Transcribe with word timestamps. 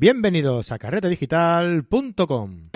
Bienvenidos 0.00 0.70
a 0.70 0.78
carretedigital.com. 0.78 2.68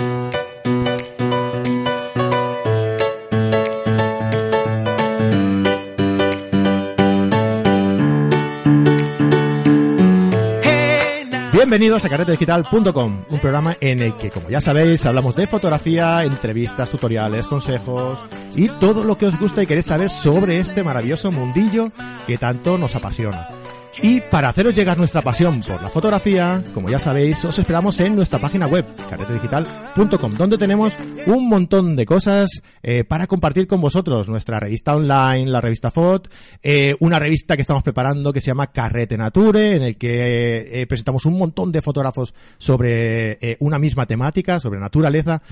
Bienvenidos 11.52 12.04
a 12.04 12.08
carretedigital.com, 12.08 13.24
un 13.28 13.38
programa 13.38 13.76
en 13.80 14.00
el 14.00 14.12
que, 14.16 14.30
como 14.30 14.50
ya 14.50 14.60
sabéis, 14.60 15.06
hablamos 15.06 15.36
de 15.36 15.46
fotografía, 15.46 16.24
entrevistas, 16.24 16.90
tutoriales, 16.90 17.46
consejos 17.46 18.26
y 18.56 18.66
todo 18.80 19.04
lo 19.04 19.16
que 19.16 19.26
os 19.26 19.38
gusta 19.38 19.62
y 19.62 19.68
queréis 19.68 19.86
saber 19.86 20.10
sobre 20.10 20.58
este 20.58 20.82
maravilloso 20.82 21.30
mundillo 21.30 21.92
que 22.26 22.36
tanto 22.36 22.78
nos 22.78 22.96
apasiona. 22.96 23.61
Y 24.00 24.20
para 24.22 24.48
haceros 24.48 24.74
llegar 24.74 24.96
nuestra 24.96 25.20
pasión 25.20 25.60
por 25.60 25.82
la 25.82 25.90
fotografía, 25.90 26.62
como 26.72 26.88
ya 26.88 26.98
sabéis, 26.98 27.44
os 27.44 27.58
esperamos 27.58 28.00
en 28.00 28.16
nuestra 28.16 28.38
página 28.38 28.66
web, 28.66 28.84
carretedigital.com, 29.10 30.32
donde 30.32 30.56
tenemos 30.56 30.96
un 31.26 31.48
montón 31.48 31.94
de 31.94 32.06
cosas 32.06 32.62
eh, 32.82 33.04
para 33.04 33.26
compartir 33.26 33.66
con 33.66 33.82
vosotros. 33.82 34.30
Nuestra 34.30 34.58
revista 34.58 34.96
online, 34.96 35.50
la 35.50 35.60
revista 35.60 35.90
FOT, 35.90 36.28
eh, 36.62 36.96
una 37.00 37.18
revista 37.18 37.54
que 37.54 37.60
estamos 37.60 37.82
preparando 37.82 38.32
que 38.32 38.40
se 38.40 38.46
llama 38.46 38.72
Carrete 38.72 39.18
Nature, 39.18 39.76
en 39.76 39.82
el 39.82 39.96
que 39.98 40.80
eh, 40.80 40.86
presentamos 40.86 41.26
un 41.26 41.36
montón 41.38 41.70
de 41.70 41.82
fotógrafos 41.82 42.34
sobre 42.56 43.56
una 43.60 43.78
misma 43.78 44.06
temática, 44.06 44.58
sobre 44.58 44.80
naturaleza, 44.80 45.42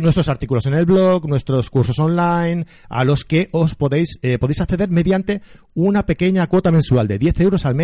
nuestros 0.00 0.28
artículos 0.28 0.66
en 0.66 0.74
el 0.74 0.84
blog, 0.84 1.28
nuestros 1.28 1.70
cursos 1.70 1.98
online, 1.98 2.66
a 2.88 3.04
los 3.04 3.24
que 3.24 3.48
os 3.52 3.74
podéis, 3.74 4.18
podéis 4.40 4.60
acceder 4.60 4.90
mediante 4.90 5.42
una 5.74 6.06
pequeña 6.06 6.46
cuota 6.46 6.70
mensual 6.70 7.06
de 7.08 7.18
10 7.18 7.40
euros 7.40 7.66
al 7.66 7.74
mes. 7.74 7.83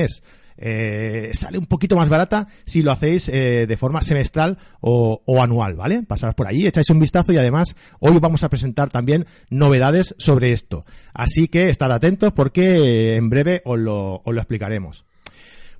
Eh, 0.63 1.31
sale 1.33 1.57
un 1.57 1.65
poquito 1.65 1.97
más 1.97 2.11
barata 2.11 2.47
si 2.67 2.83
lo 2.83 2.93
hacéis 2.93 3.31
eh, 3.31 3.67
de 3.67 3.77
forma 3.79 4.03
semestral 4.03 4.59
o, 4.81 5.23
anual, 5.43 5.75
¿vale? 5.75 6.03
Pasaros 6.03 6.35
por 6.35 6.47
allí, 6.47 6.67
echáis 6.67 6.91
un 6.91 7.01
vistazo 7.01 7.33
y 7.33 7.39
además 7.39 7.75
hoy 7.99 8.19
vamos 8.21 8.45
a 8.45 8.51
presentar 8.51 8.91
también 8.91 9.27
novedades 9.49 10.15
sobre 10.19 10.53
esto. 10.53 10.85
Así 11.15 11.49
que 11.49 11.71
estad 11.71 11.91
atentos 11.93 12.33
porque 12.35 13.17
en 13.17 13.31
breve 13.31 13.63
os 13.65 13.79
lo 13.79 14.23
explicaremos. 14.27 15.07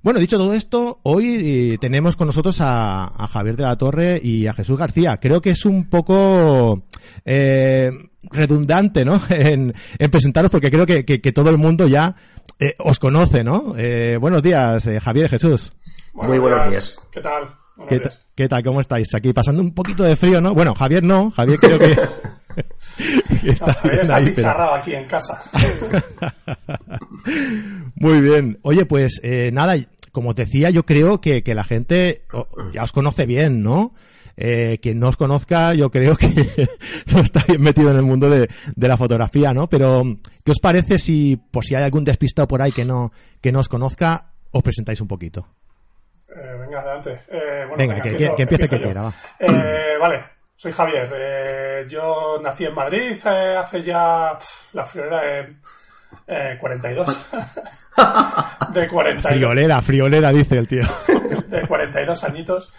Bueno, 0.03 0.19
dicho 0.19 0.37
todo 0.37 0.53
esto, 0.53 0.99
hoy 1.03 1.73
eh, 1.73 1.77
tenemos 1.79 2.15
con 2.15 2.25
nosotros 2.25 2.59
a, 2.59 3.03
a 3.05 3.27
Javier 3.27 3.55
de 3.55 3.63
la 3.63 3.77
Torre 3.77 4.19
y 4.23 4.47
a 4.47 4.53
Jesús 4.53 4.77
García. 4.77 5.17
Creo 5.17 5.41
que 5.41 5.51
es 5.51 5.63
un 5.65 5.89
poco 5.89 6.87
eh, 7.23 7.91
redundante, 8.31 9.05
¿no? 9.05 9.21
En, 9.29 9.73
en 9.99 10.11
presentaros 10.11 10.49
porque 10.49 10.71
creo 10.71 10.87
que, 10.87 11.05
que- 11.05 11.21
que 11.21 11.31
todo 11.31 11.51
el 11.51 11.57
mundo 11.59 11.87
ya 11.87 12.15
eh, 12.59 12.73
os 12.79 12.97
conoce, 12.97 13.43
¿no? 13.43 13.75
Eh, 13.77 14.17
buenos 14.19 14.41
días, 14.41 14.87
eh, 14.87 14.99
Javier 14.99 15.27
y 15.27 15.29
Jesús. 15.29 15.71
Muy 16.15 16.39
buenos 16.39 16.67
días. 16.69 16.97
¿Qué 17.11 17.21
tal? 17.21 17.55
¿Qué, 18.35 18.47
tal? 18.47 18.63
¿Cómo 18.63 18.81
estáis? 18.81 19.13
Aquí 19.15 19.33
pasando 19.33 19.61
un 19.61 19.73
poquito 19.73 20.03
de 20.03 20.15
frío, 20.15 20.41
¿no? 20.41 20.53
Bueno, 20.53 20.73
Javier 20.75 21.03
no, 21.03 21.31
Javier 21.31 21.59
creo 21.59 21.79
que 21.79 21.95
está, 23.45 23.71
ahí, 23.83 23.89
pero- 24.03 24.23
chicharrado 24.23 24.73
aquí 24.75 24.95
en 24.95 25.05
casa. 25.05 25.41
Muy 27.95 28.21
bien. 28.21 28.59
Oye, 28.63 28.85
pues 28.85 29.19
eh, 29.23 29.51
nada, 29.53 29.75
como 30.11 30.33
te 30.35 30.43
decía, 30.45 30.69
yo 30.69 30.85
creo 30.85 31.21
que, 31.21 31.43
que 31.43 31.55
la 31.55 31.63
gente 31.63 32.23
ya 32.73 32.83
os 32.83 32.91
conoce 32.91 33.25
bien, 33.25 33.63
¿no? 33.63 33.93
Eh, 34.37 34.77
quien 34.81 34.99
no 34.99 35.09
os 35.09 35.17
conozca, 35.17 35.73
yo 35.73 35.91
creo 35.91 36.15
que 36.15 36.27
no 37.13 37.19
está 37.19 37.43
bien 37.47 37.61
metido 37.61 37.91
en 37.91 37.97
el 37.97 38.03
mundo 38.03 38.29
de, 38.29 38.47
de 38.75 38.87
la 38.87 38.97
fotografía, 38.97 39.53
¿no? 39.53 39.67
Pero, 39.67 40.03
¿qué 40.43 40.51
os 40.51 40.59
parece 40.59 40.99
si, 40.99 41.37
por 41.37 41.65
si 41.65 41.75
hay 41.75 41.83
algún 41.83 42.03
despistado 42.05 42.47
por 42.47 42.61
ahí 42.61 42.71
que 42.71 42.85
no, 42.85 43.11
que 43.41 43.51
no 43.51 43.59
os 43.59 43.69
conozca, 43.69 44.31
os 44.51 44.63
presentáis 44.63 45.01
un 45.01 45.07
poquito? 45.07 45.47
Eh, 46.33 46.57
venga, 46.59 46.79
adelante. 46.79 47.21
Eh, 47.29 47.65
bueno, 47.67 47.75
Venga, 47.77 48.01
que- 48.01 48.09
empiezo- 48.09 48.31
que- 48.31 48.35
que 48.37 48.41
empiece 48.43 48.69
que 48.69 48.81
quiera, 48.81 49.01
va. 49.03 49.13
Eh, 49.39 49.97
vale, 49.99 50.23
soy 50.61 50.73
Javier. 50.73 51.11
Eh, 51.15 51.85
yo 51.89 52.39
nací 52.39 52.65
en 52.65 52.75
Madrid 52.75 53.17
eh, 53.25 53.55
hace 53.57 53.81
ya 53.81 54.37
pf, 54.37 54.75
la 54.75 54.85
friolera 54.85 55.21
de 55.21 55.55
eh, 56.27 56.57
42. 56.59 57.31
de 58.73 58.87
42. 58.87 59.25
Friolera, 59.25 59.81
friolera, 59.81 60.31
dice 60.31 60.59
el 60.59 60.67
tío. 60.67 60.83
de 61.47 61.67
42 61.67 62.23
añitos. 62.25 62.71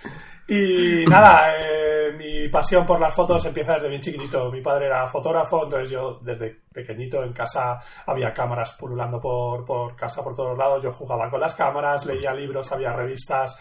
Y 0.46 1.04
nada, 1.06 1.56
eh, 1.56 2.12
mi 2.16 2.48
pasión 2.48 2.86
por 2.86 3.00
las 3.00 3.14
fotos 3.14 3.44
empieza 3.46 3.74
desde 3.74 3.88
bien 3.88 4.00
chiquitito. 4.00 4.48
Mi 4.52 4.60
padre 4.60 4.86
era 4.86 5.08
fotógrafo, 5.08 5.64
entonces 5.64 5.90
yo 5.90 6.20
desde 6.22 6.60
pequeñito 6.72 7.24
en 7.24 7.32
casa 7.32 7.80
había 8.06 8.32
cámaras 8.32 8.74
pululando 8.74 9.20
por, 9.20 9.64
por 9.64 9.96
casa 9.96 10.22
por 10.22 10.36
todos 10.36 10.56
lados. 10.56 10.84
Yo 10.84 10.92
jugaba 10.92 11.28
con 11.28 11.40
las 11.40 11.56
cámaras, 11.56 12.06
leía 12.06 12.32
libros, 12.32 12.70
había 12.70 12.92
revistas. 12.92 13.56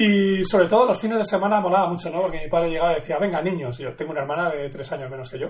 Y 0.00 0.44
sobre 0.44 0.68
todo 0.68 0.86
los 0.86 1.00
fines 1.00 1.18
de 1.18 1.24
semana 1.24 1.60
molaba 1.60 1.88
mucho, 1.88 2.08
¿no? 2.08 2.22
Porque 2.22 2.38
mi 2.38 2.48
padre 2.48 2.70
llegaba 2.70 2.92
y 2.92 3.00
decía, 3.00 3.18
venga 3.18 3.42
niños, 3.42 3.78
yo 3.78 3.96
tengo 3.96 4.12
una 4.12 4.20
hermana 4.20 4.48
de 4.50 4.70
tres 4.70 4.92
años 4.92 5.10
menos 5.10 5.28
que 5.28 5.40
yo. 5.40 5.48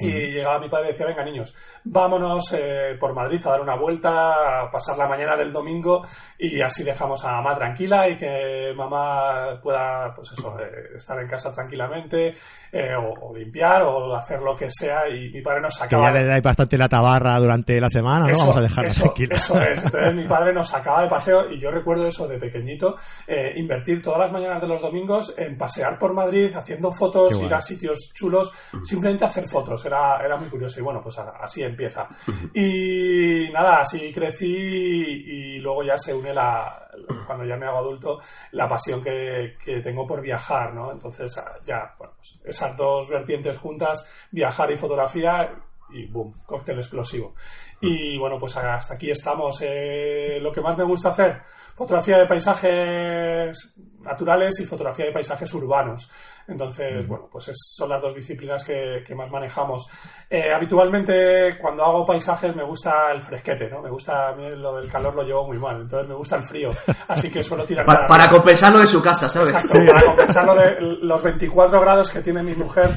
Y 0.00 0.32
llegaba 0.32 0.58
mi 0.58 0.68
padre 0.68 0.88
y 0.88 0.92
decía, 0.92 1.06
venga 1.06 1.24
niños, 1.24 1.54
vámonos 1.84 2.52
eh, 2.52 2.96
por 2.98 3.14
Madrid 3.14 3.40
a 3.44 3.50
dar 3.50 3.60
una 3.60 3.76
vuelta, 3.76 4.62
a 4.62 4.70
pasar 4.70 4.96
la 4.96 5.06
mañana 5.06 5.36
del 5.36 5.52
domingo 5.52 6.02
y 6.38 6.60
así 6.62 6.82
dejamos 6.82 7.24
a 7.24 7.32
mamá 7.32 7.54
tranquila 7.54 8.08
y 8.08 8.16
que 8.16 8.72
mamá 8.74 9.60
pueda, 9.62 10.12
pues 10.14 10.32
eso, 10.32 10.58
eh, 10.58 10.96
estar 10.96 11.18
en 11.20 11.28
casa 11.28 11.52
tranquilamente 11.52 12.34
eh, 12.72 12.94
o, 12.94 13.28
o 13.28 13.36
limpiar 13.36 13.82
o 13.82 14.14
hacer 14.14 14.40
lo 14.40 14.56
que 14.56 14.70
sea 14.70 15.08
y 15.08 15.30
mi 15.30 15.42
padre 15.42 15.60
nos 15.60 15.74
Que 15.74 15.84
sacaba... 15.84 16.04
ya 16.04 16.12
le 16.12 16.24
dais 16.24 16.42
bastante 16.42 16.78
la 16.78 16.88
tabarra 16.88 17.38
durante 17.38 17.80
la 17.80 17.88
semana, 17.88 18.26
¿no? 18.26 18.32
Eso, 18.32 18.40
Vamos 18.40 18.56
a 18.56 18.60
dejarla 18.62 18.90
tranquila. 18.90 19.34
Eso 19.36 19.60
es. 19.60 19.84
Entonces 19.84 20.14
mi 20.14 20.26
padre 20.26 20.52
nos 20.52 20.68
sacaba 20.68 21.02
de 21.02 21.08
paseo 21.08 21.50
y 21.50 21.60
yo 21.60 21.70
recuerdo 21.70 22.06
eso 22.06 22.26
de 22.26 22.38
pequeñito, 22.38 22.96
eh, 23.26 23.52
invertir 23.56 24.02
todas 24.02 24.20
las 24.20 24.32
mañanas 24.32 24.60
de 24.60 24.68
los 24.68 24.80
domingos 24.80 25.34
en 25.36 25.56
pasear 25.56 25.98
por 25.98 26.14
Madrid, 26.14 26.52
haciendo 26.54 26.92
fotos, 26.92 27.40
ir 27.42 27.52
a 27.54 27.60
sitios 27.60 28.10
chulos, 28.14 28.52
simplemente 28.82 29.24
hacer 29.24 29.46
fotos. 29.46 29.84
Era, 29.90 30.24
era 30.24 30.36
muy 30.36 30.48
curioso 30.48 30.78
y 30.78 30.82
bueno, 30.82 31.00
pues 31.02 31.18
así 31.18 31.64
empieza. 31.64 32.08
Y 32.54 33.50
nada, 33.52 33.80
así 33.80 34.12
crecí 34.12 34.46
y 34.46 35.58
luego 35.58 35.82
ya 35.82 35.98
se 35.98 36.14
une 36.14 36.32
la, 36.32 36.88
cuando 37.26 37.44
ya 37.44 37.56
me 37.56 37.66
hago 37.66 37.78
adulto, 37.78 38.20
la 38.52 38.68
pasión 38.68 39.02
que, 39.02 39.56
que 39.64 39.80
tengo 39.80 40.06
por 40.06 40.20
viajar, 40.20 40.72
¿no? 40.72 40.92
Entonces 40.92 41.36
ah, 41.38 41.58
ya, 41.64 41.94
bueno, 41.98 42.14
pues 42.16 42.40
esas 42.44 42.76
dos 42.76 43.08
vertientes 43.08 43.58
juntas, 43.58 44.28
viajar 44.30 44.70
y 44.70 44.76
fotografía, 44.76 45.50
y 45.92 46.06
boom, 46.06 46.42
cóctel 46.46 46.78
explosivo. 46.78 47.34
Y 47.80 48.16
bueno, 48.18 48.38
pues 48.38 48.56
hasta 48.56 48.94
aquí 48.94 49.10
estamos. 49.10 49.60
Eh, 49.62 50.38
lo 50.40 50.52
que 50.52 50.60
más 50.60 50.78
me 50.78 50.84
gusta 50.84 51.08
hacer, 51.08 51.42
fotografía 51.74 52.18
de 52.18 52.26
paisajes 52.26 53.74
naturales 54.02 54.58
y 54.60 54.66
fotografía 54.66 55.06
de 55.06 55.12
paisajes 55.12 55.52
urbanos. 55.54 56.10
Entonces, 56.48 57.06
bueno, 57.06 57.28
pues 57.30 57.48
es- 57.48 57.74
son 57.76 57.88
las 57.90 58.00
dos 58.02 58.14
disciplinas 58.14 58.64
que, 58.64 59.04
que 59.06 59.14
más 59.14 59.30
manejamos. 59.30 59.86
Eh, 60.28 60.52
habitualmente, 60.52 61.58
cuando 61.60 61.84
hago 61.84 62.04
paisajes, 62.06 62.54
me 62.56 62.64
gusta 62.64 63.12
el 63.12 63.22
fresquete, 63.22 63.68
¿no? 63.70 63.80
Me 63.82 63.90
gusta, 63.90 64.28
a 64.28 64.32
mí 64.34 64.50
lo 64.52 64.74
del 64.76 64.90
calor 64.90 65.14
lo 65.14 65.22
llevo 65.22 65.46
muy 65.46 65.58
mal, 65.58 65.80
entonces 65.82 66.08
me 66.08 66.14
gusta 66.14 66.36
el 66.36 66.42
frío. 66.42 66.70
Así 67.08 67.30
que 67.30 67.42
suelo 67.42 67.64
tirar 67.64 67.84
Para, 67.86 68.06
para 68.06 68.28
compensarlo 68.28 68.78
de 68.80 68.86
su 68.86 69.02
casa, 69.02 69.28
¿sabes? 69.28 69.50
Exacto, 69.50 69.86
para 69.86 70.02
compensarlo 70.06 70.54
de 70.56 70.76
los 71.02 71.22
24 71.22 71.80
grados 71.80 72.10
que 72.10 72.20
tiene 72.20 72.42
mi 72.42 72.54
mujer 72.54 72.90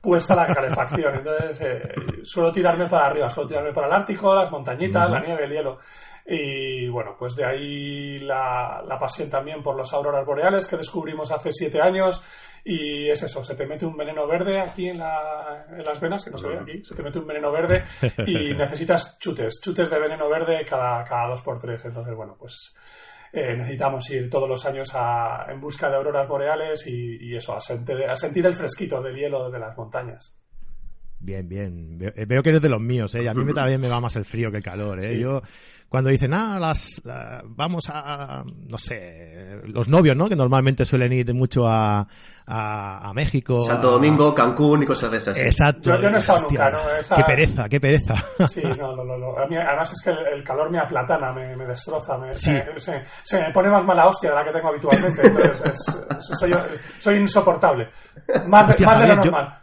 puesta 0.00 0.34
la 0.34 0.46
calefacción. 0.46 1.14
Entonces, 1.14 1.60
eh, 1.60 1.80
suelo 2.22 2.50
tirarme 2.52 2.86
para 2.86 3.06
arriba, 3.06 3.28
suelo 3.28 3.48
tirarme 3.48 3.72
para 3.72 3.86
el 3.88 3.92
Ártico, 3.92 4.34
las 4.34 4.50
montañitas, 4.50 5.10
la 5.10 5.20
nieve, 5.20 5.44
el 5.44 5.50
hielo. 5.52 5.78
Y 6.26 6.88
bueno, 6.88 7.16
pues 7.18 7.34
de 7.34 7.44
ahí 7.44 8.18
la, 8.20 8.82
la 8.86 8.98
pasión 8.98 9.28
también 9.28 9.62
por 9.62 9.76
las 9.76 9.92
auroras 9.92 10.24
boreales 10.24 10.66
que 10.66 10.76
descubrimos 10.76 11.32
hace 11.32 11.50
siete 11.52 11.80
años. 11.80 12.22
Y 12.62 13.08
es 13.08 13.22
eso, 13.22 13.42
se 13.42 13.54
te 13.54 13.66
mete 13.66 13.86
un 13.86 13.96
veneno 13.96 14.26
verde 14.26 14.60
aquí 14.60 14.90
en, 14.90 14.98
la- 14.98 15.64
en 15.70 15.82
las 15.82 15.98
venas, 15.98 16.22
que 16.22 16.30
no 16.30 16.36
se 16.36 16.46
ve 16.48 16.58
aquí, 16.58 16.84
se 16.84 16.94
te 16.94 17.02
mete 17.02 17.18
un 17.18 17.26
veneno 17.26 17.50
verde 17.50 17.82
y 18.26 18.52
necesitas 18.54 19.18
chutes, 19.18 19.60
chutes 19.62 19.88
de 19.88 19.98
veneno 19.98 20.28
verde 20.28 20.64
cada, 20.68 21.02
cada 21.04 21.28
dos 21.30 21.40
por 21.42 21.58
tres. 21.58 21.82
Entonces, 21.86 22.14
bueno, 22.14 22.36
pues 22.38 22.76
eh, 23.32 23.56
necesitamos 23.56 24.10
ir 24.10 24.28
todos 24.30 24.48
los 24.48 24.64
años 24.66 24.90
a- 24.94 25.46
en 25.48 25.60
busca 25.60 25.88
de 25.88 25.96
auroras 25.96 26.26
boreales 26.28 26.86
y, 26.86 27.16
y 27.20 27.36
eso, 27.36 27.54
a 27.56 27.60
sentir, 27.60 28.04
a 28.04 28.16
sentir 28.16 28.44
el 28.46 28.54
fresquito 28.54 29.00
del 29.02 29.16
hielo 29.16 29.50
de 29.50 29.58
las 29.58 29.76
montañas. 29.76 30.36
Bien, 31.22 31.46
bien. 31.48 31.98
Veo, 31.98 32.12
eh, 32.16 32.24
veo 32.24 32.42
que 32.42 32.48
eres 32.48 32.62
de 32.62 32.68
los 32.70 32.80
míos, 32.80 33.14
¿eh? 33.14 33.22
Y 33.22 33.26
a 33.26 33.34
mí 33.34 33.44
me, 33.44 33.52
también 33.52 33.80
me 33.80 33.88
va 33.88 34.00
más 34.00 34.16
el 34.16 34.24
frío 34.24 34.50
que 34.50 34.56
el 34.56 34.62
calor, 34.62 34.98
¿eh? 35.04 35.14
Sí. 35.14 35.20
Yo, 35.20 35.42
cuando 35.88 36.08
dicen, 36.08 36.32
ah, 36.32 36.58
las, 36.58 37.02
la- 37.04 37.42
vamos 37.44 37.90
a, 37.92 38.42
no 38.68 38.78
sé, 38.78 39.60
los 39.66 39.88
novios, 39.88 40.16
¿no? 40.16 40.28
Que 40.28 40.36
normalmente 40.36 40.84
suelen 40.86 41.12
ir 41.12 41.34
mucho 41.34 41.68
a, 41.68 42.06
a, 42.46 43.08
a 43.08 43.12
México. 43.12 43.60
Santo 43.60 43.88
a- 43.88 43.92
Domingo, 43.92 44.34
Cancún 44.34 44.82
y 44.84 44.86
cosas 44.86 45.12
de 45.12 45.18
esas. 45.18 45.36
sí. 45.36 45.44
Exacto. 45.44 45.90
Yo- 45.90 46.00
yo 46.00 46.08
no 46.10 46.16
he 46.16 46.20
estado 46.20 46.38
nunca, 46.48 46.70
¿no? 46.70 46.78
Qué 47.16 47.22
pereza, 47.24 47.68
qué 47.68 47.80
pereza. 47.80 48.14
Sí, 48.48 48.62
no, 48.78 48.96
no, 48.96 49.04
no. 49.18 49.36
A 49.36 49.46
mí, 49.46 49.56
además 49.56 49.92
es 49.92 50.00
que 50.00 50.10
el, 50.10 50.18
el 50.38 50.42
calor 50.44 50.70
me 50.70 50.78
aplatana, 50.78 51.32
me, 51.32 51.54
me 51.54 51.66
destroza, 51.66 52.16
me, 52.16 52.34
Sí. 52.34 52.50
se, 52.52 52.80
se- 52.80 53.02
se 53.24 53.40
me 53.42 53.52
pone 53.52 53.68
más 53.68 53.84
mala 53.84 54.06
hostia 54.06 54.30
de 54.30 54.36
la 54.36 54.44
que 54.44 54.52
tengo 54.52 54.68
habitualmente. 54.68 55.26
Entonces, 55.26 55.60
es- 55.66 55.88
es- 56.30 56.38
soy, 56.38 56.54
soy 56.98 57.16
insoportable. 57.18 57.90
Más 58.46 58.68
de, 58.68 58.72
Hostia, 58.72 58.86
más 58.86 59.00
de 59.00 59.06
lo 59.08 59.14
yo- 59.16 59.30
normal. 59.30 59.56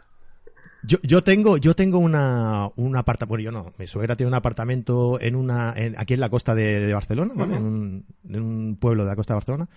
Yo, 0.88 0.98
yo 1.04 1.22
tengo, 1.24 1.57
yo 1.57 1.74
tengo 1.75 2.00
una, 2.00 2.69
un 2.78 2.95
apartamento, 2.95 3.28
bueno, 3.30 3.44
yo 3.44 3.51
no, 3.51 3.74
mi 3.78 3.88
suegra 3.88 4.16
tiene 4.16 4.30
un 4.30 4.34
apartamento 4.36 5.19
en 5.19 5.36
una, 5.36 5.74
en- 5.75 6.00
aquí 6.00 6.13
en 6.13 6.22
la 6.22 6.30
costa 6.30 6.56
de, 6.56 6.80
de 6.80 6.94
Barcelona, 6.94 7.34
¿vale? 7.36 7.56
en, 7.57 7.63
un, 7.63 8.06
en 8.30 8.42
un 8.42 8.78
pueblo 8.78 9.04
de 9.04 9.10
la 9.10 9.16
costa 9.18 9.34
de 9.34 9.38
Barcelona. 9.38 9.69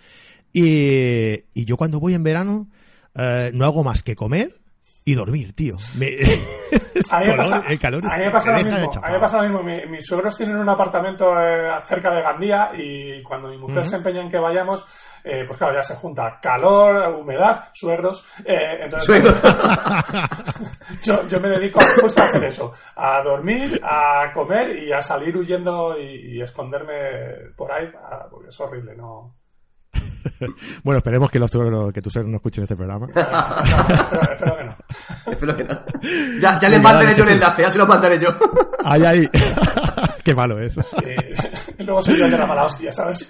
Y, 0.52 1.44
y 1.54 1.64
yo 1.64 1.76
cuando 1.76 1.98
voy 2.00 2.14
en 2.14 2.22
verano 2.22 2.68
eh, 3.14 3.50
no 3.54 3.64
hago 3.64 3.82
más 3.82 4.02
que 4.04 4.14
comer 4.14 4.60
y 5.04 5.14
dormir, 5.14 5.52
tío. 5.52 5.78
Me... 5.96 6.10
A 7.10 7.20
mí 7.20 7.26
me 7.26 7.36
pasa, 7.36 7.64
el 7.68 7.78
calor 7.78 8.04
es 8.06 8.14
a 8.14 8.18
mí 8.18 8.24
me 8.24 8.30
pasa 8.30 8.50
lo 8.50 8.64
mismo. 8.64 8.90
A 9.02 9.06
mí 9.08 9.12
me 9.12 9.20
pasa 9.20 9.42
lo 9.42 9.42
mismo. 9.42 9.62
mis 9.62 10.06
suegros 10.06 10.36
tienen 10.36 10.56
un 10.56 10.68
apartamento 10.68 11.26
eh, 11.40 11.70
cerca 11.82 12.10
de 12.10 12.22
Gandía 12.22 12.70
y 12.74 13.22
cuando 13.22 13.48
mi 13.48 13.58
mujer 13.58 13.86
se 13.86 13.96
empeña 13.96 14.22
en 14.22 14.30
que 14.30 14.38
vayamos, 14.38 14.84
eh, 15.22 15.44
pues 15.46 15.58
claro, 15.58 15.74
ya 15.74 15.82
se 15.82 15.96
junta 15.96 16.38
calor, 16.40 17.14
humedad, 17.14 17.68
suegros. 17.72 18.26
Eh, 18.44 18.84
entonces, 18.84 19.22
yo, 21.02 21.28
yo, 21.28 21.40
me 21.40 21.48
dedico 21.48 21.80
justo 22.00 22.20
a 22.20 22.24
hacer 22.24 22.44
eso, 22.44 22.72
a 22.96 23.22
dormir, 23.22 23.80
a 23.82 24.32
comer 24.32 24.76
y 24.82 24.92
a 24.92 25.02
salir 25.02 25.36
huyendo 25.36 25.98
y, 25.98 26.40
esconderme 26.40 27.52
por 27.56 27.70
ahí, 27.70 27.90
porque 28.30 28.48
es 28.48 28.60
horrible, 28.60 28.96
¿no? 28.96 29.39
bueno, 30.84 30.98
esperemos 30.98 31.30
que 31.30 31.38
los 31.38 31.50
que 31.50 32.02
tus 32.02 32.12
suegros 32.12 32.30
no 32.30 32.36
escuchen 32.36 32.64
este 32.64 32.76
programa. 32.76 33.06
espero, 34.32 34.56
que 34.56 34.64
no. 34.64 34.76
espero 35.32 35.56
que 35.56 35.64
no. 35.64 35.80
Ya, 36.40 36.58
ya 36.58 36.68
les 36.68 36.82
mandaré 36.82 37.14
yo 37.14 37.24
el 37.24 37.30
enlace, 37.30 37.62
ya 37.62 37.70
se 37.70 37.78
lo 37.78 37.86
mandaré 37.86 38.18
yo. 38.18 38.34
ay, 38.84 39.04
ay. 39.04 39.30
Qué 40.24 40.34
malo 40.34 40.58
es. 40.60 40.78
Luego 41.78 42.02
soy 42.02 42.18
yo 42.18 42.26
el 42.26 42.30
de 42.30 42.38
la 42.38 42.46
mala 42.46 42.64
hostia, 42.64 42.92
¿sabes? 42.92 43.26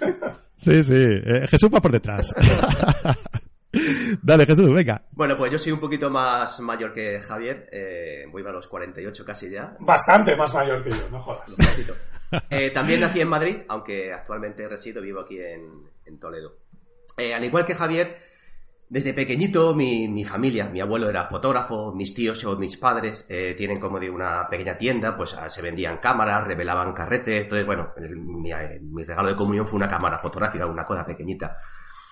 Sí, 0.57 0.83
sí. 0.83 0.93
Eh, 0.93 1.47
Jesús 1.49 1.69
va 1.73 1.79
por 1.79 1.91
detrás. 1.91 2.33
Dale, 4.21 4.45
Jesús, 4.45 4.71
venga. 4.73 5.01
Bueno, 5.11 5.37
pues 5.37 5.51
yo 5.53 5.57
soy 5.57 5.71
un 5.71 5.79
poquito 5.79 6.09
más 6.09 6.59
mayor 6.59 6.93
que 6.93 7.21
Javier. 7.21 7.69
Eh, 7.71 8.25
voy 8.29 8.45
a 8.45 8.51
los 8.51 8.67
48 8.67 9.25
casi 9.25 9.49
ya. 9.49 9.73
Bastante 9.79 10.35
más 10.35 10.53
mayor 10.53 10.83
que 10.83 10.89
yo, 10.89 11.09
no 11.09 11.21
jodas. 11.21 11.49
Eh, 12.49 12.71
también 12.71 13.01
nací 13.01 13.19
en 13.19 13.27
Madrid, 13.27 13.57
aunque 13.67 14.13
actualmente 14.13 14.67
resido, 14.67 15.01
vivo 15.01 15.21
aquí 15.21 15.39
en, 15.39 15.89
en 16.05 16.19
Toledo. 16.19 16.55
Eh, 17.17 17.33
al 17.33 17.43
igual 17.43 17.65
que 17.65 17.75
Javier, 17.75 18.17
desde 18.91 19.13
pequeñito 19.13 19.73
mi, 19.73 20.23
familia, 20.25 20.67
mi 20.67 20.81
abuelo 20.81 21.09
era 21.09 21.25
fotógrafo, 21.25 21.93
mis 21.93 22.13
tíos 22.13 22.43
o 22.43 22.57
mis 22.57 22.75
padres 22.75 23.25
eh, 23.29 23.53
tienen 23.55 23.79
como 23.79 23.99
de 23.99 24.09
una 24.09 24.47
pequeña 24.49 24.77
tienda, 24.77 25.15
pues 25.15 25.33
ah, 25.35 25.47
se 25.47 25.61
vendían 25.61 25.99
cámaras, 25.99 26.45
revelaban 26.45 26.91
carretes, 26.91 27.43
entonces 27.43 27.65
bueno, 27.65 27.93
mi, 27.97 28.51
mi, 28.81 29.03
regalo 29.05 29.29
de 29.29 29.35
comunión 29.37 29.65
fue 29.65 29.77
una 29.77 29.87
cámara 29.87 30.19
fotográfica, 30.19 30.65
una 30.65 30.85
cosa 30.85 31.05
pequeñita. 31.05 31.55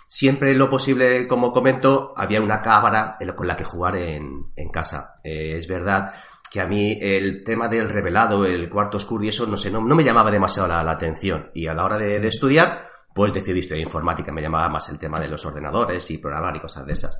Siempre 0.07 0.55
lo 0.55 0.69
posible, 0.69 1.27
como 1.27 1.51
comento, 1.51 2.13
había 2.15 2.41
una 2.41 2.61
cámara 2.61 3.17
con 3.35 3.45
la 3.45 3.57
que 3.57 3.65
jugar 3.65 3.97
en, 3.97 4.45
casa. 4.71 5.19
Eh, 5.21 5.57
es 5.57 5.67
verdad 5.67 6.11
que 6.51 6.61
a 6.61 6.67
mí 6.67 6.97
el 6.99 7.43
tema 7.43 7.67
del 7.67 7.89
revelado, 7.89 8.45
el 8.45 8.69
cuarto 8.69 8.97
oscuro 8.97 9.23
y 9.23 9.29
eso, 9.29 9.45
no 9.45 9.57
sé, 9.57 9.71
no, 9.71 9.81
me 9.81 10.03
llamaba 10.03 10.31
demasiado 10.31 10.67
la, 10.67 10.79
atención. 10.91 11.51
Y 11.53 11.67
a 11.67 11.73
la 11.73 11.85
hora 11.85 11.97
de 11.97 12.25
estudiar, 12.27 12.89
pues 13.13 13.33
decidí 13.33 13.59
estudiar 13.59 13.81
informática, 13.81 14.31
me 14.31 14.41
llamaba 14.41 14.69
más 14.69 14.89
el 14.89 14.99
tema 14.99 15.19
de 15.19 15.27
los 15.27 15.45
ordenadores 15.45 16.09
y 16.11 16.17
programar 16.19 16.55
y 16.55 16.61
cosas 16.61 16.85
de 16.85 16.93
esas. 16.93 17.17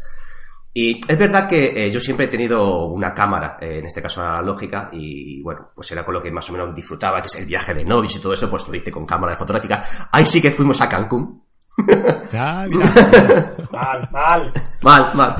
Y 0.74 1.02
es 1.06 1.18
verdad 1.18 1.50
que 1.50 1.86
eh, 1.86 1.92
yo 1.92 2.00
siempre 2.00 2.28
he 2.28 2.30
tenido 2.30 2.86
una 2.86 3.14
cámara, 3.14 3.58
eh, 3.60 3.80
en 3.80 3.86
este 3.86 4.02
caso 4.02 4.22
analógica, 4.22 4.90
y 4.94 5.42
bueno, 5.42 5.72
pues 5.74 5.92
era 5.92 6.06
con 6.06 6.14
lo 6.14 6.22
que 6.22 6.31
más 6.31 6.48
o 6.50 6.54
menos 6.54 6.76
disfrutaba, 6.76 7.22
el 7.38 7.46
viaje 7.46 7.74
de 7.74 7.84
novios 7.84 8.16
y 8.16 8.22
todo 8.22 8.34
eso, 8.34 8.50
pues 8.50 8.68
lo 8.68 8.76
hice 8.76 8.92
con 8.92 9.06
cámara 9.06 9.34
de 9.34 9.40
fotográfica. 9.40 9.84
Ahí 10.12 10.26
sí 10.26 10.42
que 10.42 10.52
fuimos 10.52 10.80
a 10.81 10.88
Cancún. 10.88 11.44
mal, 13.72 14.10
mal. 14.12 14.54
Mal, 14.81 15.16
mal. 15.16 15.36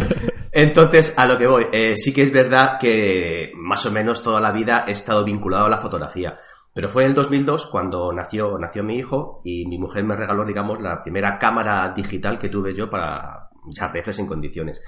Entonces, 0.52 1.14
a 1.18 1.28
lo 1.28 1.38
que 1.38 1.48
voy, 1.48 1.68
eh, 1.72 1.96
sí 1.96 2.14
que 2.14 2.24
es 2.24 2.32
verdad 2.32 2.78
que 2.80 3.52
más 3.56 3.86
o 3.86 3.92
menos 3.92 4.24
toda 4.24 4.42
la 4.42 4.52
vida 4.52 4.86
he 4.88 4.92
estado 4.92 5.24
vinculado 5.24 5.66
a 5.66 5.70
la 5.70 5.78
fotografía. 5.78 6.38
Pero 6.74 6.90
fue 6.90 7.04
en 7.04 7.10
el 7.10 7.16
2002 7.16 7.68
cuando 7.68 8.12
nació, 8.14 8.58
nació 8.58 8.84
mi 8.84 8.98
hijo 8.98 9.42
y 9.44 9.66
mi 9.68 9.78
mujer 9.78 10.04
me 10.04 10.16
regaló, 10.16 10.46
digamos, 10.46 10.82
la 10.82 11.04
primera 11.04 11.38
cámara 11.38 11.94
digital 11.96 12.40
que 12.40 12.50
tuve 12.50 12.76
yo 12.76 12.90
para 12.90 13.44
echar 13.70 13.92
reflex 13.92 14.20
en 14.20 14.28
condiciones. 14.28 14.82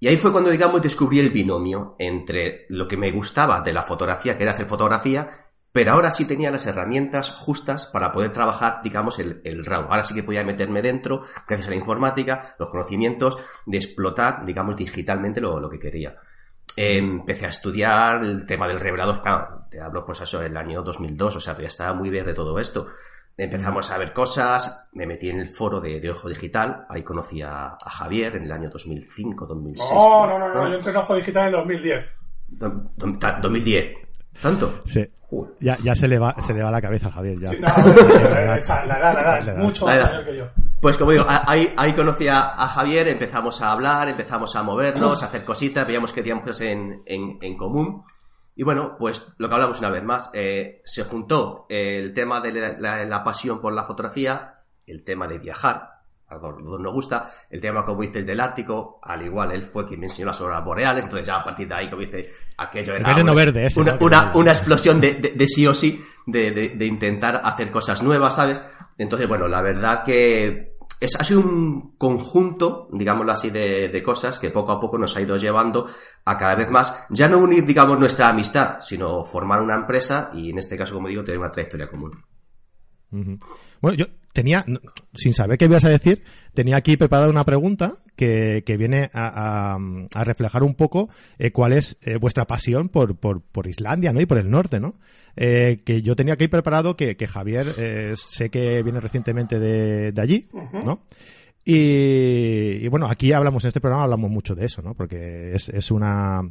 Y 0.00 0.08
ahí 0.08 0.16
fue 0.16 0.32
cuando, 0.32 0.50
digamos, 0.50 0.82
descubrí 0.82 1.18
el 1.18 1.30
binomio 1.30 1.94
entre 1.98 2.66
lo 2.68 2.86
que 2.88 2.96
me 2.96 3.12
gustaba 3.12 3.60
de 3.60 3.72
la 3.72 3.82
fotografía, 3.82 4.36
que 4.36 4.42
era 4.42 4.52
hacer 4.52 4.66
fotografía, 4.66 5.28
pero 5.74 5.90
ahora 5.90 6.12
sí 6.12 6.24
tenía 6.24 6.52
las 6.52 6.66
herramientas 6.66 7.32
justas 7.32 7.86
para 7.86 8.12
poder 8.12 8.30
trabajar, 8.32 8.78
digamos, 8.84 9.18
el, 9.18 9.40
el 9.42 9.64
RAW. 9.64 9.88
Ahora 9.90 10.04
sí 10.04 10.14
que 10.14 10.22
podía 10.22 10.44
meterme 10.44 10.82
dentro, 10.82 11.22
gracias 11.48 11.66
a 11.66 11.70
la 11.70 11.76
informática, 11.76 12.54
los 12.60 12.70
conocimientos, 12.70 13.38
de 13.66 13.78
explotar, 13.78 14.44
digamos, 14.44 14.76
digitalmente 14.76 15.40
lo, 15.40 15.58
lo 15.58 15.68
que 15.68 15.80
quería 15.80 16.14
empecé 16.76 17.46
a 17.46 17.50
estudiar 17.50 18.24
el 18.24 18.44
tema 18.44 18.66
del 18.66 18.80
revelado, 18.80 19.22
claro, 19.22 19.66
te 19.70 19.80
hablo 19.80 20.04
pues 20.04 20.20
eso, 20.20 20.42
el 20.42 20.56
año 20.56 20.82
2002, 20.82 21.36
o 21.36 21.40
sea, 21.40 21.52
todavía 21.52 21.68
estaba 21.68 21.94
muy 21.94 22.10
verde 22.10 22.34
todo 22.34 22.58
esto. 22.58 22.88
Empezamos 23.36 23.90
a 23.90 23.98
ver 23.98 24.12
cosas, 24.12 24.88
me 24.92 25.06
metí 25.06 25.28
en 25.28 25.40
el 25.40 25.48
foro 25.48 25.80
de, 25.80 26.10
Ojo 26.10 26.28
Digital, 26.28 26.86
ahí 26.88 27.02
conocí 27.02 27.42
a, 27.42 27.76
Javier 27.84 28.36
en 28.36 28.44
el 28.44 28.52
año 28.52 28.70
2005, 28.70 29.46
2006. 29.46 29.90
No, 29.92 30.26
no, 30.26 30.38
no, 30.38 30.54
no, 30.54 30.68
yo 30.68 30.74
entré 30.76 30.90
en 30.90 30.96
Ojo 30.96 31.14
Digital 31.16 31.46
en 31.46 31.52
2010. 31.52 32.12
2010. 32.48 34.03
¿Tanto? 34.40 34.82
Sí. 34.84 35.08
Ya, 35.60 35.76
ya 35.82 35.94
se, 35.94 36.06
le 36.06 36.18
va, 36.18 36.34
se 36.42 36.54
le 36.54 36.62
va 36.62 36.70
la 36.70 36.80
cabeza 36.80 37.08
a 37.08 37.12
Javier. 37.12 37.38
Ya. 37.40 37.52
la 37.58 38.56
edad, 38.58 38.86
la 38.86 39.12
edad, 39.12 39.48
es 39.48 39.56
mucho 39.56 39.86
mayor 39.86 40.24
que 40.24 40.36
yo. 40.36 40.44
Pues 40.80 40.98
como 40.98 41.12
digo, 41.12 41.24
ahí, 41.26 41.72
ahí 41.76 41.92
conocí 41.94 42.28
a, 42.28 42.54
Javier, 42.68 43.08
empezamos 43.08 43.60
a 43.62 43.72
hablar, 43.72 44.08
empezamos 44.08 44.54
a 44.54 44.62
movernos, 44.62 45.22
a 45.22 45.26
hacer 45.26 45.44
cositas, 45.44 45.86
veíamos 45.86 46.12
que 46.12 46.20
teníamos 46.20 46.44
cosas 46.44 46.68
en, 46.68 47.02
en, 47.06 47.56
común. 47.56 48.04
Y 48.54 48.62
bueno, 48.62 48.96
pues 48.98 49.28
lo 49.38 49.48
que 49.48 49.54
hablamos 49.54 49.78
una 49.78 49.90
vez 49.90 50.04
más, 50.04 50.30
eh, 50.34 50.82
se 50.84 51.04
juntó 51.04 51.66
el 51.68 52.12
tema 52.12 52.40
de 52.40 52.76
la, 52.78 53.24
pasión 53.24 53.60
por 53.60 53.72
la 53.72 53.84
fotografía, 53.84 54.60
el 54.86 55.04
tema 55.04 55.26
de 55.26 55.38
viajar, 55.38 55.93
algo 56.28 56.56
que 56.56 56.62
nos 56.62 56.92
gusta, 56.92 57.24
el 57.50 57.60
tema, 57.60 57.84
como 57.84 58.02
dices, 58.02 58.26
del 58.26 58.40
Ártico, 58.40 58.98
al 59.02 59.22
igual 59.22 59.52
él 59.52 59.62
fue 59.62 59.86
quien 59.86 60.00
me 60.00 60.06
enseñó 60.06 60.26
las 60.26 60.40
auroras 60.40 60.64
boreales, 60.64 61.04
entonces 61.04 61.26
ya 61.26 61.36
a 61.36 61.44
partir 61.44 61.68
de 61.68 61.74
ahí, 61.74 61.90
como 61.90 62.02
dice, 62.02 62.30
aquello 62.56 62.94
era 62.94 63.14
una, 63.20 63.34
verde 63.34 63.68
una, 64.00 64.32
una, 64.34 64.50
explosión 64.50 65.00
de, 65.00 65.14
de, 65.14 65.48
sí 65.48 65.66
o 65.66 65.74
sí, 65.74 66.02
de, 66.26 66.50
de, 66.50 66.86
intentar 66.86 67.40
hacer 67.44 67.70
cosas 67.70 68.02
nuevas, 68.02 68.36
¿sabes? 68.36 68.66
Entonces, 68.96 69.28
bueno, 69.28 69.48
la 69.48 69.60
verdad 69.60 70.02
que 70.02 70.74
es, 71.00 71.20
ha 71.20 71.24
sido 71.24 71.40
un 71.40 71.96
conjunto, 71.96 72.88
digámoslo 72.92 73.32
así, 73.32 73.50
de, 73.50 74.02
cosas 74.04 74.38
que 74.38 74.50
poco 74.50 74.72
a 74.72 74.80
poco 74.80 74.98
nos 74.98 75.16
ha 75.16 75.20
ido 75.20 75.36
llevando 75.36 75.86
a 76.24 76.36
cada 76.36 76.54
vez 76.54 76.70
más, 76.70 77.06
ya 77.10 77.28
no 77.28 77.38
unir, 77.38 77.64
digamos, 77.64 77.98
nuestra 77.98 78.28
amistad, 78.28 78.76
sino 78.80 79.24
formar 79.24 79.60
una 79.60 79.76
empresa 79.76 80.30
y 80.32 80.50
en 80.50 80.58
este 80.58 80.76
caso, 80.76 80.94
como 80.94 81.08
digo, 81.08 81.24
tener 81.24 81.38
una 81.38 81.50
trayectoria 81.50 81.88
común. 81.88 82.24
Bueno, 83.80 83.96
yo 83.96 84.06
tenía, 84.34 84.66
sin 85.14 85.32
saber 85.32 85.56
qué 85.56 85.66
ibas 85.66 85.84
a 85.84 85.88
decir, 85.88 86.24
tenía 86.52 86.76
aquí 86.76 86.96
preparada 86.96 87.30
una 87.30 87.44
pregunta 87.44 87.94
que, 88.16 88.62
viene 88.78 89.08
a, 89.14 89.78
reflejar 90.24 90.62
un 90.62 90.74
poco 90.74 91.08
eh, 91.38 91.52
cuál 91.52 91.72
es 91.72 91.98
eh, 92.02 92.16
vuestra 92.16 92.46
pasión 92.46 92.88
por, 92.88 93.16
por, 93.16 93.40
por, 93.40 93.66
Islandia, 93.68 94.12
¿no? 94.12 94.20
Y 94.20 94.26
por 94.26 94.38
el 94.38 94.50
norte, 94.50 94.80
¿no? 94.80 94.96
Eh, 95.36 95.78
que 95.84 96.02
yo 96.02 96.16
tenía 96.16 96.34
aquí 96.34 96.48
preparado 96.48 96.96
que, 96.96 97.16
Javier 97.26 98.16
sé 98.16 98.50
que 98.50 98.82
viene 98.82 99.00
recientemente 99.00 99.58
de, 99.58 100.20
allí, 100.20 100.48
¿no? 100.84 101.02
Y, 101.64 102.86
bueno, 102.88 103.06
aquí 103.06 103.32
hablamos 103.32 103.64
en 103.64 103.68
este 103.68 103.80
programa, 103.80 104.04
hablamos 104.04 104.30
mucho 104.30 104.54
de 104.54 104.66
eso, 104.66 104.82
¿no? 104.82 104.94
Porque 104.94 105.54
es, 105.54 105.68
es 105.68 105.90
una 105.90 106.42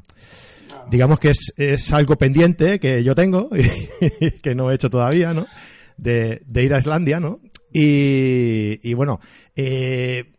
digamos 0.89 1.19
que 1.19 1.29
es, 1.29 1.53
es, 1.55 1.93
algo 1.93 2.17
pendiente 2.17 2.79
que 2.79 3.03
yo 3.03 3.15
tengo 3.15 3.49
y 4.19 4.31
que 4.31 4.55
no 4.55 4.71
he 4.71 4.75
hecho 4.75 4.89
todavía, 4.89 5.33
¿no? 5.33 5.45
De, 5.97 6.41
de 6.45 6.63
ir 6.63 6.73
a 6.73 6.79
Islandia, 6.79 7.19
¿no? 7.19 7.39
Y, 7.73 8.93
bueno, 8.93 9.19
eh, 9.55 10.31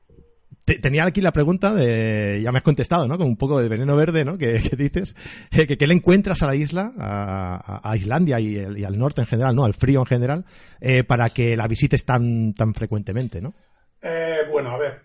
tenía 0.80 1.04
aquí 1.04 1.20
la 1.20 1.32
pregunta 1.32 1.74
de, 1.74 2.40
ya 2.42 2.52
me 2.52 2.58
has 2.58 2.64
contestado, 2.64 3.08
¿no? 3.08 3.18
Con 3.18 3.26
un 3.26 3.36
poco 3.36 3.60
de 3.60 3.68
veneno 3.68 3.96
verde, 3.96 4.24
¿no? 4.24 4.38
Que, 4.38 4.52
dices, 4.78 5.16
eh, 5.50 5.66
que, 5.66 5.86
le 5.86 5.94
encuentras 5.94 6.42
a 6.42 6.46
la 6.46 6.54
isla, 6.54 6.92
a, 6.96 7.96
Islandia 7.96 8.38
y, 8.38 8.84
al 8.84 8.98
norte 8.98 9.22
en 9.22 9.26
general, 9.26 9.56
¿no? 9.56 9.64
Al 9.64 9.74
frío 9.74 10.00
en 10.00 10.06
general, 10.06 10.44
eh, 10.80 11.02
para 11.02 11.30
que 11.30 11.56
la 11.56 11.66
visites 11.66 12.04
tan, 12.04 12.52
tan 12.52 12.72
frecuentemente, 12.72 13.42
¿no? 13.42 13.54
Bueno, 14.52 14.70
a 14.70 14.78
ver, 14.78 15.02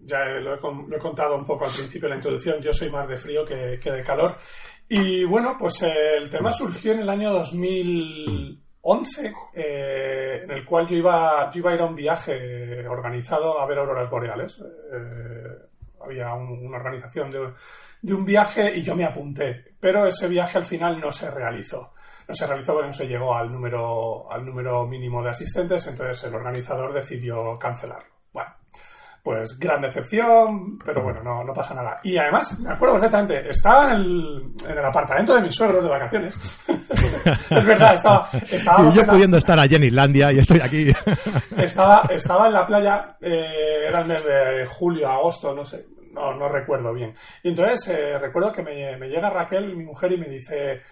ya 0.00 0.24
lo 0.40 0.54
he, 0.54 0.98
contado 0.98 1.36
un 1.36 1.44
poco 1.44 1.66
al 1.66 1.70
principio 1.72 2.02
de 2.02 2.10
la 2.10 2.16
introducción, 2.16 2.62
yo 2.62 2.72
soy 2.72 2.88
más 2.88 3.06
de 3.06 3.18
frío 3.18 3.44
que, 3.44 3.78
de 3.78 4.02
calor. 4.02 4.36
Y 4.88 5.24
bueno, 5.24 5.56
pues 5.58 5.82
el 5.82 6.30
tema 6.30 6.52
surgió 6.52 6.92
en 6.92 7.00
el 7.00 7.10
año 7.10 7.32
2011, 8.86 9.34
en 10.44 10.50
el 10.50 10.64
cual 10.64 10.86
yo 10.86 10.96
iba, 10.96 11.50
yo 11.50 11.58
iba 11.58 11.72
a 11.72 11.74
ir 11.74 11.80
a 11.80 11.86
un 11.86 11.96
viaje 11.96 12.86
organizado 12.86 13.60
a 13.60 13.66
ver 13.66 13.78
auroras 13.78 14.08
boreales. 14.08 14.58
Eh, 14.60 15.66
había 16.00 16.32
una 16.34 16.76
organización 16.76 17.30
de, 17.30 18.14
un 18.14 18.24
viaje 18.24 18.76
y 18.76 18.82
yo 18.82 18.94
me 18.94 19.04
apunté, 19.04 19.74
pero 19.80 20.06
ese 20.06 20.28
viaje 20.28 20.58
al 20.58 20.64
final 20.64 21.00
no 21.00 21.10
se 21.10 21.30
realizó. 21.30 21.92
No 22.28 22.34
se 22.34 22.46
realizó 22.46 22.74
porque 22.74 22.88
no 22.88 22.92
se 22.92 23.08
llegó 23.08 23.34
al 23.34 23.50
número, 23.50 24.30
al 24.30 24.44
número 24.44 24.86
mínimo 24.86 25.22
de 25.22 25.30
asistentes, 25.30 25.86
entonces 25.86 26.24
el 26.24 26.34
organizador 26.34 26.92
decidió 26.92 27.54
cancelarlo. 27.58 28.15
Pues 29.26 29.58
gran 29.58 29.80
decepción, 29.80 30.78
pero 30.78 31.02
bueno, 31.02 31.20
no, 31.20 31.42
no 31.42 31.52
pasa 31.52 31.74
nada. 31.74 31.96
Y 32.04 32.16
además, 32.16 32.56
me 32.60 32.70
acuerdo 32.70 32.94
perfectamente, 32.94 33.50
estaba 33.50 33.86
en 33.86 33.90
el, 33.96 34.52
en 34.68 34.78
el 34.78 34.84
apartamento 34.84 35.34
de 35.34 35.42
mis 35.42 35.52
suegros 35.52 35.82
de 35.82 35.90
vacaciones. 35.90 36.38
es 37.50 37.64
verdad, 37.66 37.94
estaba... 37.94 38.28
y 38.88 38.92
yo 38.92 39.04
pudiendo 39.04 39.36
estar 39.36 39.58
allí 39.58 39.74
en 39.74 39.82
Islandia 39.82 40.30
y 40.30 40.38
estoy 40.38 40.60
aquí. 40.60 40.92
estaba, 41.56 42.02
estaba 42.08 42.46
en 42.46 42.52
la 42.52 42.66
playa, 42.68 43.16
eh, 43.20 43.86
era 43.88 44.02
el 44.02 44.06
mes 44.06 44.24
de 44.24 44.64
julio, 44.64 45.08
agosto, 45.08 45.52
no 45.52 45.64
sé, 45.64 45.88
no, 46.12 46.32
no 46.32 46.48
recuerdo 46.48 46.92
bien. 46.92 47.12
Y 47.42 47.48
entonces 47.48 47.96
eh, 47.96 48.18
recuerdo 48.20 48.52
que 48.52 48.62
me, 48.62 48.96
me 48.96 49.08
llega 49.08 49.28
Raquel, 49.28 49.76
mi 49.76 49.86
mujer, 49.86 50.12
y 50.12 50.18
me 50.18 50.28
dice... 50.28 50.84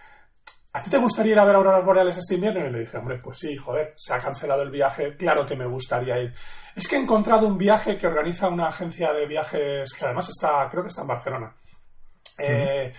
¿A 0.75 0.83
ti 0.83 0.91
te 0.91 0.99
gustaría 0.99 1.35
ir 1.35 1.39
a 1.39 1.45
ver 1.45 1.55
auroras 1.55 1.85
boreales 1.85 2.17
este 2.17 2.35
invierno? 2.35 2.67
Y 2.67 2.71
le 2.73 2.81
dije, 2.81 2.97
hombre, 2.99 3.19
pues 3.19 3.39
sí, 3.39 3.57
joder, 3.57 3.95
se 3.97 4.13
ha 4.13 4.19
cancelado 4.19 4.63
el 4.63 4.73
viaje, 4.73 5.17
claro 5.17 5.47
que 5.47 5.55
me 5.55 5.67
gustaría 5.67 6.21
ir. 6.21 6.35
Es 6.75 6.89
que 6.89 6.97
he 6.97 7.01
encontrado 7.01 7.47
un 7.47 7.57
viaje 7.57 7.97
que 7.97 8.09
organiza 8.09 8.49
una 8.49 8.67
agencia 8.67 9.13
de 9.13 9.25
viajes 9.25 9.93
que 9.93 10.05
además 10.05 10.29
está, 10.29 10.69
creo 10.69 10.83
que 10.83 10.89
está 10.89 11.03
en 11.03 11.07
Barcelona, 11.07 11.55
eh, 12.41 12.93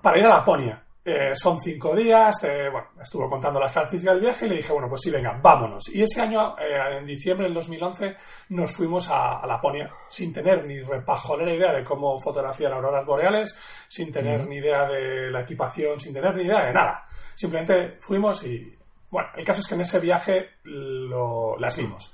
para 0.00 0.18
ir 0.18 0.26
a 0.26 0.28
Laponia. 0.28 0.85
Eh, 1.08 1.36
son 1.36 1.60
cinco 1.60 1.94
días, 1.94 2.34
eh, 2.42 2.68
bueno, 2.68 2.88
estuvo 3.00 3.30
contando 3.30 3.60
las 3.60 3.72
características 3.72 4.16
del 4.16 4.24
viaje 4.24 4.46
y 4.46 4.48
le 4.48 4.56
dije, 4.56 4.72
bueno, 4.72 4.88
pues 4.88 5.02
sí, 5.02 5.10
venga, 5.12 5.38
vámonos. 5.40 5.88
Y 5.94 6.02
ese 6.02 6.20
año, 6.20 6.56
en 6.58 7.06
diciembre 7.06 7.44
del 7.46 7.54
2011, 7.54 8.16
nos 8.48 8.72
fuimos 8.72 9.08
a, 9.08 9.46
Laponia 9.46 9.88
sin 10.08 10.32
tener 10.32 10.66
ni 10.66 10.80
repajolera 10.80 11.54
idea 11.54 11.72
de 11.72 11.84
cómo 11.84 12.18
fotografiar 12.18 12.72
auroras 12.72 13.06
boreales, 13.06 13.56
sin 13.86 14.10
tener 14.10 14.48
ni 14.48 14.56
idea 14.56 14.88
de 14.88 15.30
la 15.30 15.42
equipación, 15.42 16.00
sin 16.00 16.12
tener 16.12 16.34
ni 16.34 16.42
idea 16.42 16.64
de 16.64 16.72
nada. 16.72 17.04
Simplemente 17.36 18.00
fuimos 18.00 18.44
y, 18.44 18.76
bueno, 19.08 19.28
el 19.36 19.44
caso 19.44 19.60
es 19.60 19.68
que 19.68 19.76
en 19.76 19.82
ese 19.82 20.00
viaje 20.00 20.56
lo, 20.64 21.56
las 21.56 21.76
vimos. 21.76 22.12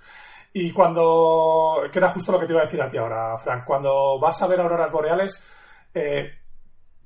Y 0.52 0.70
cuando, 0.70 1.82
que 1.90 1.98
era 1.98 2.10
justo 2.10 2.30
lo 2.30 2.38
que 2.38 2.44
te 2.44 2.52
iba 2.52 2.60
a 2.60 2.66
decir 2.66 2.82
a 2.82 2.90
ti 2.90 2.98
ahora, 2.98 3.38
Frank, 3.38 3.64
cuando 3.64 4.20
vas 4.20 4.42
a 4.42 4.46
ver 4.46 4.60
auroras 4.60 4.92
boreales, 4.92 5.42
eh, 5.94 6.41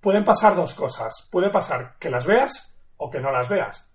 pueden 0.00 0.24
pasar 0.24 0.54
dos 0.54 0.74
cosas. 0.74 1.28
Puede 1.30 1.50
pasar 1.50 1.96
que 1.98 2.10
las 2.10 2.26
veas 2.26 2.76
o 2.96 3.10
que 3.10 3.20
no 3.20 3.30
las 3.30 3.48
veas. 3.48 3.90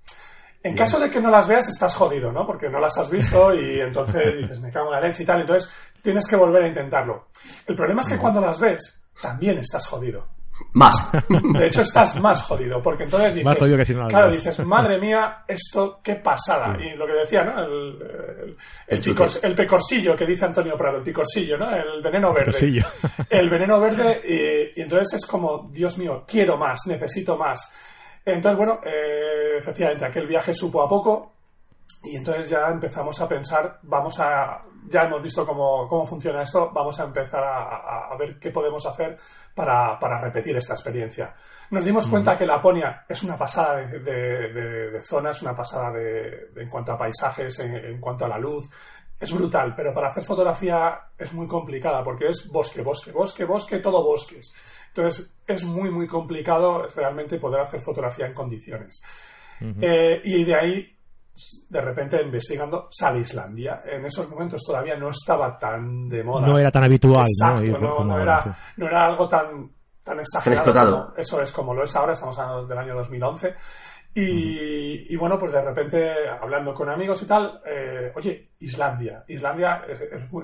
En 0.63 0.75
caso 0.75 0.99
de 0.99 1.09
que 1.09 1.19
no 1.19 1.31
las 1.31 1.47
veas, 1.47 1.69
estás 1.69 1.95
jodido, 1.95 2.31
¿no? 2.31 2.45
Porque 2.45 2.69
no 2.69 2.79
las 2.79 2.97
has 2.97 3.09
visto 3.09 3.53
y 3.53 3.79
entonces 3.87 4.37
dices, 4.37 4.59
me 4.59 4.71
cago 4.71 4.87
en 4.87 5.01
la 5.01 5.07
leche 5.07 5.23
y 5.23 5.25
tal. 5.25 5.41
Entonces 5.41 5.71
tienes 6.01 6.27
que 6.27 6.35
volver 6.35 6.63
a 6.63 6.67
intentarlo. 6.67 7.27
El 7.65 7.75
problema 7.75 8.01
es 8.01 8.09
que 8.09 8.17
cuando 8.17 8.41
las 8.41 8.59
ves, 8.59 9.03
también 9.19 9.57
estás 9.57 9.87
jodido. 9.87 10.27
Más. 10.73 11.11
De 11.29 11.67
hecho, 11.67 11.81
estás 11.81 12.19
más 12.21 12.41
jodido, 12.43 12.81
porque 12.81 13.03
entonces 13.03 13.35
dices, 13.35 13.97
claro, 14.07 14.31
dices, 14.31 14.59
madre 14.65 14.99
mía, 14.99 15.43
esto 15.47 15.99
qué 16.01 16.15
pasada. 16.15 16.77
Y 16.79 16.95
lo 16.95 17.05
que 17.05 17.13
decía, 17.13 17.43
¿no? 17.43 17.59
El, 17.61 18.55
el, 18.87 19.55
pecorsillo 19.55 20.15
que 20.15 20.25
dice 20.25 20.45
Antonio 20.45 20.77
Prado, 20.77 20.97
el 20.97 21.03
picorsillo, 21.03 21.57
¿no? 21.57 21.75
El 21.75 22.01
veneno 22.01 22.33
verde. 22.33 22.51
El 23.29 23.49
veneno 23.49 23.79
verde, 23.79 24.21
y, 24.75 24.81
entonces 24.81 25.19
es 25.19 25.25
como, 25.25 25.69
Dios 25.71 25.97
mío, 25.97 26.23
quiero 26.27 26.57
más, 26.57 26.79
necesito 26.87 27.37
más. 27.37 27.71
Entonces, 28.23 28.57
bueno, 28.57 28.79
eh, 28.85 29.57
efectivamente, 29.57 30.05
aquel 30.05 30.27
viaje 30.27 30.53
supo 30.53 30.83
a 30.83 30.87
poco, 30.87 31.33
y 32.03 32.15
entonces 32.15 32.49
ya 32.49 32.67
empezamos 32.67 33.19
a 33.21 33.27
pensar, 33.27 33.79
vamos 33.83 34.19
a, 34.19 34.63
ya 34.87 35.03
hemos 35.03 35.21
visto 35.21 35.45
cómo, 35.45 35.87
cómo 35.87 36.05
funciona 36.05 36.41
esto, 36.41 36.71
vamos 36.73 36.99
a 36.99 37.03
empezar 37.03 37.43
a, 37.43 38.15
ver 38.17 38.39
qué 38.39 38.49
podemos 38.49 38.85
hacer 38.85 39.17
para, 39.53 39.99
para, 39.99 40.19
repetir 40.19 40.55
esta 40.55 40.73
experiencia. 40.73 41.33
Nos 41.69 41.85
dimos 41.85 42.07
cuenta 42.07 42.35
que 42.35 42.45
Laponia 42.45 43.05
es 43.07 43.21
una 43.23 43.37
pasada 43.37 43.77
de, 43.77 43.99
de, 43.99 45.03
zona, 45.03 45.29
es 45.29 45.41
una 45.43 45.55
pasada 45.55 45.91
de, 45.91 46.49
en 46.55 46.69
cuanto 46.69 46.91
a 46.91 46.97
paisajes, 46.97 47.59
en, 47.59 47.99
cuanto 47.99 48.25
a 48.25 48.29
la 48.29 48.39
luz, 48.39 48.67
es 49.19 49.31
brutal, 49.33 49.75
pero 49.75 49.93
para 49.93 50.07
hacer 50.07 50.23
fotografía 50.23 50.99
es 51.15 51.31
muy 51.33 51.45
complicada 51.45 52.03
porque 52.03 52.29
es 52.29 52.49
bosque, 52.51 52.81
bosque, 52.81 53.11
bosque, 53.11 53.45
bosque, 53.45 53.77
todo 53.77 54.03
bosques. 54.03 54.51
Entonces 54.87 55.35
es 55.45 55.63
muy, 55.63 55.91
muy 55.91 56.07
complicado 56.07 56.87
realmente 56.95 57.37
poder 57.37 57.61
hacer 57.61 57.79
fotografía 57.81 58.25
en 58.25 58.33
condiciones. 58.33 59.03
Eh, 59.79 60.19
y 60.23 60.43
de 60.43 60.55
ahí 60.55 60.97
de 61.69 61.81
repente 61.81 62.21
investigando 62.21 62.87
sale 62.91 63.19
Islandia. 63.19 63.81
En 63.85 64.05
esos 64.05 64.29
momentos 64.29 64.61
todavía 64.65 64.95
no 64.95 65.09
estaba 65.09 65.57
tan 65.57 66.09
de 66.09 66.23
moda. 66.23 66.47
No 66.47 66.57
era 66.57 66.71
tan 66.71 66.83
habitual, 66.83 67.27
¿no? 67.39 67.61
no, 68.03 68.19
era, 68.19 68.39
no, 68.77 68.87
era, 68.87 69.05
algo 69.05 69.27
tan, 69.27 69.71
tan 70.03 70.19
exagerado. 70.19 71.13
eso 71.17 71.41
es 71.41 71.51
como 71.51 71.73
lo 71.73 71.83
es 71.83 71.95
ahora, 71.95 72.13
estamos 72.13 72.37
hablando 72.37 72.67
del 72.67 72.77
año 72.77 72.95
2011. 72.95 73.55
Y, 74.13 75.15
bueno, 75.15 75.39
pues 75.39 75.53
de 75.53 75.61
repente, 75.61 76.13
hablando 76.41 76.73
con 76.73 76.89
amigos 76.89 77.21
y 77.23 77.25
tal, 77.25 77.61
eh, 77.65 78.11
oye, 78.13 78.49
Islandia. 78.59 79.23
Islandia 79.27 79.83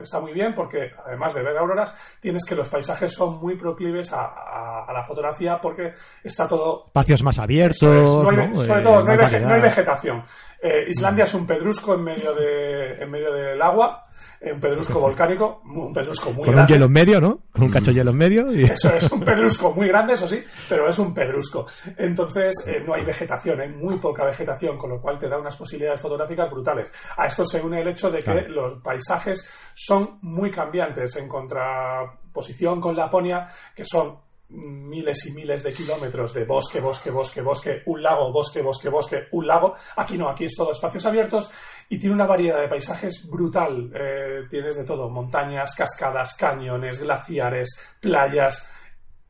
está 0.01 0.21
muy 0.21 0.31
bien 0.31 0.53
porque, 0.53 0.91
además 1.05 1.33
de 1.33 1.43
ver 1.43 1.57
auroras, 1.57 1.93
tienes 2.21 2.45
que 2.45 2.55
los 2.55 2.69
paisajes 2.69 3.13
son 3.13 3.39
muy 3.39 3.57
proclives 3.57 4.13
a, 4.13 4.85
la 4.93 5.03
fotografía 5.03 5.59
porque 5.61 5.93
está 6.23 6.47
todo... 6.47 6.85
Espacios 6.87 7.21
más 7.23 7.39
abiertos, 7.39 7.79
Sobre 7.79 8.81
todo, 8.81 9.03
no 9.03 9.11
hay, 9.11 9.61
vegetación. 9.61 10.23
Eh, 10.61 10.85
Islandia 10.87 11.25
es 11.25 11.33
un 11.33 11.45
pedrusco 11.45 11.93
en 11.93 12.03
medio, 12.03 12.33
de, 12.33 13.03
en 13.03 13.11
medio 13.11 13.33
del 13.33 13.61
agua 13.61 14.06
un 14.41 14.59
pedrusco 14.59 14.99
volcánico, 14.99 15.61
un 15.65 15.93
pedrusco 15.93 16.31
muy 16.31 16.45
grande. 16.45 16.53
Con 16.53 16.61
un 16.61 16.67
hielo 16.67 16.85
en 16.85 16.91
medio, 16.91 17.21
¿no? 17.21 17.39
Con 17.51 17.63
un 17.63 17.69
cacho 17.69 17.87
de 17.87 17.95
hielo 17.95 18.11
en 18.11 18.17
medio. 18.17 18.53
Y... 18.53 18.63
Eso 18.63 18.93
es 18.93 19.11
un 19.11 19.21
pedrusco 19.21 19.71
muy 19.71 19.87
grande, 19.87 20.13
eso 20.13 20.27
sí, 20.27 20.43
pero 20.69 20.87
es 20.87 20.99
un 20.99 21.13
pedrusco. 21.13 21.65
Entonces, 21.97 22.53
eh, 22.67 22.83
no 22.85 22.93
hay 22.93 23.03
vegetación, 23.03 23.59
hay 23.61 23.69
muy 23.69 23.97
poca 23.99 24.25
vegetación, 24.25 24.77
con 24.77 24.91
lo 24.91 25.01
cual 25.01 25.17
te 25.17 25.27
da 25.27 25.39
unas 25.39 25.55
posibilidades 25.55 26.01
fotográficas 26.01 26.49
brutales. 26.51 26.91
A 27.17 27.25
esto 27.25 27.43
se 27.45 27.61
une 27.61 27.81
el 27.81 27.87
hecho 27.87 28.11
de 28.11 28.19
que 28.19 28.47
los 28.47 28.75
paisajes 28.75 29.49
son 29.73 30.19
muy 30.21 30.51
cambiantes 30.51 31.15
en 31.15 31.27
contraposición 31.27 32.79
con 32.79 32.95
Laponia, 32.95 33.47
que 33.75 33.83
son 33.85 34.26
miles 34.49 35.25
y 35.25 35.33
miles 35.33 35.63
de 35.63 35.73
kilómetros 35.73 36.33
de 36.33 36.45
bosque, 36.45 36.79
bosque, 36.79 37.11
bosque, 37.11 37.41
bosque, 37.41 37.81
un 37.85 38.01
lago, 38.01 38.31
bosque, 38.31 38.61
bosque, 38.61 38.89
bosque, 38.89 39.27
un 39.31 39.45
lago. 39.45 39.73
Aquí 39.95 40.17
no, 40.17 40.29
aquí 40.29 40.45
es 40.45 40.55
todo 40.55 40.71
espacios 40.71 41.05
abiertos 41.05 41.51
y 41.89 41.99
tiene 41.99 42.15
una 42.15 42.25
variedad 42.25 42.61
de 42.61 42.67
paisajes 42.67 43.27
brutal. 43.29 43.91
Eh, 43.93 44.47
tienes 44.49 44.77
de 44.77 44.85
todo, 44.85 45.09
montañas, 45.09 45.75
cascadas, 45.75 46.35
cañones, 46.35 46.99
glaciares, 46.99 47.97
playas. 48.01 48.65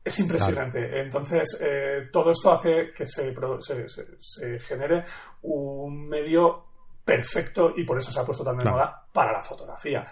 Es 0.04 0.20
impresionante. 0.20 1.00
Entonces, 1.00 1.60
eh, 1.60 2.08
todo 2.10 2.30
esto 2.30 2.52
hace 2.52 2.92
que 2.96 3.06
se, 3.06 3.34
se, 4.20 4.58
genere 4.60 5.02
un 5.42 6.08
medio 6.08 6.67
perfecto 7.08 7.72
y 7.74 7.84
por 7.84 7.96
eso 7.96 8.12
se 8.12 8.20
ha 8.20 8.24
puesto 8.24 8.44
tan 8.44 8.58
de 8.58 8.70
moda 8.70 9.06
para 9.10 9.32
la 9.32 9.42
fotografía. 9.42 10.04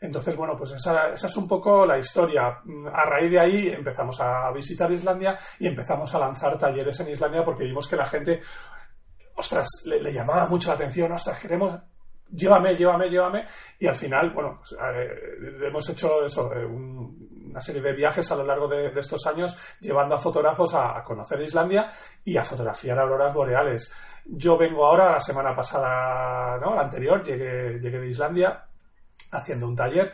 Entonces, 0.00 0.36
bueno, 0.36 0.56
pues 0.56 0.70
esa, 0.70 1.08
es 1.12 1.36
un 1.36 1.48
poco 1.48 1.84
la 1.84 1.98
historia. 1.98 2.60
A 2.92 3.04
raíz 3.04 3.28
de 3.28 3.40
ahí 3.40 3.68
empezamos 3.70 4.20
a 4.20 4.52
visitar 4.52 4.90
Islandia 4.92 5.36
y 5.58 5.66
empezamos 5.66 6.14
a 6.14 6.20
lanzar 6.20 6.56
talleres 6.56 7.00
en 7.00 7.08
Islandia 7.08 7.42
porque 7.42 7.64
vimos 7.64 7.88
que 7.88 7.96
la 7.96 8.06
gente, 8.06 8.40
ostras, 9.34 9.66
le, 9.84 10.12
llamaba 10.12 10.46
mucho 10.46 10.68
la 10.68 10.74
atención, 10.74 11.10
ostras, 11.10 11.40
queremos, 11.40 11.74
llévame, 12.34 12.74
llévame, 12.76 13.08
llévame. 13.08 13.44
Y 13.78 13.86
al 13.86 13.94
final, 13.94 14.30
bueno, 14.30 14.58
pues, 14.58 14.76
hemos 15.62 15.88
hecho 15.90 16.24
eso, 16.24 16.52
eh, 16.52 16.64
una 16.64 17.60
serie 17.60 17.82
de 17.82 17.92
viajes 17.92 18.30
a 18.32 18.36
lo 18.36 18.44
largo 18.44 18.68
de, 18.68 18.88
estos 18.98 19.26
años, 19.26 19.56
llevando 19.80 20.14
a 20.14 20.18
fotógrafos 20.18 20.74
a, 20.74 21.02
conocer 21.04 21.40
Islandia 21.40 21.88
y 22.24 22.36
a 22.36 22.44
fotografiar 22.44 22.98
auroras 22.98 23.32
boreales. 23.32 23.92
Yo 24.24 24.56
vengo 24.56 24.84
ahora, 24.86 25.12
la 25.12 25.20
semana 25.20 25.54
pasada, 25.54 26.58
¿no? 26.58 26.74
La 26.74 26.82
anterior, 26.82 27.22
llegué, 27.22 27.78
llegué 27.78 27.98
de 27.98 28.08
Islandia 28.08 28.64
haciendo 29.30 29.66
un 29.66 29.76
taller. 29.76 30.10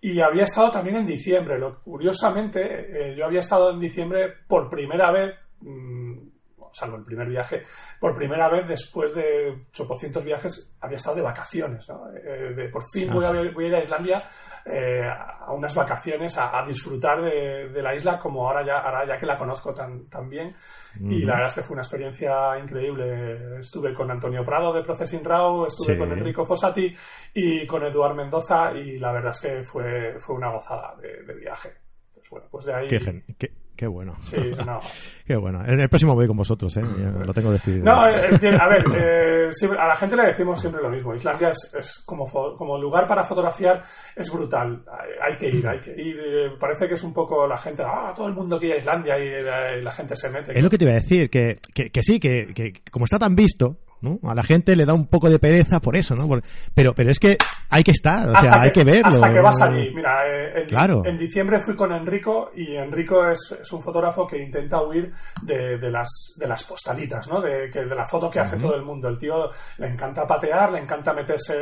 Y 0.00 0.20
había 0.20 0.44
estado 0.44 0.70
también 0.70 0.96
en 0.96 1.06
diciembre. 1.06 1.58
Curiosamente, 1.82 3.10
eh, 3.10 3.16
yo 3.16 3.24
había 3.24 3.40
estado 3.40 3.70
en 3.70 3.80
diciembre 3.80 4.34
por 4.46 4.68
primera 4.68 5.10
vez, 5.10 5.38
mm, 5.60 6.28
salvo 6.76 6.96
el 6.96 7.04
primer 7.04 7.28
viaje, 7.28 7.62
por 7.98 8.14
primera 8.14 8.48
vez 8.50 8.68
después 8.68 9.14
de 9.14 9.66
800 9.78 10.24
viajes, 10.24 10.76
había 10.80 10.96
estado 10.96 11.16
de 11.16 11.22
vacaciones. 11.22 11.88
Eh, 11.88 12.54
de, 12.54 12.68
por 12.68 12.82
fin 12.92 13.12
voy 13.12 13.24
a, 13.24 13.30
ah. 13.30 13.50
voy 13.54 13.64
a, 13.64 13.68
ir 13.68 13.74
a 13.74 13.80
Islandia 13.80 14.22
eh, 14.64 15.08
a 15.08 15.52
unas 15.52 15.74
vacaciones, 15.74 16.36
a, 16.38 16.62
disfrutar 16.66 17.22
de, 17.22 17.82
la 17.82 17.94
isla 17.94 18.18
como 18.18 18.46
ahora 18.46 18.64
ya, 18.64 18.78
ahora 18.78 19.06
ya 19.06 19.16
que 19.16 19.26
la 19.26 19.36
conozco 19.36 19.72
tan, 19.72 20.04
tan 20.08 20.28
bien. 20.28 20.54
Y 21.00 21.24
la 21.24 21.34
verdad 21.34 21.48
es 21.48 21.54
que 21.54 21.62
fue 21.62 21.74
una 21.74 21.82
experiencia 21.82 22.58
increíble. 22.58 23.58
Estuve 23.58 23.94
con 23.94 24.10
Antonio 24.10 24.44
Prado 24.44 24.72
de 24.72 24.82
Processing 24.82 25.24
Raw, 25.24 25.66
estuve 25.66 25.96
con 25.96 26.10
Enrico 26.12 26.44
Fossati 26.44 26.92
y 27.34 27.66
con 27.66 27.84
Eduard 27.84 28.14
Mendoza 28.14 28.72
y 28.72 28.98
la 28.98 29.12
verdad 29.12 29.30
es 29.30 29.40
que 29.40 29.62
fue, 29.62 30.18
fue 30.18 30.36
una 30.36 30.50
gozada 30.50 30.94
de, 30.96 31.34
viaje. 31.34 31.70
Pues 32.12 32.28
bueno, 32.30 32.46
pues 32.50 32.64
de 32.64 32.74
ahí... 32.74 32.88
Qué 32.88 33.65
bueno. 33.84 34.14
Sí, 34.22 34.36
no. 34.66 34.80
Qué 35.26 35.36
bueno. 35.36 35.62
En 35.66 35.80
el 35.80 35.88
próximo 35.88 36.14
voy 36.14 36.26
con 36.26 36.36
vosotros, 36.36 36.74
¿eh? 36.76 36.82
Lo 36.82 37.34
tengo 37.34 37.50
decidido. 37.50 37.84
No, 37.84 38.08
eh, 38.08 38.30
eh, 38.40 38.56
a 38.58 38.68
ver, 38.68 38.84
eh, 38.96 39.50
a 39.78 39.88
la 39.88 39.96
gente 39.96 40.16
le 40.16 40.26
decimos 40.28 40.60
siempre 40.60 40.80
lo 40.80 40.88
mismo. 40.88 41.14
Islandia 41.14 41.50
es, 41.50 42.02
como, 42.06 42.24
como 42.56 42.78
lugar 42.78 43.06
para 43.06 43.24
fotografiar, 43.24 43.82
es 44.14 44.32
brutal. 44.32 44.84
Hay, 45.20 45.36
que 45.36 45.48
ir, 45.48 45.68
hay 45.68 45.80
que 45.80 45.90
ir. 46.00 46.16
Parece 46.58 46.86
que 46.86 46.94
es 46.94 47.02
un 47.02 47.12
poco 47.12 47.46
la 47.46 47.58
gente, 47.58 47.82
ah, 47.84 48.14
todo 48.16 48.28
el 48.28 48.34
mundo 48.34 48.58
quiere 48.58 48.78
Islandia 48.78 49.18
y 49.18 49.82
la, 49.82 49.92
gente 49.92 50.14
se 50.14 50.30
mete. 50.30 50.56
Es 50.56 50.62
lo 50.62 50.70
que 50.70 50.78
te 50.78 50.84
iba 50.84 50.92
a 50.92 50.96
decir, 50.96 51.28
que, 51.28 51.56
que, 51.74 52.02
sí, 52.02 52.20
que, 52.20 52.54
que 52.54 52.72
como 52.90 53.04
está 53.04 53.18
tan 53.18 53.34
visto, 53.34 53.80
¿no? 54.00 54.18
A 54.28 54.34
la 54.34 54.42
gente 54.42 54.76
le 54.76 54.84
da 54.84 54.94
un 54.94 55.06
poco 55.06 55.28
de 55.30 55.38
pereza 55.38 55.80
por 55.80 55.96
eso, 55.96 56.14
¿no? 56.14 56.26
Por- 56.28 56.42
pero, 56.74 56.94
pero 56.94 57.10
es 57.10 57.18
que 57.18 57.36
hay 57.70 57.82
que 57.82 57.90
estar, 57.92 58.28
o 58.28 58.36
sea, 58.36 58.60
hay 58.62 58.72
que 58.72 58.84
verlo. 58.84 59.08
Hasta 59.08 59.32
que 59.32 59.40
vas 59.40 59.60
allí. 59.60 59.90
Mira, 59.94 60.26
eh, 60.26 60.60
en, 60.62 60.66
Claro. 60.66 61.02
en 61.04 61.16
diciembre 61.16 61.60
fui 61.60 61.74
con 61.74 61.92
Enrico 61.92 62.50
y 62.54 62.76
Enrico 62.76 63.26
es, 63.28 63.56
es 63.60 63.72
un 63.72 63.82
fotógrafo 63.82 64.26
que 64.26 64.38
intenta 64.42 64.82
huir 64.82 65.12
de, 65.42 65.78
de 65.78 65.90
las, 65.90 66.34
de 66.36 66.46
las 66.46 66.62
postalitas, 66.64 67.28
¿no? 67.28 67.40
De, 67.40 67.70
que, 67.70 67.80
de 67.84 67.94
la 67.94 68.04
foto 68.04 68.30
que 68.30 68.40
hace 68.40 68.56
todo 68.56 68.74
el 68.76 68.82
mundo. 68.82 69.08
El 69.08 69.18
tío 69.18 69.48
le 69.78 69.88
encanta 69.88 70.26
patear, 70.26 70.72
le 70.72 70.78
encanta 70.80 71.12
meterse 71.12 71.54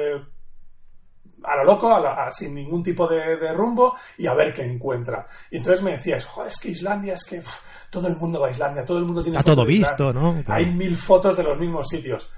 a 1.44 1.56
lo 1.56 1.64
loco, 1.64 1.94
a 1.94 2.00
la- 2.00 2.24
a- 2.26 2.30
sin 2.30 2.54
ningún 2.54 2.82
tipo 2.82 3.06
de, 3.06 3.36
de 3.36 3.52
rumbo 3.52 3.94
y 4.18 4.26
a 4.26 4.34
ver 4.34 4.52
qué 4.52 4.62
encuentra. 4.62 5.26
Y 5.50 5.58
entonces 5.58 5.82
me 5.82 5.92
decías, 5.92 6.24
joder, 6.24 6.48
es 6.48 6.58
que 6.58 6.70
Islandia, 6.70 7.14
es 7.14 7.24
que 7.24 7.42
todo 7.90 8.08
el 8.08 8.16
mundo 8.16 8.40
va 8.40 8.48
a 8.48 8.50
Islandia, 8.50 8.84
todo 8.84 8.98
el 8.98 9.04
mundo 9.04 9.22
tiene 9.22 9.38
Está 9.38 9.52
todo 9.54 9.64
visto, 9.66 10.12
¿no? 10.12 10.42
Claro. 10.44 10.54
Hay 10.54 10.66
mil 10.66 10.96
fotos 10.96 11.36
de 11.36 11.42
los 11.44 11.58
mismos 11.58 11.88
sitios. 11.88 12.32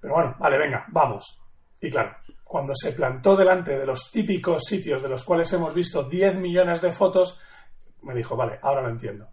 Pero 0.00 0.14
bueno, 0.14 0.34
vale, 0.38 0.58
venga, 0.58 0.84
vamos. 0.88 1.40
Y 1.80 1.90
claro, 1.90 2.16
cuando 2.44 2.74
se 2.74 2.92
plantó 2.92 3.36
delante 3.36 3.76
de 3.78 3.86
los 3.86 4.10
típicos 4.10 4.62
sitios 4.64 5.02
de 5.02 5.08
los 5.08 5.24
cuales 5.24 5.52
hemos 5.52 5.74
visto 5.74 6.04
10 6.04 6.36
millones 6.36 6.80
de 6.80 6.92
fotos, 6.92 7.40
me 8.02 8.14
dijo, 8.14 8.36
vale, 8.36 8.58
ahora 8.62 8.82
lo 8.82 8.88
entiendo. 8.90 9.28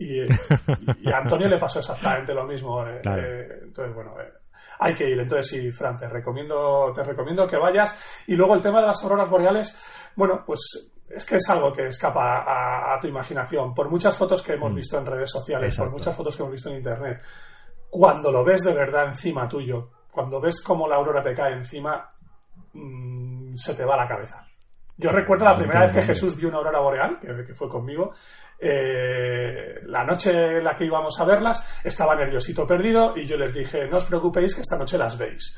Y, 0.00 0.22
y 0.22 1.10
a 1.12 1.18
Antonio 1.18 1.48
le 1.48 1.58
pasó 1.58 1.80
exactamente 1.80 2.32
lo 2.32 2.44
mismo. 2.44 2.86
eh, 2.86 3.00
Claro. 3.02 3.22
eh, 3.22 3.48
entonces, 3.64 3.94
bueno, 3.94 4.14
eh, 4.20 4.32
hay 4.78 4.94
que 4.94 5.08
ir. 5.08 5.18
Entonces, 5.18 5.48
sí, 5.48 5.72
Fran, 5.72 5.98
te 5.98 6.08
recomiendo, 6.08 6.92
te 6.94 7.02
recomiendo 7.02 7.46
que 7.46 7.56
vayas. 7.56 8.24
Y 8.26 8.36
luego 8.36 8.54
el 8.54 8.62
tema 8.62 8.80
de 8.80 8.86
las 8.88 9.02
auroras 9.02 9.28
boreales, 9.28 10.10
bueno, 10.16 10.42
pues 10.46 10.90
es 11.08 11.24
que 11.24 11.36
es 11.36 11.48
algo 11.48 11.72
que 11.72 11.86
escapa 11.86 12.42
a, 12.42 12.94
a 12.94 13.00
tu 13.00 13.06
imaginación. 13.06 13.74
Por 13.74 13.90
muchas 13.90 14.16
fotos 14.16 14.42
que 14.42 14.54
hemos 14.54 14.74
visto 14.74 14.98
en 14.98 15.06
redes 15.06 15.30
sociales, 15.30 15.70
Exacto. 15.70 15.90
por 15.90 15.98
muchas 15.98 16.16
fotos 16.16 16.36
que 16.36 16.42
hemos 16.42 16.52
visto 16.52 16.70
en 16.70 16.76
internet, 16.76 17.22
cuando 17.90 18.30
lo 18.30 18.44
ves 18.44 18.62
de 18.64 18.74
verdad 18.74 19.06
encima 19.06 19.48
tuyo, 19.48 19.90
cuando 20.10 20.40
ves 20.40 20.60
cómo 20.62 20.86
la 20.86 20.96
aurora 20.96 21.22
te 21.22 21.34
cae 21.34 21.54
encima, 21.54 22.12
mm, 22.72 23.54
se 23.56 23.74
te 23.74 23.84
va 23.84 23.96
la 23.96 24.06
cabeza. 24.06 24.44
Yo 24.96 25.10
recuerdo 25.12 25.44
la 25.44 25.56
primera 25.56 25.82
vez 25.82 25.92
que 25.92 26.02
Jesús 26.02 26.36
vio 26.36 26.48
una 26.48 26.58
aurora 26.58 26.80
boreal, 26.80 27.18
que, 27.20 27.28
que 27.46 27.54
fue 27.54 27.68
conmigo, 27.68 28.12
eh, 28.58 29.80
la 29.86 30.04
noche 30.04 30.58
en 30.58 30.64
la 30.64 30.76
que 30.76 30.84
íbamos 30.84 31.18
a 31.20 31.24
verlas, 31.24 31.80
estaba 31.84 32.14
nerviosito 32.14 32.66
perdido 32.66 33.16
y 33.16 33.24
yo 33.24 33.36
les 33.36 33.52
dije, 33.54 33.86
no 33.86 33.96
os 33.98 34.04
preocupéis 34.06 34.54
que 34.54 34.60
esta 34.62 34.76
noche 34.76 34.98
las 34.98 35.16
veis. 35.16 35.56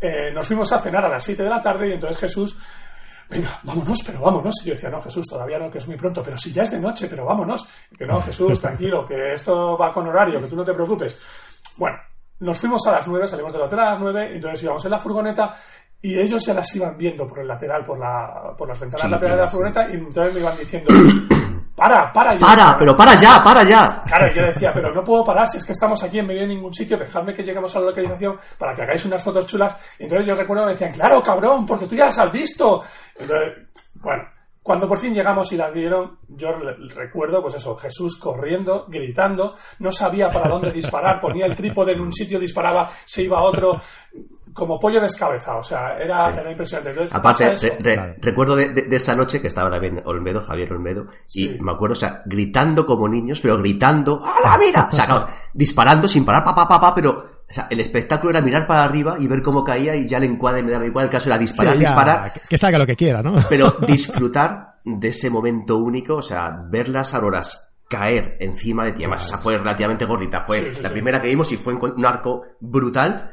Eh, 0.00 0.30
nos 0.32 0.46
fuimos 0.46 0.72
a 0.72 0.78
cenar 0.80 1.04
a 1.04 1.08
las 1.08 1.24
7 1.24 1.42
de 1.42 1.48
la 1.50 1.60
tarde 1.62 1.88
y 1.88 1.92
entonces 1.92 2.18
Jesús 2.20 2.58
venga, 3.30 3.48
vámonos, 3.62 3.98
pero 4.04 4.20
vámonos. 4.20 4.54
Y 4.62 4.68
yo 4.68 4.74
decía, 4.74 4.90
no, 4.90 5.00
Jesús, 5.00 5.26
todavía 5.26 5.58
no, 5.58 5.70
que 5.70 5.78
es 5.78 5.86
muy 5.88 5.96
pronto, 5.96 6.22
pero 6.22 6.36
si 6.36 6.52
ya 6.52 6.62
es 6.64 6.70
de 6.72 6.80
noche, 6.80 7.06
pero 7.08 7.24
vámonos. 7.24 7.66
Y 7.90 7.96
que 7.96 8.06
no, 8.06 8.20
Jesús, 8.20 8.60
tranquilo, 8.60 9.06
que 9.06 9.34
esto 9.34 9.76
va 9.78 9.90
con 9.92 10.06
horario, 10.06 10.40
que 10.40 10.48
tú 10.48 10.56
no 10.56 10.64
te 10.64 10.74
preocupes. 10.74 11.18
Bueno, 11.78 11.96
nos 12.40 12.58
fuimos 12.58 12.86
a 12.86 12.92
las 12.92 13.06
9, 13.06 13.26
salimos 13.28 13.52
del 13.52 13.62
hotel 13.62 13.78
a 13.78 13.90
las 13.92 14.00
9, 14.00 14.30
y 14.32 14.34
entonces 14.36 14.62
íbamos 14.64 14.84
en 14.84 14.90
la 14.90 14.98
furgoneta 14.98 15.52
y 16.04 16.18
ellos 16.18 16.44
ya 16.44 16.52
las 16.52 16.74
iban 16.74 16.96
viendo 16.98 17.26
por 17.28 17.38
el 17.38 17.46
lateral, 17.46 17.84
por, 17.84 17.96
la, 17.98 18.54
por 18.58 18.66
las 18.68 18.78
ventanas 18.80 19.02
Sí, 19.02 19.08
laterales 19.08 19.36
de 19.38 19.42
la 19.42 19.48
sí. 19.48 19.54
furgoneta, 19.56 19.88
y 19.88 19.94
entonces 19.98 20.34
me 20.34 20.40
iban 20.40 20.58
diciendo, 20.58 20.92
para, 21.82 22.12
para. 22.12 22.38
Para, 22.38 22.54
decía, 22.54 22.76
pero 22.78 22.96
para 22.96 23.14
ya, 23.14 23.40
para 23.44 23.64
ya. 23.64 24.02
Claro, 24.06 24.32
yo 24.34 24.42
decía, 24.46 24.70
pero 24.72 24.92
no 24.92 25.02
puedo 25.02 25.24
parar 25.24 25.48
si 25.48 25.58
es 25.58 25.64
que 25.64 25.72
estamos 25.72 26.02
aquí 26.02 26.20
en 26.20 26.26
medio 26.26 26.42
de 26.42 26.48
ningún 26.48 26.72
sitio, 26.72 26.96
dejadme 26.96 27.34
que 27.34 27.42
lleguemos 27.42 27.74
a 27.74 27.80
la 27.80 27.86
localización 27.86 28.38
para 28.56 28.74
que 28.74 28.82
hagáis 28.82 29.04
unas 29.04 29.22
fotos 29.22 29.46
chulas. 29.46 29.96
Y 29.98 30.04
entonces 30.04 30.26
yo 30.26 30.34
recuerdo 30.34 30.62
que 30.62 30.66
me 30.66 30.72
decían, 30.72 30.92
claro, 30.92 31.22
cabrón, 31.22 31.66
porque 31.66 31.86
tú 31.86 31.96
ya 31.96 32.06
las 32.06 32.18
has 32.18 32.30
visto. 32.30 32.82
Entonces, 33.16 33.68
bueno, 33.94 34.24
cuando 34.62 34.88
por 34.88 34.98
fin 34.98 35.12
llegamos 35.12 35.50
y 35.52 35.56
las 35.56 35.72
vieron, 35.72 36.18
yo 36.28 36.52
recuerdo, 36.94 37.42
pues 37.42 37.54
eso, 37.54 37.74
Jesús 37.74 38.16
corriendo, 38.16 38.86
gritando, 38.88 39.56
no 39.80 39.90
sabía 39.90 40.30
para 40.30 40.48
dónde 40.48 40.70
disparar, 40.70 41.20
ponía 41.20 41.46
el 41.46 41.56
trípode 41.56 41.94
en 41.94 42.00
un 42.00 42.12
sitio, 42.12 42.38
disparaba, 42.38 42.88
se 43.04 43.24
iba 43.24 43.38
a 43.38 43.42
otro, 43.42 43.80
como 44.52 44.78
pollo 44.78 45.00
descabezado, 45.00 45.58
o 45.60 45.62
sea, 45.62 45.96
era, 45.98 46.32
Sí. 46.32 46.38
era 46.40 46.50
impresionante. 46.50 46.90
Entonces, 46.90 47.14
Aparte, 47.16 47.48
re- 47.56 47.78
re- 47.80 47.94
Claro. 47.94 48.14
recuerdo 48.20 48.56
de, 48.56 48.68
de- 48.70 48.82
de 48.82 48.96
esa 48.96 49.14
noche 49.16 49.40
que 49.40 49.48
estaba 49.48 49.70
también 49.70 50.02
Olmedo, 50.04 50.40
Javier 50.42 50.72
Olmedo, 50.72 51.06
y 51.28 51.46
Sí. 51.46 51.56
me 51.60 51.72
acuerdo, 51.72 51.92
o 51.94 51.96
sea, 51.96 52.22
gritando 52.26 52.86
como 52.86 53.08
niños, 53.08 53.40
pero 53.40 53.56
gritando, 53.58 54.22
¡a 54.24 54.48
la 54.50 54.58
mira! 54.58 54.88
O 54.90 54.94
sea, 54.94 55.06
claro, 55.06 55.26
disparando 55.54 56.06
sin 56.08 56.24
parar, 56.24 56.44
pa, 56.44 56.54
pa, 56.54 56.68
pa, 56.68 56.80
pa, 56.80 56.94
pero, 56.94 57.18
o 57.18 57.52
sea, 57.52 57.66
el 57.70 57.80
espectáculo 57.80 58.30
era 58.30 58.40
mirar 58.40 58.66
para 58.66 58.84
arriba 58.84 59.16
y 59.18 59.26
ver 59.26 59.42
cómo 59.42 59.62
caía 59.64 59.94
y 59.96 60.06
ya 60.06 60.18
el 60.18 60.24
encuadre 60.24 60.62
me 60.62 60.72
daba 60.72 60.86
igual, 60.86 61.06
el 61.06 61.10
caso 61.10 61.28
era 61.28 61.38
disparar, 61.38 61.74
Sí, 61.74 61.80
ya, 61.82 61.88
disparar, 61.88 62.32
que- 62.32 62.40
Que 62.48 62.58
salga 62.58 62.78
lo 62.78 62.86
que 62.86 62.96
quiera, 62.96 63.22
¿no? 63.22 63.34
pero 63.48 63.74
disfrutar 63.86 64.74
de 64.84 65.08
ese 65.08 65.30
momento 65.30 65.76
único, 65.78 66.16
o 66.16 66.22
sea, 66.22 66.50
ver 66.68 66.88
las 66.88 67.14
auroras 67.14 67.68
caer 67.88 68.36
encima 68.40 68.86
de 68.86 68.92
ti, 68.92 69.02
además 69.04 69.26
esa 69.26 69.36
fue 69.38 69.56
relativamente 69.58 70.06
gordita, 70.06 70.40
fue 70.40 70.60
Sí, 70.60 70.76
sí, 70.76 70.82
la 70.82 70.88
sí. 70.88 70.92
primera 70.94 71.20
que 71.20 71.28
vimos 71.28 71.52
y 71.52 71.56
fue 71.58 71.74
un 71.74 72.06
arco 72.06 72.42
brutal, 72.58 73.30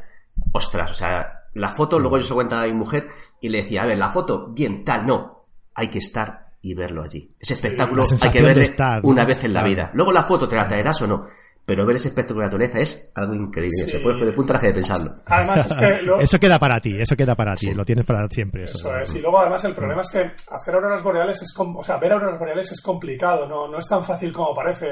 ostras, 0.52 0.92
o 0.92 0.94
sea, 0.94 1.34
la 1.54 1.70
foto, 1.70 2.00
luego 2.00 2.18
yo 2.18 2.24
se 2.24 2.34
cuenta 2.34 2.62
a 2.62 2.66
mi 2.66 2.74
mujer 2.74 3.08
y 3.42 3.50
le 3.50 3.64
decía, 3.64 3.84
a 3.84 3.86
ver, 3.86 3.98
la 3.98 4.12
foto, 4.12 4.48
bien, 4.50 4.84
tal, 4.84 5.06
no, 5.06 5.46
hay 5.76 5.90
que 5.90 6.00
estar 6.00 6.48
y 6.62 6.74
verlo 6.74 7.04
allí. 7.04 7.34
Ese 7.40 7.54
espectáculo 7.54 8.04
hay 8.22 8.30
que 8.32 8.42
verle 8.42 8.64
estar, 8.64 9.02
¿no? 9.04 9.10
una 9.10 9.24
vez 9.26 9.44
en 9.44 9.54
la 9.54 9.62
Claro. 9.62 9.70
vida. 9.76 9.92
Luego 9.94 10.12
la 10.12 10.24
foto 10.24 10.48
te 10.48 10.56
la 10.56 10.68
traerás 10.68 11.02
o 11.02 11.08
no, 11.08 11.26
pero 11.66 11.86
ver 11.86 11.96
ese 11.98 12.08
espectáculo 12.10 12.42
de 12.42 12.48
la 12.48 12.58
naturaleza 12.58 12.80
es 12.80 13.12
algo 13.16 13.34
increíble, 13.36 13.86
Sí. 13.86 13.92
se 13.92 14.00
puede 14.00 14.26
de 14.26 14.34
punta 14.34 14.58
de 14.58 14.74
pensarlo. 14.74 15.14
Además, 15.26 15.66
es 15.68 15.78
que 15.78 16.02
lo- 16.06 16.20
Eso 16.20 16.40
queda 16.40 16.58
para 16.60 16.80
ti, 16.82 17.00
eso 17.00 17.16
queda 17.16 17.36
para 17.36 17.54
ti, 17.56 17.68
Sí. 17.68 17.74
lo 17.76 17.86
tienes 17.86 18.06
para 18.06 18.28
siempre. 18.28 18.64
Eso, 18.64 18.78
Eso 18.78 18.98
es. 18.98 19.16
Y 19.16 19.22
luego, 19.22 19.40
además, 19.40 19.64
el 19.66 19.74
problema 19.76 20.02
es 20.02 20.10
que 20.10 20.32
hacer 20.52 20.74
auroras 20.76 21.02
boreales 21.04 21.42
es, 21.44 21.54
com- 21.54 21.78
o 21.78 21.84
sea, 21.84 21.98
ver 21.98 22.12
auroras 22.12 22.40
boreales 22.40 22.72
es 22.72 22.82
complicado, 22.82 23.48
no, 23.48 23.68
no 23.68 23.78
es 23.80 23.88
tan 23.88 24.04
fácil 24.04 24.34
como 24.34 24.54
parece. 24.54 24.88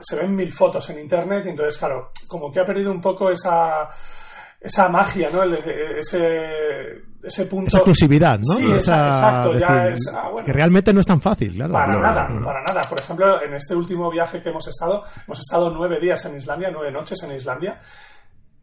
Se 0.00 0.16
ven 0.16 0.34
mil 0.36 0.52
fotos 0.52 0.88
en 0.90 1.00
internet 1.00 1.44
y 1.46 1.50
entonces, 1.50 1.76
claro, 1.78 2.10
como 2.28 2.50
que 2.52 2.60
ha 2.60 2.64
perdido 2.64 2.92
un 2.92 3.00
poco 3.00 3.30
esa, 3.30 3.88
esa 4.66 4.88
magia, 4.88 5.30
¿no? 5.32 5.42
El- 5.42 5.54
ese, 5.98 7.02
ese 7.22 7.46
punto. 7.46 7.68
Esa 7.68 7.78
exclusividad, 7.78 8.38
¿no? 8.38 8.54
Sí, 8.54 8.72
Esa- 8.72 9.06
exacto, 9.06 9.58
ya 9.58 9.88
es. 9.88 10.00
ah, 10.14 10.28
bueno. 10.30 10.44
Que 10.44 10.52
realmente 10.52 10.92
no 10.92 11.00
es 11.00 11.06
tan 11.06 11.20
fácil, 11.20 11.54
claro. 11.54 11.72
Para 11.72 11.92
No, 11.92 12.00
nada, 12.00 12.28
no, 12.28 12.44
para 12.44 12.62
nada. 12.62 12.80
Por 12.88 13.00
ejemplo, 13.00 13.42
en 13.42 13.54
este 13.54 13.74
último 13.74 14.10
viaje 14.10 14.42
que 14.42 14.48
hemos 14.50 14.66
estado, 14.68 15.02
hemos 15.26 15.38
estado 15.40 15.70
nueve 15.70 15.98
días 16.00 16.24
en 16.26 16.36
Islandia, 16.36 16.70
nueve 16.72 16.90
noches 16.92 17.22
en 17.22 17.34
Islandia, 17.34 17.80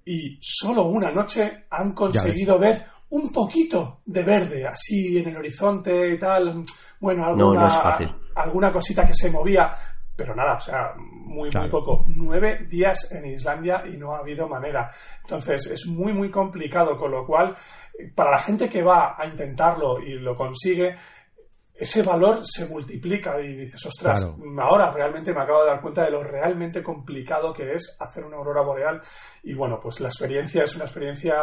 y 0.06 0.38
solo 0.42 0.84
una 0.86 1.12
noche 1.12 1.66
han 1.70 1.94
conseguido 1.94 2.60
ver 2.60 2.86
un 3.10 3.32
poquito 3.32 4.02
de 4.06 4.24
verde, 4.24 4.66
así 4.68 5.18
en 5.20 5.30
el 5.30 5.38
horizonte 5.38 6.10
y 6.14 6.18
tal. 6.18 6.64
Bueno, 7.00 7.26
alguna, 7.26 7.62
no 7.62 7.68
es 7.68 7.74
fácil. 7.76 8.14
alguna 8.36 8.72
cosita 8.72 9.06
que 9.06 9.14
se 9.14 9.30
movía, 9.30 9.72
pero 10.16 10.36
nada, 10.36 10.56
o 10.56 10.60
sea, 10.60 10.94
muy, 10.98 11.50
Claro. 11.50 11.64
muy 11.66 11.72
poco. 11.72 12.06
Nueve 12.08 12.66
días 12.70 13.12
en 13.12 13.26
Islandia 13.26 13.84
y 13.86 13.98
no 13.98 14.16
ha 14.16 14.20
habido 14.20 14.48
manera. 14.48 14.92
Entonces, 15.24 15.66
es 15.68 15.86
muy, 15.88 16.14
muy 16.14 16.30
complicado, 16.30 16.96
con 16.98 17.12
lo 17.12 17.26
cual, 17.26 17.56
eh, 17.98 18.12
para 18.14 18.32
la 18.32 18.40
gente 18.40 18.70
que 18.70 18.84
va 18.84 19.16
a 19.18 19.26
intentarlo 19.26 20.00
y 20.00 20.14
lo 20.20 20.36
consigue, 20.36 20.96
ese 21.76 22.04
valor 22.04 22.40
se 22.44 22.68
multiplica 22.68 23.40
y 23.42 23.56
dices, 23.56 23.86
ostras, 23.86 24.24
Claro. 24.24 24.62
ahora 24.62 24.92
realmente 24.92 25.34
me 25.34 25.42
acabo 25.42 25.62
de 25.64 25.72
dar 25.72 25.82
cuenta 25.82 26.04
de 26.04 26.12
lo 26.12 26.24
realmente 26.24 26.84
complicado 26.84 27.52
que 27.54 27.74
es 27.74 27.98
hacer 28.00 28.24
una 28.24 28.38
aurora 28.38 28.62
boreal 28.62 29.02
y 29.44 29.54
bueno, 29.54 29.80
pues 29.82 30.00
la 30.00 30.08
experiencia 30.10 30.64
es 30.64 30.76
una 30.76 30.86
experiencia, 30.86 31.34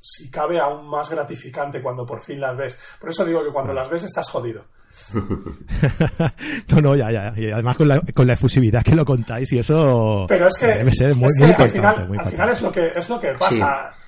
si 0.00 0.30
cabe, 0.30 0.60
aún 0.60 0.88
más 0.88 1.10
gratificante 1.10 1.82
cuando 1.82 2.06
por 2.06 2.22
fin 2.22 2.40
las 2.40 2.56
ves. 2.56 2.78
Por 3.00 3.10
eso 3.10 3.24
digo 3.24 3.42
que 3.44 3.50
cuando 3.50 3.74
las 3.74 3.90
ves 3.90 4.04
estás 4.04 4.28
jodido. 4.30 4.64
no, 6.68 6.80
no, 6.80 6.94
ya, 6.94 7.10
ya. 7.10 7.32
Y 7.36 7.50
además 7.50 7.76
con 7.76 7.88
la, 7.88 8.00
con 8.14 8.26
la 8.26 8.34
efusividad 8.34 8.82
que 8.84 8.94
lo 8.94 9.04
contáis 9.04 9.52
y 9.52 9.58
eso 9.58 10.26
Pero 10.28 10.46
es 10.46 10.58
que, 10.58 10.66
debe 10.66 10.92
ser 10.92 11.16
muy, 11.16 11.26
es 11.26 11.34
que 11.34 11.40
muy 11.40 11.54
al, 11.64 11.68
final, 11.68 12.08
muy 12.08 12.18
al 12.18 12.24
final 12.26 12.50
es 12.50 12.62
lo 12.62 12.70
que, 12.72 12.88
es 12.94 13.08
lo 13.08 13.18
que 13.18 13.32
pasa. 13.38 13.90
Sí, 13.92 13.98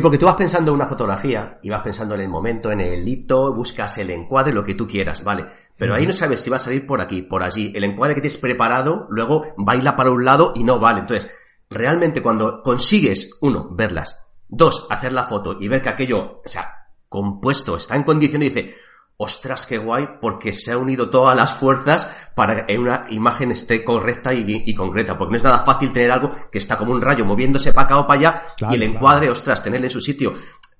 porque 0.00 0.18
tú 0.18 0.26
vas 0.26 0.36
pensando 0.36 0.70
en 0.70 0.76
una 0.76 0.86
fotografía 0.86 1.58
y 1.62 1.70
vas 1.70 1.82
pensando 1.82 2.14
en 2.14 2.20
el 2.20 2.28
momento, 2.28 2.70
en 2.70 2.80
el 2.80 3.06
hito, 3.06 3.52
buscas 3.52 3.98
el 3.98 4.10
encuadre, 4.10 4.52
lo 4.52 4.64
que 4.64 4.74
tú 4.74 4.86
quieras, 4.86 5.24
¿vale? 5.24 5.46
Pero 5.76 5.94
ahí 5.94 6.06
no 6.06 6.12
sabes 6.12 6.40
si 6.40 6.50
va 6.50 6.56
a 6.56 6.60
salir 6.60 6.86
por 6.86 7.00
aquí, 7.00 7.22
por 7.22 7.42
allí. 7.42 7.72
El 7.74 7.84
encuadre 7.84 8.14
que 8.14 8.20
tienes 8.20 8.38
preparado, 8.38 9.06
luego 9.10 9.44
baila 9.56 9.96
para 9.96 10.10
un 10.10 10.24
lado 10.24 10.52
y 10.54 10.62
no 10.62 10.78
vale. 10.78 11.00
Entonces, 11.00 11.32
realmente 11.68 12.22
cuando 12.22 12.62
consigues, 12.62 13.38
uno, 13.40 13.68
verlas, 13.72 14.20
dos, 14.48 14.86
hacer 14.90 15.12
la 15.12 15.24
foto 15.24 15.56
y 15.58 15.68
ver 15.68 15.82
que 15.82 15.88
aquello, 15.88 16.40
o 16.44 16.48
sea, 16.48 16.86
compuesto, 17.08 17.76
está 17.76 17.96
en 17.96 18.04
condición 18.04 18.42
y 18.42 18.50
dice, 18.50 18.74
ostras, 19.22 19.66
qué 19.66 19.78
guay, 19.78 20.08
porque 20.20 20.52
se 20.52 20.72
han 20.72 20.78
unido 20.78 21.08
todas 21.10 21.36
las 21.36 21.52
fuerzas 21.52 22.30
para 22.34 22.66
que 22.66 22.78
una 22.78 23.04
imagen 23.10 23.50
esté 23.50 23.84
correcta 23.84 24.32
y, 24.34 24.44
y 24.66 24.74
concreta, 24.74 25.16
porque 25.16 25.32
no 25.32 25.36
es 25.36 25.44
nada 25.44 25.60
fácil 25.60 25.92
tener 25.92 26.10
algo 26.10 26.30
que 26.50 26.58
está 26.58 26.76
como 26.76 26.92
un 26.92 27.00
rayo 27.00 27.24
moviéndose 27.24 27.72
para 27.72 27.84
acá 27.86 27.98
o 27.98 28.06
para 28.06 28.18
allá 28.18 28.42
Claro, 28.56 28.72
y 28.72 28.76
el 28.76 28.82
claro. 28.82 28.94
encuadre, 28.96 29.30
ostras, 29.30 29.62
tenerle 29.62 29.86
en 29.86 29.92
su 29.92 30.00
sitio. 30.00 30.32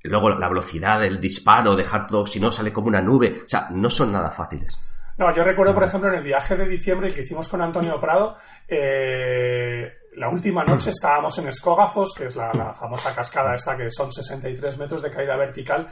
Luego 0.04 0.30
la 0.30 0.48
velocidad 0.48 1.00
del 1.00 1.20
disparo, 1.20 1.76
dejar 1.76 2.06
todo, 2.08 2.26
si 2.26 2.40
no 2.40 2.50
sale 2.50 2.72
como 2.72 2.88
una 2.88 3.00
nube, 3.00 3.42
o 3.44 3.48
sea, 3.48 3.68
no 3.70 3.88
son 3.88 4.10
nada 4.12 4.30
fáciles. 4.32 4.80
No, 5.18 5.32
yo 5.36 5.44
recuerdo, 5.44 5.74
por 5.74 5.84
ejemplo, 5.84 6.08
en 6.08 6.16
el 6.16 6.24
viaje 6.24 6.56
de 6.56 6.66
diciembre 6.66 7.12
que 7.12 7.20
hicimos 7.20 7.48
con 7.48 7.60
Antonio 7.62 8.00
Prado, 8.00 8.36
eh, 8.66 9.92
la 10.16 10.28
última 10.28 10.64
noche 10.64 10.90
estábamos 10.96 11.38
en 11.38 11.48
Escógafos, 11.48 12.14
que 12.14 12.26
es 12.26 12.36
la, 12.36 12.52
la 12.52 12.74
famosa 12.74 13.14
cascada 13.14 13.54
esta, 13.54 13.76
que 13.76 13.90
son 13.90 14.12
63 14.12 14.78
metros 14.78 15.02
de 15.02 15.10
caída 15.10 15.36
vertical. 15.36 15.86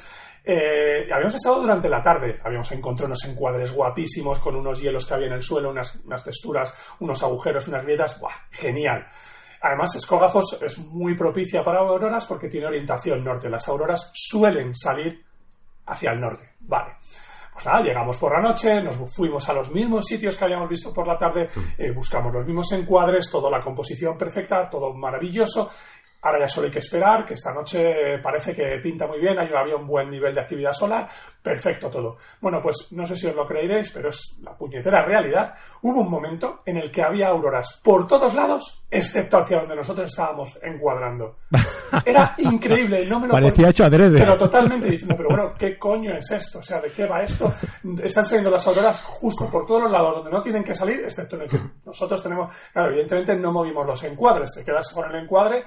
Eh, 0.45 1.07
y 1.09 1.13
habíamos 1.13 1.35
estado 1.35 1.61
durante 1.61 1.89
la 1.89 2.03
tarde, 2.03 2.41
habíamos 2.45 2.71
encontrado 2.73 3.09
unos 3.09 3.25
encuadres 3.25 3.73
guapísimos 3.73 4.41
con 4.41 4.57
unos 4.57 4.81
hielos 4.81 5.07
que 5.07 5.15
había 5.15 5.27
en 5.29 5.35
el 5.35 5.43
suelo, 5.43 5.71
unas, 5.71 5.97
unas 6.05 6.25
texturas, 6.25 6.75
unos 7.01 7.23
agujeros, 7.23 7.69
unas 7.69 7.85
grietas, 7.85 8.19
¡buah! 8.19 8.33
Genial. 8.51 9.07
Además, 9.63 9.95
Escógazos 9.95 10.59
es 10.63 10.79
muy 10.79 11.15
propicia 11.15 11.63
para 11.63 11.81
auroras 11.81 12.25
porque 12.27 12.49
tiene 12.49 12.67
orientación 12.67 13.23
norte. 13.23 13.51
Las 13.51 13.69
auroras 13.69 14.11
suelen 14.15 14.75
salir 14.75 15.23
hacia 15.87 16.13
el 16.13 16.21
norte. 16.21 16.55
Vale. 16.61 16.97
Pues 17.61 17.75
nada, 17.75 17.85
llegamos 17.85 18.17
por 18.17 18.33
la 18.33 18.41
noche, 18.41 18.83
nos 18.83 18.97
fuimos 19.15 19.47
a 19.51 19.53
los 19.53 19.71
mismos 19.71 20.07
sitios 20.07 20.35
que 20.35 20.45
habíamos 20.45 20.67
visto 20.67 20.95
por 20.95 21.07
la 21.07 21.19
tarde, 21.19 21.51
eh, 21.77 21.91
buscamos 21.91 22.33
los 22.33 22.47
mismos 22.47 22.73
encuadres, 22.73 23.29
toda 23.31 23.51
la 23.51 23.61
composición 23.61 24.17
perfecta, 24.17 24.67
todo 24.71 24.95
maravilloso, 24.95 25.71
Ahora 26.23 26.41
ya 26.41 26.49
solo 26.49 26.67
hay 26.67 26.73
que 26.73 26.81
esperar, 26.81 27.25
que 27.25 27.35
esta 27.35 27.53
noche 27.53 28.19
parece 28.19 28.55
que 28.55 28.79
pinta 28.83 29.07
muy 29.07 29.21
bien, 29.21 29.39
había 29.39 29.77
un 29.77 29.87
buen 29.87 30.11
nivel 30.11 30.35
de 30.35 30.41
actividad 30.41 30.73
solar, 30.73 31.09
perfecto 31.43 31.89
todo. 31.89 32.19
Bueno, 32.41 32.61
pues 32.63 32.89
no 32.91 33.07
sé 33.07 33.17
si 33.17 33.27
os 33.27 33.35
lo 33.35 33.47
creeréis, 33.47 33.91
pero 33.91 34.11
es 34.11 34.39
la 34.43 34.57
puñetera 34.57 35.05
realidad. 35.05 35.55
Hubo 35.83 36.01
un 36.01 36.11
momento 36.11 36.61
en 36.67 36.77
el 36.77 36.91
que 36.91 37.03
había 37.03 37.29
auroras 37.29 37.81
por 37.83 38.07
todos 38.07 38.35
lados, 38.35 38.85
excepto 38.91 39.39
hacia 39.39 39.61
donde 39.61 39.77
nosotros 39.77 40.11
estábamos 40.11 40.59
encuadrando. 40.63 41.39
Era 42.05 42.35
increíble, 42.39 43.07
no 43.07 43.21
me 43.21 43.27
lo 43.27 43.33
Parecía 43.33 43.71
hecho 43.71 43.85
adrede. 43.85 44.19
Pero 44.19 44.37
totalmente 44.37 44.91
diciendo, 44.91 45.15
pero 45.17 45.29
bueno, 45.31 45.55
¿qué 45.59 45.79
coño 45.79 46.15
es 46.15 46.31
esto? 46.31 46.59
O 46.59 46.63
sea, 46.63 46.81
¿de 46.81 46.91
qué 46.93 47.07
va 47.07 47.23
esto? 47.23 47.53
Están 48.03 48.27
saliendo 48.27 48.51
las 48.51 48.67
auroras 48.67 49.03
justo 49.03 49.49
por 49.51 49.67
todos 49.67 49.85
los 49.85 49.93
lados 49.93 50.17
donde 50.17 50.31
no 50.31 50.43
tienen 50.43 50.65
que 50.65 50.75
salir, 50.75 51.01
excepto 51.05 51.37
en 51.37 51.43
el 51.43 51.49
que 51.49 51.59
nosotros 51.85 52.23
tenemos. 52.23 52.55
Claro, 52.73 52.91
evidentemente 52.91 53.35
no 53.37 53.53
movimos 53.53 53.87
los 53.87 54.03
encuadres, 54.05 54.51
te 54.55 54.65
quedas 54.65 54.89
con 54.93 55.11
el 55.11 55.23
encuadre. 55.23 55.65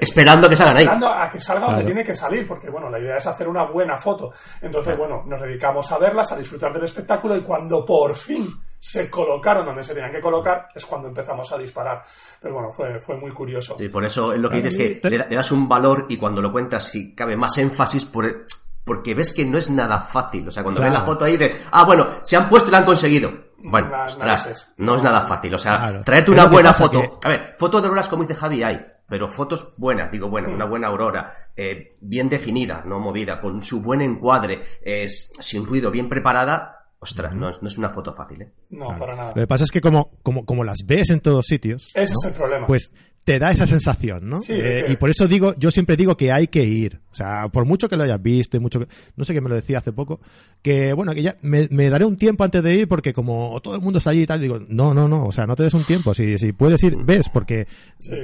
Esperando 0.00 0.46
a 0.46 0.50
que 0.50 0.56
salgan 0.56 0.78
esperando 0.78 1.08
a 1.08 1.30
que 1.30 1.40
salga 1.40 1.66
donde 1.66 1.84
tiene 1.84 2.04
que 2.04 2.14
salir, 2.14 2.46
porque 2.46 2.70
bueno, 2.70 2.90
la 2.90 2.98
idea 2.98 3.16
es 3.16 3.26
hacer 3.26 3.48
una 3.48 3.64
buena 3.64 3.96
foto. 3.96 4.32
Entonces, 4.60 4.96
bueno, 4.96 5.24
nos 5.26 5.40
dedicamos 5.40 5.90
a 5.92 5.98
verlas, 5.98 6.32
a 6.32 6.36
disfrutar 6.36 6.72
del 6.72 6.84
espectáculo 6.84 7.36
y 7.36 7.42
cuando 7.42 7.84
por 7.84 8.16
fin 8.16 8.48
se 8.78 9.10
colocaron 9.10 9.66
donde 9.66 9.82
se 9.82 9.94
tenían 9.94 10.12
que 10.12 10.20
colocar, 10.20 10.68
es 10.74 10.84
cuando 10.86 11.08
empezamos 11.08 11.50
a 11.52 11.58
disparar. 11.58 12.02
Pero 12.40 12.54
bueno, 12.54 12.70
fue, 12.72 12.98
fue 13.00 13.16
muy 13.16 13.32
curioso. 13.32 13.76
Sí, 13.78 13.88
por 13.88 14.04
eso 14.04 14.32
es 14.32 14.38
lo 14.38 14.50
que 14.50 14.62
dices 14.62 14.76
que 14.76 15.08
le, 15.08 15.18
das 15.18 15.50
un 15.50 15.68
valor 15.68 16.06
y 16.08 16.16
cuando 16.16 16.40
lo 16.40 16.52
cuentas, 16.52 16.84
si 16.84 17.14
cabe 17.14 17.36
más 17.36 17.58
énfasis 17.58 18.04
por, 18.04 18.46
porque 18.84 19.14
ves 19.14 19.32
que 19.32 19.44
no 19.44 19.58
es 19.58 19.70
nada 19.70 20.00
fácil. 20.00 20.46
O 20.46 20.50
sea, 20.50 20.62
cuando 20.62 20.82
ves 20.82 20.92
la 20.92 21.04
foto 21.04 21.24
ahí 21.24 21.36
de, 21.36 21.56
ah, 21.72 21.84
bueno, 21.84 22.06
se 22.22 22.36
han 22.36 22.48
puesto 22.48 22.68
y 22.68 22.72
la 22.72 22.78
han 22.78 22.84
conseguido. 22.84 23.32
Bueno, 23.58 23.90
ostras, 24.04 24.74
no 24.76 24.94
es 24.94 25.02
nada 25.02 25.22
fácil. 25.26 25.54
O 25.54 25.58
sea, 25.58 26.00
traerte 26.02 26.30
una 26.30 26.46
buena 26.46 26.72
foto. 26.72 27.18
A 27.24 27.28
ver, 27.28 27.56
fotos 27.58 27.82
de 27.82 27.88
auroras, 27.88 28.08
como 28.08 28.22
dice 28.22 28.34
Javi, 28.34 28.62
hay. 28.62 28.86
Pero 29.08 29.28
fotos 29.28 29.74
buenas, 29.76 30.10
digo, 30.10 30.28
bueno, 30.28 30.50
una 30.50 30.64
buena 30.64 30.88
aurora, 30.88 31.32
eh, 31.56 31.96
bien 32.00 32.28
definida, 32.28 32.82
no 32.84 32.98
movida, 32.98 33.40
con 33.40 33.62
su 33.62 33.82
buen 33.82 34.02
encuadre, 34.02 34.60
sin 35.08 35.64
ruido, 35.64 35.90
bien 35.90 36.08
preparada, 36.08 36.76
Ostras, 36.98 37.34
no, 37.34 37.50
es, 37.50 37.60
no, 37.62 37.68
es, 37.68 37.76
una 37.76 37.90
foto 37.90 38.14
fácil, 38.14 38.42
¿eh? 38.42 38.52
No, 38.70 38.98
para 38.98 39.14
nada. 39.14 39.28
Lo 39.28 39.42
que 39.42 39.46
pasa 39.46 39.64
es 39.64 39.70
que 39.70 39.82
como, 39.82 40.12
como, 40.22 40.46
como 40.46 40.64
las 40.64 40.78
ves 40.86 41.10
en 41.10 41.20
todos 41.20 41.44
sitios... 41.46 41.90
Ese 41.94 42.14
es 42.14 42.24
el 42.24 42.32
problema. 42.32 42.66
Pues 42.66 42.90
te 43.26 43.40
da 43.40 43.50
esa 43.50 43.66
sensación, 43.66 44.28
¿no? 44.28 44.40
Eh, 44.48 44.84
y 44.88 44.94
por 44.94 45.10
eso 45.10 45.26
digo, 45.26 45.52
yo 45.58 45.72
siempre 45.72 45.96
digo 45.96 46.16
que 46.16 46.30
hay 46.30 46.46
que 46.46 46.62
ir. 46.62 47.00
O 47.10 47.14
sea, 47.16 47.48
por 47.48 47.64
mucho 47.64 47.88
que 47.88 47.96
lo 47.96 48.04
hayas 48.04 48.22
visto 48.22 48.56
y 48.56 48.60
mucho 48.60 48.78
que, 48.78 48.86
no 49.16 49.24
sé 49.24 49.34
qué 49.34 49.40
me 49.40 49.48
lo 49.48 49.56
decía 49.56 49.78
hace 49.78 49.92
poco, 49.92 50.20
que 50.62 50.92
bueno, 50.92 51.12
que 51.12 51.22
ya 51.22 51.36
me, 51.42 51.66
daré 51.90 52.04
un 52.04 52.16
tiempo 52.16 52.44
antes 52.44 52.62
de 52.62 52.76
ir 52.76 52.86
porque 52.86 53.12
como 53.12 53.60
todo 53.64 53.74
el 53.74 53.80
mundo 53.80 53.98
está 53.98 54.10
allí 54.10 54.22
y 54.22 54.26
tal, 54.28 54.40
digo, 54.40 54.60
no, 54.68 54.94
no, 54.94 55.08
no, 55.08 55.26
o 55.26 55.32
sea, 55.32 55.44
no 55.44 55.56
te 55.56 55.64
des 55.64 55.74
un 55.74 55.82
tiempo. 55.82 56.14
Si, 56.14 56.38
si 56.38 56.52
puedes 56.52 56.80
ir, 56.84 56.96
ves, 56.98 57.28
porque 57.28 57.66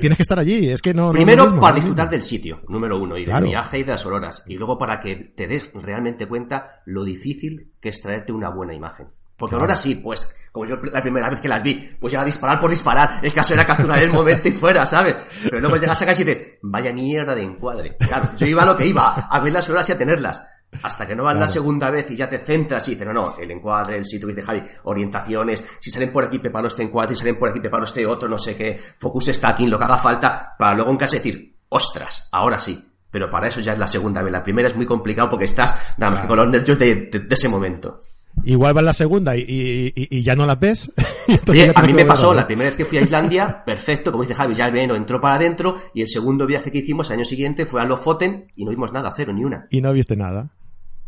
tienes 0.00 0.16
que 0.16 0.22
estar 0.22 0.38
allí. 0.38 0.68
Es 0.68 0.80
que 0.80 0.94
no. 0.94 1.10
Primero 1.10 1.58
para 1.58 1.74
disfrutar 1.74 2.08
del 2.08 2.22
sitio, 2.22 2.60
número 2.68 2.96
uno, 2.96 3.18
y 3.18 3.24
del 3.24 3.42
viaje 3.42 3.80
y 3.80 3.82
de 3.82 3.90
las 3.90 4.04
auroras. 4.04 4.44
Y 4.46 4.54
luego 4.54 4.78
para 4.78 5.00
que 5.00 5.16
te 5.16 5.48
des 5.48 5.68
realmente 5.74 6.28
cuenta 6.28 6.80
lo 6.86 7.02
difícil 7.02 7.72
que 7.80 7.88
es 7.88 8.00
traerte 8.00 8.30
una 8.30 8.50
buena 8.50 8.76
imagen. 8.76 9.08
Porque 9.42 9.56
ahora 9.56 9.74
sí, 9.74 9.96
pues, 9.96 10.32
como 10.52 10.66
yo 10.66 10.76
la 10.76 11.02
primera 11.02 11.28
vez 11.28 11.40
que 11.40 11.48
las 11.48 11.64
vi, 11.64 11.74
pues 11.98 12.14
era 12.14 12.24
disparar 12.24 12.60
por 12.60 12.70
disparar. 12.70 13.14
El 13.20 13.34
caso 13.34 13.54
era 13.54 13.66
capturar 13.66 14.00
el 14.00 14.12
momento 14.12 14.48
y 14.48 14.52
fuera, 14.52 14.86
¿sabes? 14.86 15.18
Pero 15.42 15.58
luego 15.58 15.78
llegas 15.78 16.00
a 16.00 16.06
casa 16.06 16.22
y 16.22 16.24
dices, 16.24 16.58
vaya 16.62 16.92
mierda 16.92 17.34
de 17.34 17.42
encuadre. 17.42 17.96
Claro, 17.96 18.30
yo 18.36 18.46
iba 18.46 18.62
a 18.62 18.66
lo 18.66 18.76
que 18.76 18.86
iba, 18.86 19.08
a 19.08 19.40
ver 19.40 19.52
las 19.52 19.68
horas 19.68 19.88
y 19.88 19.92
a 19.92 19.98
tenerlas. 19.98 20.46
Hasta 20.84 21.08
que 21.08 21.16
no 21.16 21.24
vas 21.24 21.34
la 21.34 21.48
segunda 21.48 21.90
vez 21.90 22.08
y 22.12 22.14
ya 22.14 22.30
te 22.30 22.38
centras 22.38 22.86
y 22.86 22.92
dices, 22.92 23.04
no, 23.04 23.12
no, 23.12 23.36
el 23.36 23.50
encuadre, 23.50 23.96
el 23.96 24.04
sitio, 24.04 24.28
dice 24.28 24.44
Javi, 24.44 24.62
orientaciones, 24.84 25.78
si 25.80 25.90
salen 25.90 26.12
por 26.12 26.22
aquí 26.22 26.38
preparo 26.38 26.68
este 26.68 26.84
encuadre, 26.84 27.16
si 27.16 27.22
salen 27.22 27.36
por 27.36 27.48
aquí 27.48 27.58
preparo 27.58 27.84
este 27.84 28.06
otro, 28.06 28.28
no 28.28 28.38
sé 28.38 28.56
qué, 28.56 28.78
focus 28.96 29.26
stacking, 29.26 29.68
lo 29.68 29.76
que 29.76 29.86
haga 29.86 29.98
falta, 29.98 30.54
para 30.56 30.76
luego 30.76 30.92
en 30.92 30.98
casa 30.98 31.16
decir, 31.16 31.56
ostras, 31.68 32.28
ahora 32.30 32.60
sí. 32.60 32.80
Pero 33.10 33.28
para 33.28 33.48
eso 33.48 33.60
ya 33.60 33.72
es 33.72 33.78
la 33.80 33.88
segunda 33.88 34.22
vez. 34.22 34.32
La 34.32 34.44
primera 34.44 34.68
es 34.68 34.76
muy 34.76 34.86
complicado 34.86 35.30
porque 35.30 35.46
estás, 35.46 35.94
nada 35.98 36.12
más 36.12 36.20
que 36.20 36.28
con 36.28 36.38
los 36.38 36.48
nervios 36.48 36.78
de 36.78 37.10
ese 37.28 37.48
momento. 37.48 37.98
Igual 38.44 38.76
va 38.76 38.80
en 38.80 38.86
la 38.86 38.92
segunda 38.92 39.36
y, 39.36 40.22
ya 40.22 40.34
no 40.34 40.46
las 40.46 40.58
ves. 40.58 40.90
Oye, 41.48 41.72
a 41.74 41.82
mí 41.82 41.92
me 41.92 42.04
pasó 42.04 42.34
la 42.34 42.46
primera 42.46 42.70
vez 42.70 42.76
que 42.76 42.84
fui 42.84 42.98
a 42.98 43.02
Islandia, 43.02 43.62
perfecto, 43.64 44.10
como 44.10 44.24
dice 44.24 44.34
Javi, 44.34 44.54
ya 44.54 44.66
el 44.66 44.72
veneno 44.72 44.96
entró 44.96 45.20
para 45.20 45.36
adentro 45.36 45.76
y 45.94 46.02
el 46.02 46.08
segundo 46.08 46.46
viaje 46.46 46.70
que 46.70 46.78
hicimos 46.78 47.10
el 47.10 47.18
año 47.18 47.24
siguiente 47.24 47.66
fue 47.66 47.80
a 47.80 47.84
Lofoten 47.84 48.50
y 48.56 48.64
no 48.64 48.70
vimos 48.70 48.92
nada, 48.92 49.12
cero, 49.16 49.32
ni 49.32 49.44
una. 49.44 49.66
Y 49.70 49.80
no 49.80 49.92
viste 49.92 50.16
nada. 50.16 50.50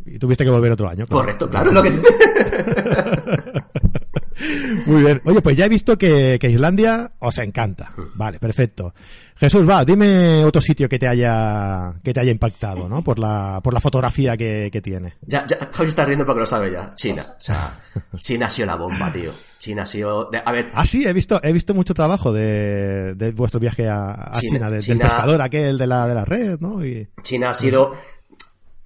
Y 0.04 0.18
tuviste 0.18 0.44
que 0.44 0.50
volver 0.50 0.72
otro 0.72 0.88
año. 0.88 1.06
Correcto, 1.06 1.48
claro, 1.48 1.72
lo 1.72 1.82
que... 1.82 1.90
Muy 4.87 5.02
bien. 5.02 5.20
Oye, 5.24 5.40
pues 5.40 5.57
ya 5.57 5.66
he 5.66 5.68
visto 5.68 5.96
que, 5.96 6.38
Islandia 6.42 7.12
os 7.18 7.38
encanta. 7.38 7.92
Vale, 8.14 8.38
perfecto. 8.38 8.94
Jesús, 9.37 9.68
va, 9.68 9.85
dime 9.85 10.44
otro 10.44 10.61
sitio 10.61 10.88
que 10.88 10.98
te 10.98 11.09
haya 11.09 11.94
que 12.02 12.12
te 12.12 12.20
haya 12.20 12.30
impactado, 12.30 12.88
¿no? 12.88 13.02
Por 13.02 13.18
la, 13.18 13.61
por 13.62 13.74
la 13.74 13.80
fotografía 13.80 14.37
que, 14.37 14.80
tiene. 14.83 15.14
Ya, 15.22 15.44
ya, 15.46 15.70
Javi 15.72 15.88
está 15.88 16.04
riendo 16.04 16.24
porque 16.26 16.40
lo 16.40 16.46
sabe 16.46 16.70
ya. 16.70 16.94
China. 16.94 17.35
O 17.37 17.40
sea, 17.40 17.80
China 18.20 18.46
ha 18.46 18.50
sido 18.50 18.66
la 18.66 18.76
bomba, 18.76 19.12
tío. 19.12 19.33
China 19.59 19.83
ha 19.83 19.87
sido... 19.87 20.30
a 20.44 20.52
ver... 20.52 20.68
Ah, 20.74 20.85
sí, 20.85 21.07
he 21.07 21.12
visto, 21.14 21.40
he 21.42 21.52
visto 21.52 21.72
mucho 21.72 21.94
trabajo 21.94 22.35
de, 22.35 23.33
vuestro 23.35 23.59
viaje 23.59 23.88
a, 23.88 24.30
China, 24.38 24.68
del 24.68 24.98
pescador 24.98 25.40
aquel 25.40 25.78
de 25.78 25.87
la, 25.87 26.07
de 26.07 26.14
la 26.14 26.24
red, 26.26 26.61
¿no? 26.61 26.85
Y... 26.85 27.09
China 27.22 27.50
ha 27.50 27.54
sido... 27.54 27.92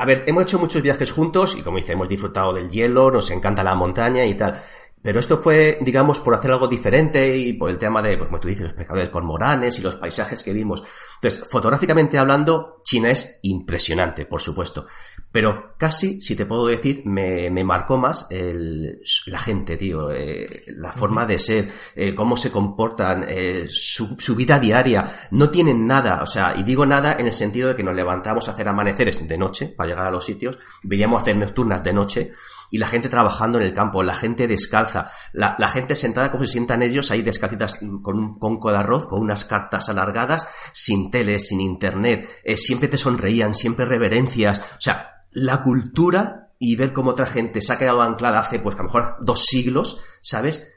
A 0.00 0.06
ver, 0.06 0.22
hemos 0.28 0.44
hecho 0.44 0.60
muchos 0.60 0.80
viajes 0.80 1.10
juntos 1.10 1.56
y 1.58 1.62
como 1.62 1.78
dice, 1.78 1.94
hemos 1.94 2.08
disfrutado 2.08 2.54
del 2.54 2.70
hielo, 2.70 3.10
nos 3.10 3.32
encanta 3.32 3.64
la 3.64 3.74
montaña 3.74 4.24
y 4.24 4.36
tal. 4.36 4.56
Pero 5.02 5.20
esto 5.20 5.38
fue, 5.38 5.78
digamos, 5.80 6.20
por 6.20 6.34
hacer 6.34 6.50
algo 6.50 6.66
diferente 6.66 7.36
y 7.36 7.52
por 7.52 7.70
el 7.70 7.78
tema 7.78 8.02
de, 8.02 8.16
pues, 8.16 8.28
como 8.28 8.40
tú 8.40 8.48
dices, 8.48 8.64
los 8.64 8.72
pescadores 8.72 9.10
cormoranes 9.10 9.78
y 9.78 9.82
los 9.82 9.94
paisajes 9.94 10.42
que 10.42 10.52
vimos. 10.52 10.82
Entonces, 11.22 11.48
fotográficamente 11.48 12.18
hablando, 12.18 12.80
China 12.82 13.10
es 13.10 13.38
impresionante, 13.42 14.26
por 14.26 14.40
supuesto. 14.40 14.86
Pero 15.30 15.74
casi, 15.78 16.20
si 16.20 16.34
te 16.34 16.46
puedo 16.46 16.66
decir, 16.66 17.02
me, 17.04 17.50
me 17.50 17.64
marcó 17.64 17.96
más 17.96 18.26
el, 18.30 19.00
la 19.26 19.38
gente, 19.38 19.76
tío, 19.76 20.10
eh, 20.10 20.64
la 20.68 20.92
forma 20.92 21.26
de 21.26 21.38
ser, 21.38 21.68
eh, 21.94 22.14
cómo 22.14 22.36
se 22.36 22.50
comportan, 22.50 23.24
eh, 23.28 23.66
su, 23.68 24.16
su, 24.18 24.34
vida 24.34 24.58
diaria. 24.58 25.06
No 25.30 25.50
tienen 25.50 25.86
nada, 25.86 26.20
o 26.22 26.26
sea, 26.26 26.54
y 26.56 26.62
digo 26.62 26.86
nada 26.86 27.16
en 27.18 27.26
el 27.26 27.32
sentido 27.32 27.68
de 27.68 27.76
que 27.76 27.84
nos 27.84 27.94
levantamos 27.94 28.48
a 28.48 28.52
hacer 28.52 28.68
amaneceres 28.68 29.26
de 29.26 29.38
noche 29.38 29.68
para 29.68 29.90
llegar 29.90 30.06
a 30.06 30.10
los 30.10 30.24
sitios, 30.24 30.58
veíamos 30.82 31.22
hacer 31.22 31.36
nocturnas 31.36 31.82
de 31.82 31.92
noche, 31.92 32.32
y 32.70 32.78
la 32.78 32.86
gente 32.86 33.08
trabajando 33.08 33.58
en 33.58 33.66
el 33.66 33.74
campo, 33.74 34.02
la 34.02 34.14
gente 34.14 34.46
descalza, 34.46 35.10
la, 35.32 35.56
gente 35.68 35.96
sentada 35.96 36.30
como 36.30 36.44
se 36.44 36.52
sientan 36.52 36.82
ellos 36.82 37.10
ahí 37.10 37.22
descalcitas 37.22 37.78
con 38.02 38.18
un 38.18 38.38
conco 38.38 38.70
de 38.70 38.78
arroz, 38.78 39.06
con 39.06 39.20
unas 39.20 39.44
cartas 39.44 39.88
alargadas, 39.88 40.46
sin 40.72 41.10
tele, 41.10 41.38
sin 41.38 41.60
internet, 41.60 42.28
eh, 42.44 42.56
siempre 42.56 42.88
te 42.88 42.98
sonreían, 42.98 43.54
siempre 43.54 43.86
reverencias, 43.86 44.60
o 44.60 44.80
sea, 44.80 45.20
la 45.32 45.62
cultura 45.62 46.50
y 46.58 46.76
ver 46.76 46.92
cómo 46.92 47.10
otra 47.10 47.26
gente 47.26 47.60
se 47.60 47.72
ha 47.72 47.78
quedado 47.78 48.02
anclada 48.02 48.40
hace 48.40 48.58
pues 48.58 48.74
a 48.74 48.78
lo 48.78 48.84
mejor 48.84 49.16
dos 49.20 49.44
siglos, 49.44 50.02
¿sabes? 50.22 50.74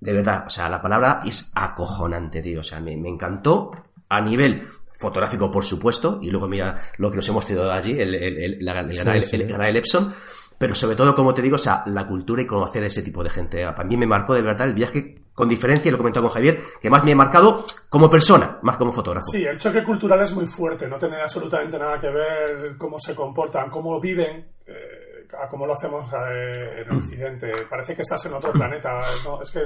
De 0.00 0.12
verdad, 0.12 0.44
o 0.46 0.50
sea, 0.50 0.68
la 0.68 0.80
palabra 0.80 1.22
es 1.24 1.50
acojonante, 1.54 2.40
tío, 2.40 2.60
o 2.60 2.62
sea, 2.62 2.80
me, 2.80 2.92
encantó 2.92 3.72
a 4.08 4.20
nivel 4.20 4.62
fotográfico, 4.96 5.50
por 5.50 5.64
supuesto, 5.64 6.20
y 6.22 6.30
luego 6.30 6.46
mira 6.46 6.76
lo 6.98 7.10
que 7.10 7.16
nos 7.16 7.28
hemos 7.28 7.46
tenido 7.46 7.72
allí, 7.72 7.98
el, 7.98 8.14
el, 8.14 8.64
el, 8.64 9.60
el 9.60 9.76
Epson, 9.76 10.14
pero 10.58 10.74
sobre 10.74 10.96
todo, 10.96 11.14
como 11.14 11.34
te 11.34 11.42
digo, 11.42 11.56
o 11.56 11.58
sea, 11.58 11.82
la 11.86 12.06
cultura 12.06 12.42
y 12.42 12.46
conocer 12.46 12.82
a 12.82 12.86
ese 12.86 13.02
tipo 13.02 13.22
de 13.22 13.30
gente. 13.30 13.64
Para 13.66 13.84
mí 13.84 13.96
me 13.96 14.06
marcó 14.06 14.34
de 14.34 14.42
verdad 14.42 14.68
el 14.68 14.74
viaje, 14.74 15.16
con 15.32 15.48
diferencia, 15.48 15.90
lo 15.90 15.98
comentado 15.98 16.26
con 16.26 16.34
Javier, 16.34 16.60
que 16.80 16.90
más 16.90 17.04
me 17.04 17.12
ha 17.12 17.16
marcado 17.16 17.64
como 17.88 18.08
persona, 18.08 18.58
más 18.62 18.76
como 18.76 18.92
fotógrafo. 18.92 19.26
Sí, 19.30 19.44
el 19.44 19.58
choque 19.58 19.82
cultural 19.82 20.20
es 20.22 20.34
muy 20.34 20.46
fuerte, 20.46 20.88
no 20.88 20.98
tiene 20.98 21.20
absolutamente 21.20 21.78
nada 21.78 21.98
que 21.98 22.08
ver 22.08 22.76
cómo 22.78 22.98
se 22.98 23.14
comportan, 23.14 23.70
cómo 23.70 24.00
viven. 24.00 24.46
Eh, 24.66 25.04
a 25.40 25.48
cómo 25.48 25.66
lo 25.66 25.72
hacemos 25.72 26.04
eh, 26.12 26.82
en 26.82 26.96
Occidente. 26.96 27.52
Parece 27.68 27.94
que 27.94 28.02
estás 28.02 28.24
en 28.26 28.34
otro 28.34 28.52
planeta. 28.52 29.00
Es 29.42 29.50
que 29.50 29.60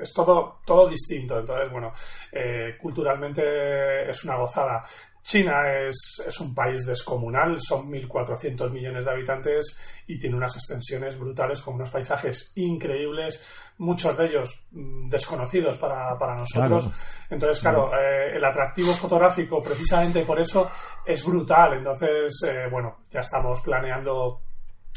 es 0.00 0.12
todo, 0.12 0.60
todo 0.64 0.88
distinto. 0.88 1.38
Entonces, 1.38 1.70
bueno, 1.70 1.92
eh, 2.32 2.76
culturalmente 2.80 4.08
es 4.08 4.24
una 4.24 4.36
gozada. 4.36 4.82
China 5.26 5.72
es, 5.72 6.22
es, 6.24 6.38
un 6.38 6.54
país 6.54 6.86
descomunal, 6.86 7.60
son 7.60 7.90
1.400 7.90 8.70
millones 8.70 9.04
de 9.04 9.10
habitantes 9.10 9.76
y 10.06 10.20
tiene 10.20 10.36
unas 10.36 10.54
extensiones 10.54 11.18
brutales 11.18 11.60
con 11.62 11.74
unos 11.74 11.90
paisajes 11.90 12.52
increíbles, 12.54 13.44
muchos 13.78 14.16
de 14.16 14.26
ellos 14.26 14.64
mm, 14.70 15.08
desconocidos 15.08 15.78
para, 15.78 16.16
para 16.16 16.36
nosotros. 16.36 16.88
Entonces, 17.28 17.60
claro, 17.60 17.90
eh, 17.98 18.36
el 18.36 18.44
atractivo 18.44 18.92
fotográfico 18.92 19.60
precisamente 19.60 20.24
por 20.24 20.38
eso 20.38 20.70
es 21.04 21.24
brutal. 21.24 21.74
Entonces, 21.74 22.32
eh, 22.46 22.68
bueno, 22.70 22.98
ya 23.10 23.18
estamos 23.18 23.60
planeando 23.62 24.42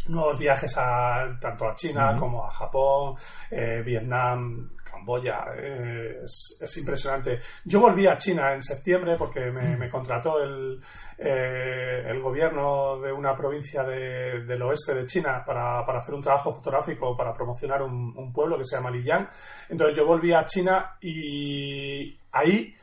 nuevos 0.07 0.37
viajes 0.39 0.75
a, 0.77 1.37
tanto 1.39 1.67
a 1.67 1.75
China 1.75 2.15
como 2.17 2.45
a 2.45 2.51
Japón, 2.51 3.15
eh, 3.51 3.81
Vietnam, 3.85 4.69
Camboya. 4.83 5.45
eh, 5.55 6.19
es, 6.23 6.57
es 6.61 6.77
impresionante. 6.77 7.39
Yo 7.65 7.79
volví 7.81 8.07
a 8.07 8.17
China 8.17 8.53
en 8.53 8.63
septiembre 8.63 9.15
porque 9.17 9.51
me, 9.51 9.77
me 9.77 9.89
contrató 9.89 10.41
el, 10.41 10.81
eh, 11.17 12.03
el 12.07 12.19
gobierno 12.21 12.99
de 12.99 13.11
una 13.11 13.35
provincia 13.35 13.83
de- 13.83 14.45
del 14.45 14.61
oeste 14.63 14.93
de 14.95 15.05
China 15.05 15.43
para, 15.45 15.85
para 15.85 15.99
hacer 15.99 16.15
un 16.15 16.23
trabajo 16.23 16.51
fotográfico 16.53 17.15
para 17.15 17.33
promocionar 17.33 17.83
un, 17.83 18.13
un 18.17 18.33
pueblo 18.33 18.57
que 18.57 18.65
se 18.65 18.77
llama 18.77 18.89
Liyang. 18.91 19.29
Entonces 19.69 19.97
yo 19.97 20.05
volví 20.07 20.33
a 20.33 20.45
China 20.45 20.95
y 21.01 22.17
ahí 22.31 22.73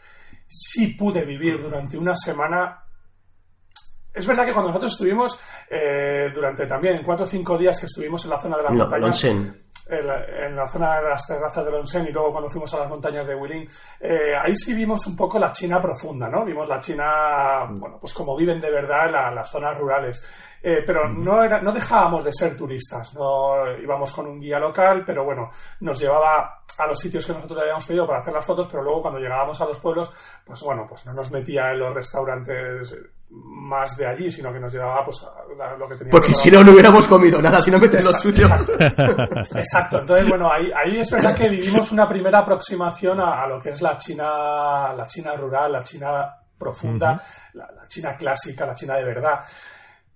sí 0.47 0.95
pude 0.95 1.25
vivir 1.25 1.61
durante 1.61 1.99
una 1.99 2.15
semana 2.15 2.83
es 4.17 4.27
verdad 4.27 4.45
que 4.45 4.53
cuando 4.53 4.71
nosotros 4.71 4.93
estuvimos, 4.93 5.39
eh, 5.71 6.31
durante 6.35 6.67
también 6.67 7.03
cuatro 7.05 7.25
o 7.25 7.29
cinco 7.29 7.57
días 7.57 7.79
que 7.79 7.87
estuvimos 7.87 8.25
en 8.25 8.31
la 8.31 8.39
zona 8.39 8.57
de 8.57 8.63
las 8.65 8.73
No, 8.73 8.79
montañas, 8.79 9.25
en 9.89 10.05
la, 10.05 10.25
en 10.47 10.57
la 10.57 10.67
zona 10.67 10.97
de 11.01 11.11
las 11.11 11.25
terrazas 11.29 11.65
del 11.65 11.75
Onsen 11.75 12.07
y 12.09 12.11
luego 12.11 12.31
cuando 12.31 12.51
fuimos 12.51 12.75
a 12.75 12.79
las 12.81 12.89
montañas 12.89 13.25
de 13.25 13.37
Wuling, 13.37 13.69
eh, 14.01 14.33
ahí 14.43 14.57
sí 14.57 14.75
vimos 14.75 15.07
un 15.07 15.15
poco 15.15 15.39
la 15.39 15.53
China 15.53 15.81
profunda, 15.81 16.29
¿no? 16.29 16.45
Vimos 16.45 16.67
la 16.67 16.81
China, 16.81 17.67
bueno, 17.79 17.97
pues 18.01 18.13
como 18.13 18.35
viven 18.37 18.61
de 18.61 18.69
verdad 18.71 19.09
la- 19.13 19.31
las 19.31 19.49
zonas 19.49 19.79
rurales. 19.79 20.25
Eh, 20.61 20.83
pero 20.85 21.09
no, 21.09 21.45
era, 21.45 21.61
no 21.63 21.71
dejábamos 21.71 22.25
de 22.25 22.33
ser 22.33 22.57
turistas, 22.57 23.15
no 23.15 23.77
íbamos 23.81 24.13
con 24.13 24.27
un 24.27 24.41
guía 24.41 24.59
local, 24.59 25.05
pero 25.07 25.25
bueno, 25.25 25.49
nos 25.81 26.01
llevaba 26.01 26.63
a 26.79 26.87
los 26.89 26.99
sitios 26.99 27.25
que 27.25 27.33
nosotros 27.35 27.57
le 27.57 27.63
habíamos 27.63 27.87
pedido 27.87 28.07
para 28.09 28.19
hacer 28.19 28.35
las 28.35 28.45
fotos, 28.45 28.67
pero 28.69 28.83
luego 28.83 29.03
cuando 29.03 29.21
llegábamos 29.21 29.61
a 29.61 29.67
los 29.67 29.79
pueblos, 29.79 30.13
pues 30.45 30.61
bueno, 30.63 30.85
pues 30.89 31.07
no 31.07 31.13
nos 31.13 31.31
metía 31.31 31.71
en 31.71 31.79
los 31.79 31.95
restaurantes 31.95 32.99
más 33.31 33.97
de 33.97 34.07
allí, 34.07 34.31
sino 34.31 34.53
que 34.53 34.61
nos 34.61 34.73
llevaba 34.73 35.05
pues 35.05 35.23
a 35.25 35.55
la- 35.57 35.77
lo 35.77 35.89
que 35.89 35.97
teníamos. 35.97 36.11
Porque 36.21 36.35
si 36.35 36.51
no, 36.51 36.63
no 36.63 36.73
hubiéramos 36.73 37.07
comido 37.09 37.43
nada, 37.43 37.61
si 37.61 37.71
no 37.71 37.79
meten 37.79 38.03
lo 38.05 38.11
Exacto, 38.11 38.23
suyo. 38.23 38.45
Exacto. 38.47 39.59
Exacto. 39.59 39.99
Entonces, 40.01 40.29
bueno, 40.29 40.51
ahí, 40.53 40.71
ahí 40.75 40.99
es 41.01 41.11
verdad 41.11 41.35
que 41.35 41.49
vivimos 41.49 41.91
una 41.93 42.07
primera 42.09 42.39
aproximación 42.41 43.21
a, 43.21 43.43
a 43.43 43.47
lo 43.49 43.61
que 43.61 43.71
es 43.71 43.83
la 43.83 43.97
China, 43.97 44.93
la 44.95 45.07
China 45.07 45.35
rural, 45.35 45.73
la 45.73 45.83
China 45.83 46.35
profunda, 46.59 47.21
la, 47.55 47.71
la 47.73 47.87
China 47.89 48.17
clásica, 48.17 48.65
la 48.67 48.75
China 48.75 48.95
de 48.97 49.05
verdad. 49.05 49.41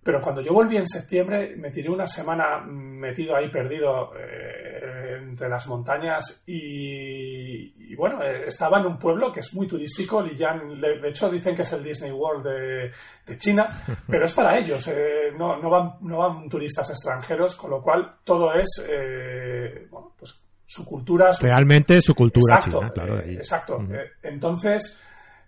Pero 0.02 0.20
cuando 0.22 0.40
yo 0.40 0.54
volví 0.54 0.76
en 0.78 0.88
septiembre, 0.88 1.54
me 1.58 1.70
tiré 1.70 1.90
una 1.90 2.06
semana 2.06 2.60
metido 2.64 3.36
ahí 3.36 3.50
perdido 3.50 4.12
eh, 4.18 4.99
entre 5.16 5.48
las 5.48 5.66
montañas 5.66 6.42
y, 6.46 7.92
y 7.92 7.96
bueno, 7.96 8.22
eh, 8.22 8.44
estaba 8.46 8.80
en 8.80 8.86
un 8.86 8.98
pueblo 8.98 9.32
que 9.32 9.40
es 9.40 9.52
muy 9.54 9.66
turístico, 9.66 10.22
Liyan, 10.22 10.80
de 10.80 11.08
hecho 11.08 11.30
dicen 11.30 11.54
que 11.56 11.62
es 11.62 11.72
el 11.72 11.82
Disney 11.82 12.12
World 12.12 12.46
de, 12.46 12.90
de 13.26 13.38
China, 13.38 13.68
pero 14.08 14.24
es 14.24 14.32
para 14.32 14.58
ellos, 14.58 14.86
eh, 14.88 15.32
no, 15.36 15.56
no, 15.60 15.70
van, 15.70 15.90
no 16.02 16.18
van 16.18 16.48
turistas 16.48 16.90
extranjeros, 16.90 17.56
con 17.56 17.70
lo 17.70 17.82
cual 17.82 18.16
todo 18.24 18.52
es, 18.54 18.68
eh, 18.88 19.86
bueno, 19.90 20.14
pues 20.18 20.42
su 20.64 20.84
cultura, 20.84 21.32
su 21.32 21.44
Realmente 21.44 22.00
su 22.00 22.14
cultura 22.14 22.54
Exacto, 22.56 22.78
china, 22.78 22.92
claro. 22.92 23.18
ahí. 23.18 23.34
exacto. 23.34 23.78
Entonces, 24.22 25.00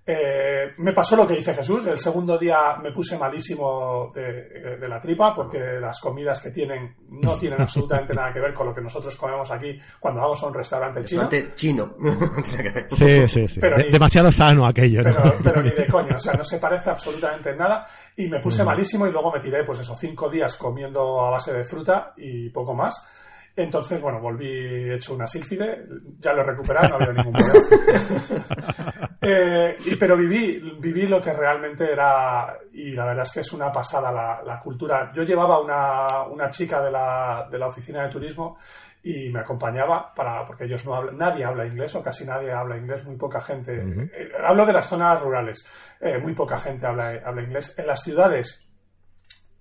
eh, 0.05 0.73
me 0.79 0.93
pasó 0.93 1.15
lo 1.15 1.27
que 1.27 1.35
dice 1.35 1.55
Jesús. 1.55 1.87
El 1.87 1.99
segundo 1.99 2.37
día 2.37 2.77
me 2.83 2.91
puse 2.91 3.17
malísimo 3.17 4.11
de, 4.15 4.77
de 4.79 4.89
la 4.89 4.99
tripa 5.01 5.33
porque 5.35 5.59
las 5.81 6.01
comidas 6.01 6.41
que 6.41 6.51
tienen 6.51 6.97
no 7.11 7.35
tienen 7.37 7.61
absolutamente 7.63 8.13
nada 8.13 8.33
que 8.33 8.41
ver 8.41 8.53
con 8.53 8.67
lo 8.67 8.75
que 8.75 8.81
nosotros 8.81 9.17
comemos 9.17 9.51
aquí 9.53 9.79
cuando 10.01 10.21
vamos 10.21 10.43
a 10.43 10.47
un 10.49 10.55
restaurante 10.55 11.05
chino. 11.05 11.23
Restaurante 11.23 11.55
chino. 11.55 11.95
Sí, 12.91 13.29
sí, 13.29 13.47
sí. 13.47 13.61
Pero 13.61 13.77
De- 13.77 13.85
ni- 13.85 13.91
demasiado 13.91 14.33
sano 14.33 14.67
aquello, 14.67 15.03
¿no? 15.03 15.13
Pero, 15.15 15.35
pero 15.45 15.63
ni 15.63 15.71
de 15.71 15.87
coño, 15.91 16.17
o 16.17 16.19
sea, 16.19 16.35
no 16.35 16.43
se 16.45 16.59
parece 16.59 16.91
absolutamente 16.91 17.51
en 17.51 17.59
nada. 17.59 17.87
Y 18.17 18.27
me 18.29 18.41
puse 18.41 18.65
malísimo 18.65 19.07
y 19.07 19.13
luego 19.13 19.33
me 19.33 19.39
tiré, 19.41 19.63
pues 19.65 19.79
eso, 19.79 19.97
cinco 19.97 20.29
días 20.29 20.57
comiendo 20.57 21.25
a 21.25 21.31
base 21.31 21.53
de 21.53 21.63
fruta 21.65 22.13
y 22.17 22.51
poco 22.51 22.75
más. 22.75 23.09
Entonces, 23.55 24.01
bueno, 24.01 24.19
volví 24.19 24.91
hecho 24.95 25.15
una 25.15 25.27
sílfide, 25.27 25.85
ya 26.19 26.33
lo 26.33 26.41
he 26.41 26.45
recuperado, 26.45 26.89
no 26.89 26.95
ha 26.95 26.97
habido 26.97 27.13
ningún 27.13 27.35
problema. 27.35 28.83
Eh, 29.25 29.77
y, 29.87 29.95
pero 29.97 30.17
viví, 30.17 30.59
viví 30.81 31.07
lo 31.07 31.21
que 31.23 31.33
realmente 31.33 31.91
era, 31.93 32.59
y 32.73 32.93
la 32.93 33.05
verdad 33.05 33.23
es 33.23 33.33
que 33.33 33.41
es 33.41 33.53
una 33.53 33.71
pasada 33.71 34.11
la, 34.11 34.43
la 34.45 34.59
cultura. 34.59 35.13
Yo 35.15 35.23
llevaba 35.23 35.61
una, 35.61 36.25
una 36.25 36.51
chica 36.51 36.83
de 36.83 36.91
la, 36.91 37.47
de 37.49 37.57
la 37.59 37.67
oficina 37.67 38.03
de 38.03 38.09
turismo 38.09 38.59
y 39.05 39.31
me 39.31 39.41
acompañaba 39.41 40.13
para, 40.15 40.45
porque 40.47 40.65
ellos 40.65 40.85
no 40.87 40.95
hablan, 40.95 41.17
nadie 41.17 41.45
habla 41.45 41.67
inglés 41.67 41.95
o 41.95 42.03
casi 42.03 42.25
nadie 42.25 42.53
habla 42.53 42.77
inglés, 42.77 43.05
muy 43.05 43.17
poca 43.17 43.41
gente. 43.41 43.73
eh, 43.77 44.33
hablo 44.45 44.67
de 44.67 44.73
las 44.73 44.89
zonas 44.89 45.21
rurales, 45.23 45.67
eh, 46.01 46.19
muy 46.19 46.35
poca 46.35 46.57
gente 46.57 46.87
habla, 46.87 47.21
habla 47.25 47.43
inglés. 47.43 47.75
En 47.79 47.87
las 47.87 48.03
ciudades, 48.03 48.69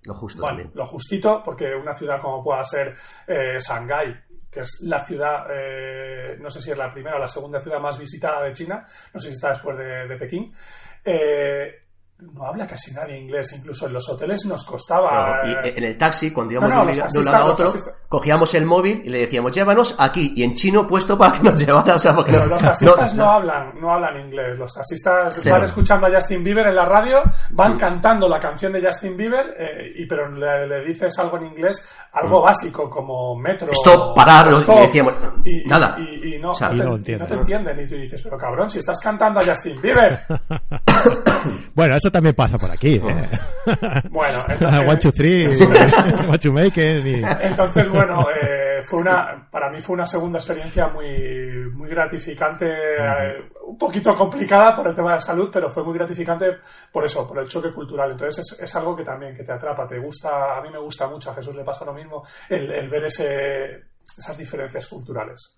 Lo 0.04 0.16
justo 0.16 0.44
lo 0.74 0.86
justito, 0.86 1.44
porque 1.46 1.76
una 1.76 1.94
ciudad 1.94 2.20
como 2.20 2.44
pueda 2.44 2.64
ser 2.64 2.96
eh, 3.28 3.58
Shanghái, 3.60 4.16
que 4.52 4.60
es 4.60 4.82
la 4.82 5.00
ciudad, 5.00 5.48
eh, 5.50 6.38
no 6.40 6.50
sé 6.50 6.60
si 6.60 6.72
es 6.72 6.78
la 6.78 6.92
primera 6.92 7.16
o 7.16 7.20
la 7.20 7.28
segunda 7.28 7.60
ciudad 7.60 7.80
más 7.80 7.98
visitada 7.98 8.44
de 8.44 8.54
China, 8.54 8.86
no 9.14 9.20
sé 9.20 9.30
si 9.30 9.34
está 9.34 9.50
después 9.50 9.78
de, 9.78 10.08
de 10.08 10.16
Pekín, 10.18 10.54
eh, 11.06 11.81
no 12.34 12.46
habla 12.46 12.68
casi 12.68 12.92
nadie 12.94 13.18
inglés, 13.18 13.52
incluso 13.54 13.88
en 13.88 13.94
los 13.94 14.08
hoteles 14.08 14.46
nos 14.46 14.64
costaba... 14.64 15.42
No, 15.44 15.50
y 15.50 15.54
eh, 15.54 15.74
en 15.76 15.84
el 15.84 15.98
taxi, 15.98 16.32
cuando 16.32 16.54
íbamos 16.54 16.70
No, 16.70 16.86
no, 16.86 16.92
de, 16.92 17.20
un 17.20 17.26
lado 17.26 17.48
a 17.48 17.52
otro, 17.54 17.74
cogíamos 18.08 18.54
el 18.54 18.66
móvil 18.66 19.02
y 19.04 19.10
le 19.10 19.20
decíamos, 19.20 19.52
llévanos 19.52 19.96
aquí, 19.98 20.34
y 20.36 20.44
en 20.44 20.54
chino 20.54 20.86
puesto 20.86 21.18
para 21.18 21.32
que 21.34 21.44
nos 21.44 21.60
llevara, 21.66 21.96
o 21.96 22.00
sea, 22.00 22.14
porque 22.14 22.34
Pero 22.34 22.46
los 22.46 22.62
taxistas 22.62 23.16
no, 23.16 23.26
no- 23.26 23.32
hablan, 23.32 23.80
no 23.80 23.92
hablan 23.92 24.20
inglés. 24.20 24.58
Los 24.58 24.74
taxistas 24.74 25.44
van 25.46 25.64
escuchando 25.64 26.08
a 26.08 26.12
Justin 26.12 26.44
Bieber 26.44 26.68
en 26.68 26.76
la 26.76 26.86
radio, 26.86 27.24
van 27.52 27.78
cantando 27.78 28.28
la 28.28 28.40
canción 28.40 28.72
de 28.72 28.86
Justin 28.86 29.18
Bieber, 29.18 29.56
eh, 29.58 29.92
y 29.96 30.06
pero 30.06 30.30
le, 30.30 30.68
le 30.68 30.86
dices 30.86 31.18
algo 31.18 31.38
en 31.38 31.48
inglés, 31.48 31.84
algo 32.14 32.42
básico 32.42 32.90
como 32.90 33.36
metro. 33.36 33.68
Mm. 33.68 33.74
Stop, 33.74 34.16
parar, 34.16 34.48
y 34.52 34.56
stop, 34.56 34.80
decíamos, 34.82 35.14
y, 35.44 35.68
nada. 35.68 35.98
Y, 35.98 36.36
y 36.36 36.40
no, 36.40 36.52
O 36.52 36.56
sea, 36.56 36.70
no 36.70 36.98
y 36.98 37.02
te, 37.02 37.18
no 37.18 37.26
te 37.26 37.34
entienden. 37.34 37.80
Y 37.80 37.88
tú 37.88 37.96
dices, 37.96 38.22
pero 38.22 38.38
cabrón, 38.38 38.70
si 38.70 38.80
estás 38.80 39.00
cantando 39.00 39.40
a 39.40 39.44
Justin 39.44 39.82
Bieber. 39.82 40.20
Bueno, 41.76 41.96
eso 41.96 42.12
también 42.12 42.36
pasa 42.36 42.58
por 42.58 42.70
aquí. 42.72 42.96
¿eh? 42.96 43.30
Bueno, 44.10 44.40
One, 44.50 44.98
two, 44.98 45.12
entonces, 45.12 45.14
three, 45.14 45.46
one, 46.30 46.40
two, 46.40 46.52
make 46.52 46.78
it, 46.82 47.06
y- 47.06 47.24
Entonces, 47.46 47.90
bueno, 47.90 48.26
eh, 48.32 48.82
fue 48.84 49.00
una, 49.00 49.48
para 49.52 49.70
mí 49.70 49.80
fue 49.82 49.94
una 49.96 50.06
segunda 50.06 50.40
experiencia 50.40 50.88
muy, 50.88 51.70
muy 51.74 51.90
gratificante, 51.90 52.66
eh, 52.68 53.50
un 53.68 53.78
poquito 53.78 54.14
complicada 54.16 54.76
por 54.76 54.88
el 54.88 54.96
tema 54.96 55.10
de 55.12 55.16
la 55.16 55.22
salud, 55.22 55.50
pero 55.54 55.70
fue 55.70 55.84
muy 55.84 55.94
gratificante 55.94 56.58
por 56.92 57.06
eso, 57.06 57.28
por 57.28 57.38
el 57.40 57.48
choque 57.48 57.72
cultural. 57.72 58.12
Entonces 58.12 58.40
es, 58.54 58.60
es 58.60 58.76
algo 58.76 58.96
que 58.96 59.04
también 59.04 59.36
que 59.36 59.44
te 59.44 59.52
atrapa, 59.54 59.86
te 59.88 60.00
gusta, 60.00 60.58
a 60.58 60.62
mí 60.62 60.70
me 60.72 60.80
gusta 60.80 61.08
mucho, 61.08 61.32
a 61.32 61.36
Jesús 61.36 61.56
le 61.56 61.64
pasa 61.64 61.86
lo 61.86 61.94
mismo, 61.94 62.24
el, 62.50 62.72
el 62.72 62.90
ver 62.90 63.06
ese, 63.06 63.92
esas 64.18 64.38
diferencias 64.38 64.88
culturales. 64.88 65.58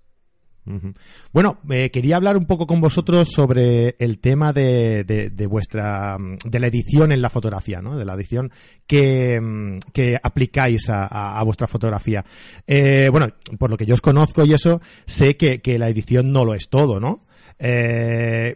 Bueno, 1.33 1.57
eh, 1.69 1.89
quería 1.91 2.15
hablar 2.15 2.37
un 2.37 2.45
poco 2.45 2.65
con 2.67 2.79
vosotros 2.79 3.29
sobre 3.29 3.95
el 3.99 4.19
tema 4.19 4.53
de, 4.53 5.47
vuestra 5.49 6.17
mm, 6.17 6.37
de 6.45 6.59
la 6.59 6.67
edición 6.67 7.11
en 7.11 7.21
la 7.21 7.29
fotografía, 7.29 7.81
¿no? 7.81 7.97
De 7.97 8.05
la 8.05 8.13
edición 8.13 8.51
que, 8.87 9.39
mm, 9.41 9.77
que 9.91 10.17
aplicáis 10.21 10.89
a, 10.89 11.05
a- 11.39 11.43
vuestra 11.43 11.67
fotografía. 11.67 12.23
Eh, 12.65 13.09
bueno, 13.11 13.27
por 13.59 13.69
lo 13.69 13.77
que 13.77 13.85
yo 13.85 13.93
os 13.93 14.01
conozco 14.01 14.45
y 14.45 14.53
eso, 14.53 14.79
sé 15.05 15.35
que, 15.37 15.61
que 15.61 15.77
la 15.79 15.89
edición 15.89 16.31
no 16.31 16.45
lo 16.45 16.53
es 16.55 16.69
todo, 16.69 16.99
¿no? 16.99 17.25
Eh, 17.59 18.55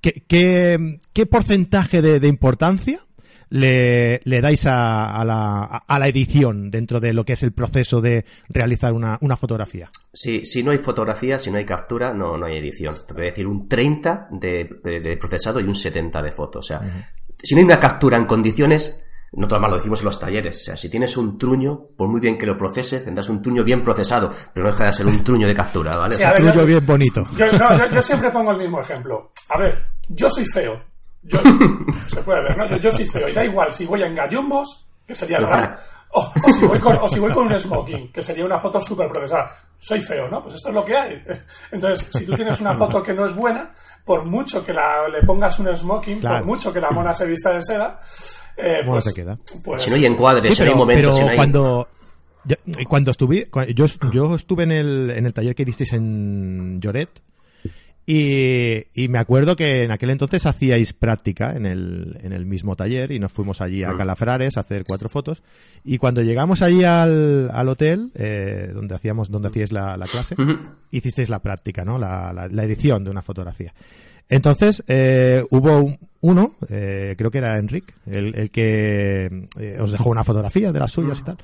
¿qué, 0.00 0.24
qué, 0.26 0.98
qué 1.12 1.26
porcentaje 1.26 2.00
de 2.02 2.28
importancia 2.28 3.00
le, 3.50 4.20
le 4.24 4.40
dais 4.40 4.66
a, 4.66 5.16
a 5.18 5.24
la, 5.24 5.64
a 5.86 5.98
la 5.98 6.08
edición 6.08 6.70
dentro 6.70 7.00
de 7.00 7.12
lo 7.12 7.24
que 7.24 7.32
es 7.34 7.42
el 7.42 7.52
proceso 7.52 8.00
de 8.00 8.24
realizar 8.48 8.92
una, 8.92 9.18
una 9.20 9.36
fotografía? 9.36 9.90
Si, 10.12 10.44
si 10.44 10.62
no 10.62 10.70
hay 10.70 10.78
fotografía, 10.78 11.38
si 11.38 11.50
no 11.50 11.58
hay 11.58 11.64
captura, 11.64 12.12
no, 12.12 12.36
no 12.36 12.46
hay 12.46 12.58
edición. 12.58 12.94
Te 13.06 13.14
voy 13.14 13.22
a 13.22 13.30
decir 13.30 13.46
un 13.46 13.68
30 13.68 14.28
de, 14.32 14.68
de- 14.84 15.00
de 15.00 15.16
procesado 15.16 15.60
y 15.60 15.64
un 15.64 15.74
70 15.74 16.22
de 16.22 16.32
foto. 16.32 16.58
O 16.58 16.62
sea, 16.62 16.80
si 17.42 17.54
no 17.54 17.60
hay 17.60 17.64
una 17.64 17.80
captura 17.80 18.16
en 18.16 18.26
condiciones, 18.26 19.04
nosotros 19.32 19.60
más 19.60 19.70
lo 19.70 19.76
decimos 19.76 20.00
en 20.00 20.06
los 20.06 20.18
talleres. 20.18 20.60
O 20.62 20.64
sea, 20.64 20.76
si 20.76 20.90
tienes 20.90 21.16
un 21.16 21.38
truño, 21.38 21.80
por 21.96 22.08
muy 22.08 22.20
bien 22.20 22.38
que 22.38 22.46
lo 22.46 22.56
proceses, 22.56 23.04
tendrás 23.04 23.28
un 23.28 23.42
truño 23.42 23.62
bien 23.64 23.82
procesado, 23.82 24.32
pero 24.54 24.64
no 24.66 24.72
deja 24.72 24.86
de 24.86 24.92
ser 24.92 25.06
un 25.06 25.22
truño 25.22 25.46
de 25.46 25.54
captura, 25.54 25.96
¿vale? 25.96 26.14
Sí, 26.16 26.22
O 26.22 26.24
sea, 26.24 26.28
a 26.28 26.32
ver, 26.32 26.40
Truyo 26.42 26.60
yo- 26.60 26.66
bien 26.66 26.86
bonito. 26.86 27.26
Yo, 27.36 27.46
no, 27.58 27.78
yo, 27.78 27.90
yo 27.90 28.02
siempre 28.02 28.30
pongo 28.30 28.52
el 28.52 28.58
mismo 28.58 28.80
ejemplo. 28.80 29.30
A 29.50 29.58
ver, 29.58 29.78
yo 30.08 30.30
soy 30.30 30.46
feo. 30.46 30.82
Yo, 31.22 31.38
se 32.14 32.22
puede 32.22 32.42
ver, 32.42 32.56
¿no? 32.56 32.68
Yo, 32.70 32.76
yo 32.76 32.92
soy 32.92 33.06
feo. 33.06 33.28
Y 33.28 33.32
da 33.32 33.44
igual 33.44 33.72
si 33.72 33.86
voy 33.86 34.02
en 34.02 34.14
gallumbos, 34.14 34.86
que 35.06 35.14
sería 35.14 35.38
fuera. 35.40 35.78
o, 36.12 36.20
o 36.44 36.52
si 36.52 36.66
voy 36.66 36.78
con, 36.78 36.96
o 36.96 37.08
si 37.08 37.18
voy 37.18 37.32
con 37.32 37.46
un 37.52 37.58
smoking, 37.58 38.12
que 38.12 38.22
sería 38.22 38.44
una 38.44 38.58
foto 38.58 38.80
súper 38.80 39.08
procesada. 39.08 39.50
Soy 39.78 40.00
feo, 40.00 40.28
¿no? 40.28 40.42
Pues 40.42 40.56
esto 40.56 40.68
es 40.68 40.74
lo 40.74 40.84
que 40.84 40.96
hay. 40.96 41.22
Entonces, 41.72 42.08
si 42.12 42.24
tú 42.26 42.34
tienes 42.34 42.60
una 42.60 42.74
foto 42.74 43.02
que 43.02 43.12
no 43.14 43.24
es 43.24 43.34
buena, 43.34 43.72
por 44.04 44.24
mucho 44.24 44.64
que 44.64 44.72
la, 44.72 45.08
le 45.08 45.22
pongas 45.26 45.58
un 45.58 45.74
smoking, 45.76 46.20
Claro. 46.20 46.38
por 46.38 46.46
mucho 46.46 46.72
que 46.72 46.80
la 46.80 46.90
mona 46.90 47.12
se 47.12 47.26
vista 47.26 47.50
de 47.52 47.62
seda, 47.62 48.00
eh, 48.56 48.78
¿Cómo 48.80 48.92
pues, 48.92 49.04
se 49.04 49.14
queda? 49.14 49.38
pues- 49.62 49.82
si 49.82 49.90
no 49.90 49.96
hay 49.96 50.06
encuadres, 50.06 50.46
Sí, 50.48 50.54
si 50.54 50.62
no 50.62 50.64
hay 50.64 50.70
pero, 50.70 50.78
momentos, 50.78 51.02
pero 51.04 51.12
si 51.12 51.22
no 51.24 51.30
hay... 51.30 51.36
cuando 51.36 51.88
yo- 52.44 52.56
cuando 52.88 53.10
estuve 53.10 53.48
yo, 53.74 53.86
yo 54.12 54.34
estuve 54.34 54.62
en 54.64 54.72
el, 54.72 55.10
en 55.10 55.26
el 55.26 55.32
taller 55.34 55.54
que 55.54 55.64
disteis 55.64 55.92
en 55.92 56.80
Lloret 56.80 57.10
Y, 58.10 58.86
y, 58.94 59.08
me 59.08 59.18
acuerdo 59.18 59.54
que 59.54 59.84
en 59.84 59.90
aquel 59.90 60.08
entonces 60.08 60.46
hacíais 60.46 60.94
práctica 60.94 61.54
en 61.54 61.66
el, 61.66 62.16
en 62.22 62.32
el 62.32 62.46
mismo 62.46 62.74
taller 62.74 63.10
y 63.10 63.18
nos 63.18 63.30
fuimos 63.32 63.60
allí 63.60 63.84
a 63.84 63.94
Calafrares 63.98 64.56
a 64.56 64.60
hacer 64.60 64.84
cuatro 64.88 65.10
fotos. 65.10 65.42
Y 65.84 65.98
cuando 65.98 66.22
llegamos 66.22 66.62
allí 66.62 66.84
al, 66.84 67.50
al 67.52 67.68
hotel, 67.68 68.10
eh, 68.14 68.70
donde 68.72 68.94
hacíamos, 68.94 69.30
donde 69.30 69.48
hacíais 69.48 69.72
la, 69.72 69.98
la 69.98 70.06
clase, 70.06 70.36
hicisteis 70.90 71.28
la 71.28 71.40
práctica, 71.40 71.84
¿no? 71.84 71.98
La, 71.98 72.32
la, 72.32 72.48
la, 72.48 72.64
edición 72.64 73.04
de 73.04 73.10
una 73.10 73.20
fotografía. 73.20 73.74
Entonces, 74.30 74.82
eh, 74.88 75.44
hubo 75.50 75.94
uno, 76.22 76.54
eh, 76.70 77.14
creo 77.18 77.30
que 77.30 77.38
era 77.38 77.58
Enric, 77.58 77.92
el, 78.06 78.34
el 78.34 78.50
que 78.50 79.48
eh, 79.58 79.78
os 79.82 79.92
dejó 79.92 80.08
una 80.08 80.24
fotografía 80.24 80.72
de 80.72 80.80
las 80.80 80.92
suyas 80.92 81.20
y 81.20 81.24
tal. 81.24 81.36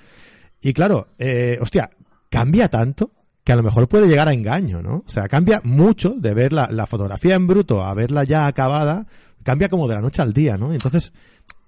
Y 0.63 0.73
claro, 0.73 1.09
eh, 1.19 1.59
hostia, 1.61 1.91
cambia 2.31 2.71
tanto 2.71 3.11
que 3.45 3.53
a 3.53 3.57
lo 3.57 3.63
mejor 3.63 3.87
puede 3.89 4.09
llegar 4.09 4.27
a 4.27 4.33
engaño, 4.33 4.83
¿no? 4.83 5.05
O 5.07 5.09
sea, 5.09 5.29
cambia 5.29 5.61
mucho 5.65 6.15
de 6.17 6.33
ver 6.33 6.53
la, 6.53 6.87
fotografía 6.87 7.35
en 7.35 7.47
bruto 7.47 7.85
a 7.85 7.93
verla 7.93 8.25
ya 8.25 8.47
acabada, 8.47 9.07
cambia 9.43 9.69
como 9.69 9.87
de 9.87 9.95
la 9.95 10.01
noche 10.01 10.23
al 10.23 10.33
día, 10.33 10.57
¿no? 10.57 10.73
Entonces, 10.73 11.13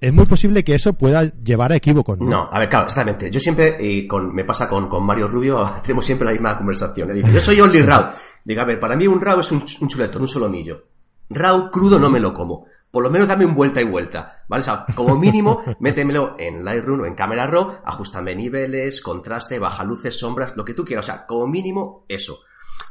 es 0.01 0.13
muy 0.13 0.25
posible 0.25 0.65
que 0.65 0.75
eso 0.75 0.95
pueda 0.95 1.25
llevar 1.25 1.73
a 1.73 1.77
equívoco, 1.77 2.17
¿no? 2.17 2.25
No, 2.25 2.49
a 2.51 2.59
ver, 2.59 2.71
claro, 2.71 2.87
exactamente. 2.87 3.31
Yo 3.31 3.39
siempre, 3.39 3.77
y 3.79 4.07
con, 4.07 4.35
me 4.35 4.45
pasa 4.45 4.69
con, 4.69 4.89
con 4.89 5.05
Mario 5.05 5.29
Rubio, 5.29 5.71
tenemos 5.83 6.07
siempre 6.07 6.25
la 6.25 6.33
misma 6.33 6.57
conversación. 6.57 7.13
Dice, 7.13 7.31
yo 7.31 7.41
soy 7.41 7.61
Only 7.61 7.83
Raw. 7.83 8.07
Digo, 8.43 8.61
a 8.63 8.65
ver, 8.65 8.81
para 8.81 8.97
mí 8.97 9.07
un 9.07 9.21
Raw 9.21 9.41
es 9.41 9.53
un, 9.53 9.63
un 9.81 9.89
chuletón, 9.89 10.23
un 10.23 10.29
solomillo. 10.29 10.83
Raw 11.29 11.71
crudo 11.71 11.99
no 11.99 12.09
me 12.09 12.21
lo 12.21 12.33
como 12.33 12.67
por 12.97 13.05
lo 13.05 13.11
menos 13.11 13.29
dame 13.29 13.45
un 13.45 13.55
vuelta 13.55 13.79
y 13.83 13.85
vuelta, 13.85 14.43
¿vale? 14.49 14.63
O 14.63 14.65
sea, 14.65 14.87
como 14.95 15.19
mínimo, 15.19 15.61
métemelo 15.81 16.35
en 16.39 16.65
Lightroom 16.65 17.03
o 17.03 17.05
en 17.05 17.15
Camera 17.15 17.47
Raw, 17.47 17.83
ajustame 17.85 18.35
niveles, 18.35 19.03
contraste, 19.03 19.59
baja 19.59 19.85
luces, 19.85 20.19
sombras, 20.19 20.57
lo 20.57 20.65
que 20.65 20.73
tú 20.73 20.83
quieras. 20.83 21.07
O 21.07 21.13
sea, 21.13 21.27
como 21.27 21.47
mínimo, 21.47 22.07
eso. 22.09 22.41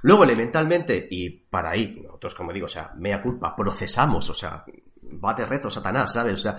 Luego, 0.03 0.23
elementalmente, 0.23 1.07
y 1.09 1.31
para 1.31 1.71
ahí, 1.71 1.99
nosotros, 2.03 2.35
como 2.35 2.53
digo, 2.53 2.67
o 2.67 2.69
sea, 2.69 2.93
mea 2.97 3.19
culpa, 3.19 3.55
procesamos, 3.55 4.29
o 4.29 4.35
sea, 4.35 4.63
va 5.03 5.33
de 5.33 5.47
reto, 5.47 5.71
Satanás, 5.71 6.13
¿sabes? 6.13 6.35
O 6.35 6.37
sea, 6.37 6.55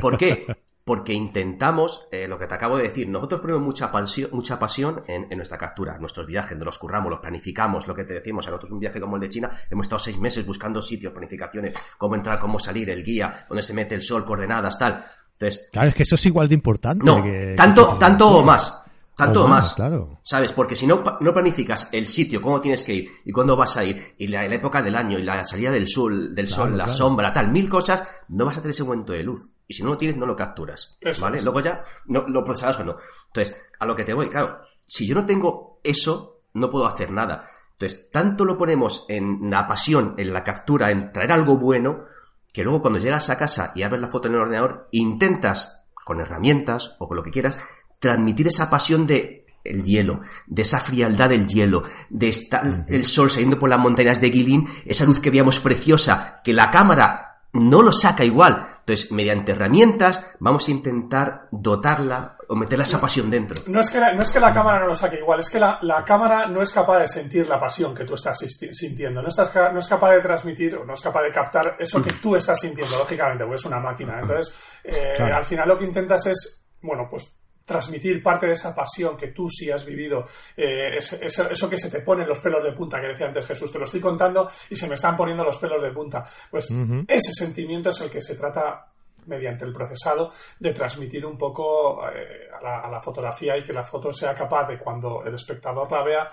¿por 0.00 0.18
qué? 0.18 0.44
Porque 0.88 1.12
intentamos, 1.12 2.08
eh, 2.10 2.26
lo 2.26 2.38
que 2.38 2.46
te 2.46 2.54
acabo 2.54 2.78
de 2.78 2.84
decir, 2.84 3.10
nosotros 3.10 3.42
ponemos 3.42 3.60
mucha 3.60 3.92
pasión, 3.92 4.30
mucha 4.32 4.58
pasión 4.58 5.02
en, 5.06 5.26
en, 5.30 5.36
nuestra 5.36 5.58
captura, 5.58 5.98
nuestros 5.98 6.26
viajes, 6.26 6.56
nos 6.56 6.64
los 6.64 6.78
curramos, 6.78 7.10
los 7.10 7.20
planificamos, 7.20 7.86
lo 7.86 7.94
que 7.94 8.04
te 8.04 8.14
decimos, 8.14 8.46
a 8.46 8.50
nosotros 8.52 8.72
un 8.72 8.78
viaje 8.78 8.98
como 8.98 9.16
el 9.16 9.20
de 9.20 9.28
China, 9.28 9.50
hemos 9.68 9.84
estado 9.84 9.98
seis 9.98 10.18
meses 10.18 10.46
buscando 10.46 10.80
sitios, 10.80 11.12
planificaciones, 11.12 11.74
cómo 11.98 12.14
entrar, 12.14 12.38
cómo 12.38 12.58
salir, 12.58 12.88
el 12.88 13.04
guía, 13.04 13.44
dónde 13.50 13.60
se 13.60 13.74
mete 13.74 13.96
el 13.96 14.02
sol, 14.02 14.24
coordenadas, 14.24 14.78
tal. 14.78 15.04
Entonces, 15.32 15.68
claro, 15.70 15.88
es 15.90 15.94
que 15.94 16.04
eso 16.04 16.14
es 16.14 16.24
igual 16.24 16.48
de 16.48 16.54
importante. 16.54 17.04
No, 17.04 17.22
que, 17.22 17.52
tanto, 17.54 17.92
que 17.92 17.98
tanto 17.98 18.38
o 18.38 18.42
más. 18.42 18.87
Tanto 19.18 19.44
o 19.44 19.48
más, 19.48 19.66
más, 19.66 19.74
claro. 19.74 20.20
¿Sabes? 20.22 20.52
Porque 20.52 20.76
si 20.76 20.86
no, 20.86 21.02
no 21.20 21.32
planificas 21.34 21.88
el 21.92 22.06
sitio, 22.06 22.40
cómo 22.40 22.60
tienes 22.60 22.84
que 22.84 22.94
ir 22.94 23.10
y 23.24 23.32
cuándo 23.32 23.56
vas 23.56 23.76
a 23.76 23.84
ir, 23.84 24.14
y 24.16 24.28
la, 24.28 24.46
la 24.46 24.54
época 24.54 24.80
del 24.80 24.94
año, 24.94 25.18
y 25.18 25.22
la 25.24 25.44
salida 25.44 25.70
del 25.72 25.88
sol, 25.88 26.34
del 26.34 26.46
Claro, 26.46 26.62
sol, 26.62 26.78
la 26.78 26.84
claro. 26.84 26.96
sombra, 26.98 27.32
tal, 27.32 27.50
mil 27.50 27.68
cosas, 27.68 28.06
no 28.28 28.44
vas 28.46 28.56
a 28.58 28.60
tener 28.60 28.70
ese 28.70 28.84
momento 28.84 29.12
de 29.12 29.24
luz. 29.24 29.50
Y 29.66 29.74
si 29.74 29.82
no 29.82 29.90
lo 29.90 29.98
tienes, 29.98 30.16
no 30.16 30.24
lo 30.24 30.36
capturas. 30.36 30.96
Eso 31.00 31.22
¿Vale? 31.22 31.38
es. 31.38 31.44
Luego 31.44 31.60
ya 31.60 31.82
no, 32.06 32.28
lo 32.28 32.44
procesarás 32.44 32.78
o 32.78 32.84
no. 32.84 32.96
Entonces, 33.26 33.56
a 33.80 33.86
lo 33.86 33.96
que 33.96 34.04
te 34.04 34.14
voy, 34.14 34.28
claro, 34.30 34.58
si 34.86 35.06
yo 35.06 35.14
no 35.16 35.26
tengo 35.26 35.80
eso, 35.82 36.40
no 36.54 36.70
puedo 36.70 36.86
hacer 36.86 37.10
nada. 37.10 37.44
Entonces, 37.72 38.10
tanto 38.12 38.44
lo 38.44 38.56
ponemos 38.56 39.04
en 39.08 39.50
la 39.50 39.66
pasión, 39.66 40.14
en 40.16 40.32
la 40.32 40.44
captura, 40.44 40.90
en 40.90 41.12
traer 41.12 41.32
algo 41.32 41.56
bueno, 41.56 42.04
que 42.52 42.62
luego 42.62 42.80
cuando 42.80 42.98
llegas 42.98 43.30
a 43.30 43.36
casa 43.36 43.72
y 43.74 43.82
abres 43.82 44.00
la 44.00 44.08
foto 44.08 44.28
en 44.28 44.34
el 44.34 44.40
ordenador, 44.40 44.88
intentas, 44.92 45.86
con 46.04 46.20
herramientas 46.20 46.96
o 46.98 47.06
con 47.06 47.16
lo 47.18 47.22
que 47.22 47.30
quieras, 47.30 47.62
transmitir 47.98 48.46
esa 48.48 48.70
pasión 48.70 49.06
de 49.06 49.46
el 49.64 49.82
hielo, 49.84 50.20
de 50.46 50.62
esa 50.62 50.80
frialdad 50.80 51.28
del 51.28 51.46
hielo, 51.46 51.82
de 52.08 52.28
estar 52.28 52.86
el 52.88 53.04
sol 53.04 53.30
saliendo 53.30 53.58
por 53.58 53.68
las 53.68 53.78
montañas 53.80 54.20
de 54.20 54.30
Guilin, 54.30 54.66
esa 54.86 55.04
luz 55.04 55.20
que 55.20 55.30
veíamos 55.30 55.60
preciosa, 55.60 56.40
que 56.42 56.52
la 56.54 56.70
cámara 56.70 57.40
no 57.52 57.82
lo 57.82 57.92
saca 57.92 58.24
igual. 58.24 58.66
Entonces, 58.80 59.12
mediante 59.12 59.52
herramientas, 59.52 60.24
vamos 60.38 60.66
a 60.68 60.70
intentar 60.70 61.48
dotarla 61.50 62.36
o 62.48 62.54
meterla 62.56 62.84
esa 62.84 62.98
pasión 63.00 63.28
dentro. 63.30 63.62
No 63.66 63.80
es 63.80 63.90
que 63.90 64.00
la, 64.00 64.14
no 64.14 64.22
es 64.22 64.30
que 64.30 64.40
la 64.40 64.54
cámara 64.54 64.80
no 64.80 64.86
lo 64.86 64.94
saque 64.94 65.18
igual, 65.18 65.40
es 65.40 65.50
que 65.50 65.58
la, 65.58 65.78
la 65.82 66.02
cámara 66.02 66.46
no 66.46 66.62
es 66.62 66.70
capaz 66.70 67.00
de 67.00 67.08
sentir 67.08 67.46
la 67.46 67.60
pasión 67.60 67.94
que 67.94 68.04
tú 68.04 68.14
estás 68.14 68.38
sintiendo. 68.72 69.20
No, 69.20 69.28
estás, 69.28 69.52
no 69.54 69.78
es 69.78 69.86
capaz 69.88 70.12
de 70.12 70.20
transmitir 70.22 70.76
o 70.76 70.84
no 70.86 70.94
es 70.94 71.00
capaz 71.02 71.22
de 71.24 71.32
captar 71.32 71.76
eso 71.78 72.02
que 72.02 72.14
tú 72.14 72.36
estás 72.36 72.58
sintiendo, 72.60 72.96
lógicamente, 72.96 73.44
porque 73.44 73.56
es 73.56 73.64
una 73.66 73.80
máquina. 73.80 74.18
Entonces, 74.20 74.54
eh, 74.84 75.12
Claro. 75.16 75.36
al 75.36 75.44
final 75.44 75.68
lo 75.68 75.78
que 75.78 75.84
intentas 75.84 76.24
es, 76.26 76.64
bueno, 76.80 77.06
pues 77.10 77.30
transmitir 77.68 78.22
parte 78.22 78.46
de 78.46 78.54
esa 78.54 78.74
pasión 78.74 79.16
que 79.16 79.28
tú 79.28 79.48
sí 79.48 79.70
has 79.70 79.84
vivido, 79.84 80.24
eh, 80.56 80.96
eso 80.96 81.70
que 81.70 81.76
se 81.76 81.90
te 81.90 82.00
ponen 82.00 82.26
los 82.26 82.40
pelos 82.40 82.64
de 82.64 82.72
punta, 82.72 83.00
que 83.00 83.08
decía 83.08 83.26
antes 83.26 83.46
Jesús, 83.46 83.70
te 83.70 83.78
lo 83.78 83.84
estoy 83.84 84.00
contando 84.00 84.48
y 84.70 84.74
se 84.74 84.88
me 84.88 84.94
están 84.94 85.16
poniendo 85.16 85.44
los 85.44 85.58
pelos 85.58 85.82
de 85.82 85.92
punta. 85.92 86.24
Pues 86.50 86.74
ese 87.06 87.32
sentimiento 87.32 87.90
es 87.90 88.00
el 88.00 88.10
que 88.10 88.22
se 88.22 88.34
trata 88.34 88.86
mediante 89.26 89.66
el 89.66 89.72
procesado 89.74 90.32
de 90.58 90.72
transmitir 90.72 91.26
un 91.26 91.36
poco 91.36 92.08
eh, 92.08 92.48
a, 92.58 92.62
la, 92.62 92.80
a 92.80 92.90
la 92.90 93.00
fotografía 93.00 93.58
y 93.58 93.62
que 93.62 93.74
la 93.74 93.84
foto 93.84 94.10
sea 94.10 94.34
capaz 94.34 94.66
de 94.66 94.78
cuando 94.78 95.22
el 95.24 95.34
espectador 95.34 95.92
la 95.92 96.02
vea 96.02 96.28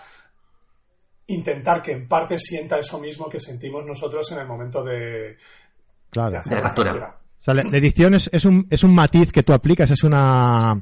intentar 1.28 1.82
que 1.82 1.92
en 1.92 2.08
parte 2.08 2.38
sienta 2.38 2.78
eso 2.78 3.00
mismo 3.00 3.28
que 3.28 3.40
sentimos 3.40 3.86
nosotros 3.86 4.32
en 4.32 4.40
el 4.40 4.48
momento 4.48 4.84
de, 4.84 5.38
hacer 6.38 6.44
De 6.44 6.56
la 6.56 6.62
la 6.62 6.62
captura. 6.62 6.92
captura. 6.92 7.25
O 7.46 7.52
sea, 7.52 7.54
la, 7.54 7.64
la 7.64 7.78
edición 7.78 8.16
es, 8.16 8.28
es, 8.34 8.44
un, 8.46 8.66
es 8.72 8.84
un 8.84 8.96
matiz 8.96 9.32
que 9.32 9.44
tú 9.44 9.54
aplicas, 9.54 9.92
es 9.92 10.04
una 10.04 10.82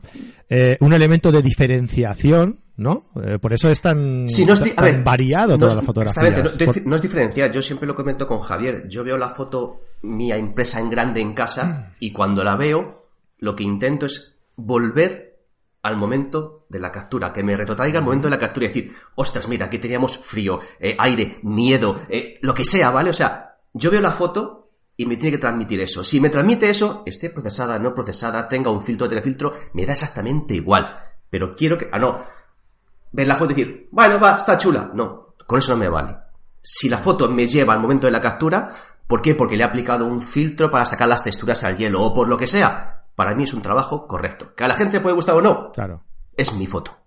eh, 0.50 0.78
un 0.80 0.94
elemento 0.94 1.30
de 1.30 1.42
diferenciación, 1.42 2.60
¿no? 2.78 3.04
Eh, 3.22 3.38
por 3.40 3.52
eso 3.52 3.70
es 3.70 3.82
tan, 3.82 4.30
Sí, 4.30 4.46
no 4.46 4.54
es 4.54 4.64
di- 4.64 4.72
a 4.72 4.76
tan 4.76 4.86
ver, 4.86 5.04
variado 5.04 5.58
toda 5.58 5.76
la 5.76 5.82
fotografía. 5.82 6.22
exactamente, 6.30 6.66
no, 6.66 6.72
es- 6.72 6.86
no 6.86 6.96
es 6.96 7.02
diferenciar, 7.02 7.52
yo 7.52 7.62
siempre 7.62 7.88
lo 7.88 7.96
comento 7.96 8.28
con 8.28 8.40
Javier. 8.40 8.88
Yo 8.88 9.04
veo 9.04 9.18
la 9.18 9.30
foto 9.30 9.82
mía 10.04 10.38
impresa 10.38 10.80
en 10.80 10.90
grande 10.90 11.20
en 11.22 11.34
casa 11.34 11.94
y 12.00 12.12
cuando 12.14 12.44
la 12.46 12.56
veo, 12.56 13.08
lo 13.40 13.56
que 13.56 13.64
intento 13.64 14.06
es 14.06 14.36
volver 14.56 15.40
al 15.82 15.98
momento 15.98 16.66
de 16.70 16.80
la 16.80 16.92
captura, 16.94 17.34
que 17.34 17.44
me 17.44 17.58
retrotraiga 17.58 18.00
al 18.00 18.06
momento 18.06 18.28
de 18.28 18.32
la 18.32 18.40
captura 18.40 18.66
y 18.66 18.70
decir, 18.70 18.94
ostras, 19.16 19.50
mira, 19.50 19.66
aquí 19.66 19.80
teníamos 19.80 20.18
frío, 20.18 20.62
eh, 20.80 20.96
aire, 20.98 21.40
miedo, 21.44 21.98
lo 22.42 22.54
que 22.54 22.64
sea, 22.64 22.90
¿vale? 22.90 23.10
O 23.10 23.14
sea, 23.14 23.58
yo 23.74 23.92
veo 23.92 24.00
la 24.00 24.12
foto 24.12 24.63
y 24.96 25.06
me 25.06 25.18
tiene 25.18 25.32
que 25.32 25.42
transmitir 25.42 25.80
eso. 25.82 26.04
Si 26.04 26.20
me 26.20 26.30
transmite 26.30 26.70
eso, 26.70 27.04
esté 27.06 27.30
procesada, 27.30 27.80
no 27.80 27.94
procesada, 27.94 28.48
tenga 28.48 28.70
un 28.70 28.84
filtro, 28.84 29.10
telefiltro, 29.10 29.52
me 29.74 29.86
da 29.86 29.94
exactamente 29.94 30.54
igual. 30.54 30.94
Pero 31.30 31.56
quiero 31.56 31.78
que... 31.78 31.90
Ah, 31.92 32.00
no. 32.00 32.24
Ver 33.12 33.28
la 33.28 33.36
foto 33.36 33.54
y 33.54 33.56
decir, 33.56 33.90
bueno, 33.92 34.20
va, 34.20 34.40
está 34.40 34.58
chula. 34.58 34.92
No, 34.94 35.36
con 35.48 35.60
eso 35.60 35.74
no 35.74 35.80
me 35.80 35.90
vale. 35.90 36.16
Si 36.62 36.90
la 36.90 37.00
foto 37.00 37.30
me 37.30 37.48
lleva 37.48 37.74
al 37.74 37.80
momento 37.80 38.08
de 38.08 38.12
la 38.12 38.22
captura, 38.22 38.76
¿por 39.08 39.22
qué? 39.22 39.36
Porque 39.36 39.58
le 39.58 39.64
he 39.64 39.66
aplicado 39.66 40.06
un 40.06 40.22
filtro 40.22 40.70
para 40.70 40.86
sacar 40.86 41.08
las 41.08 41.24
texturas 41.24 41.64
al 41.64 41.78
hielo 41.78 42.02
o 42.02 42.14
por 42.14 42.28
lo 42.28 42.38
que 42.38 42.48
sea. 42.48 43.06
Para 43.16 43.36
mí 43.36 43.44
es 43.44 43.54
un 43.54 43.62
trabajo 43.62 44.08
correcto. 44.08 44.54
¿Que 44.56 44.64
a 44.64 44.68
la 44.68 44.76
gente 44.76 44.98
le 44.98 45.02
puede 45.02 45.16
gustar 45.16 45.36
o 45.36 45.42
no? 45.42 45.72
Claro. 45.72 46.04
Es 46.38 46.54
mi 46.54 46.68
foto. 46.68 46.98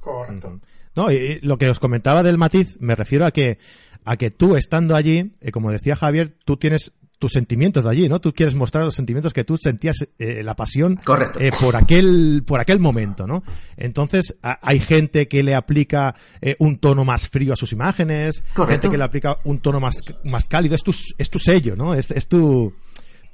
Correcto. 0.00 0.60
No, 0.96 1.10
y, 1.10 1.14
y 1.14 1.40
lo 1.40 1.58
que 1.58 1.70
os 1.70 1.80
comentaba 1.80 2.22
del 2.22 2.38
matiz, 2.38 2.76
me 2.80 2.94
refiero 2.94 3.24
a 3.24 3.30
que, 3.30 3.58
a 4.04 4.16
que 4.16 4.30
tú 4.30 4.56
estando 4.56 4.94
allí, 4.96 5.32
eh, 5.40 5.50
como 5.50 5.70
decía 5.70 5.96
Javier, 5.96 6.36
tú 6.44 6.56
tienes 6.56 6.92
tus 7.18 7.32
sentimientos 7.32 7.84
de 7.84 7.90
allí, 7.90 8.08
¿no? 8.08 8.20
Tú 8.20 8.34
quieres 8.34 8.54
mostrar 8.54 8.84
los 8.84 8.94
sentimientos 8.96 9.32
que 9.32 9.44
tú 9.44 9.56
sentías, 9.56 9.96
eh, 10.18 10.42
la 10.42 10.54
pasión 10.56 10.96
Correcto. 11.02 11.38
eh, 11.40 11.52
por 11.58 11.74
aquel 11.76 12.42
por 12.44 12.60
aquel 12.60 12.80
momento, 12.80 13.26
¿no? 13.26 13.42
Entonces 13.78 14.36
a- 14.42 14.58
hay 14.62 14.78
gente 14.80 15.26
que 15.28 15.42
le 15.42 15.54
aplica 15.54 16.14
eh, 16.42 16.56
un 16.58 16.76
tono 16.78 17.04
más 17.04 17.28
frío 17.28 17.52
a 17.52 17.56
sus 17.56 17.72
imágenes, 17.72 18.44
Correcto. 18.52 18.72
gente 18.72 18.90
que 18.90 18.98
le 18.98 19.04
aplica 19.04 19.38
un 19.44 19.58
tono 19.60 19.80
más 19.80 19.96
más 20.24 20.48
cálido, 20.48 20.74
es 20.74 20.82
tu 20.82 20.92
es 21.16 21.30
tu 21.30 21.38
sello, 21.38 21.76
¿no? 21.76 21.94
Es, 21.94 22.10
es 22.10 22.28
tu 22.28 22.74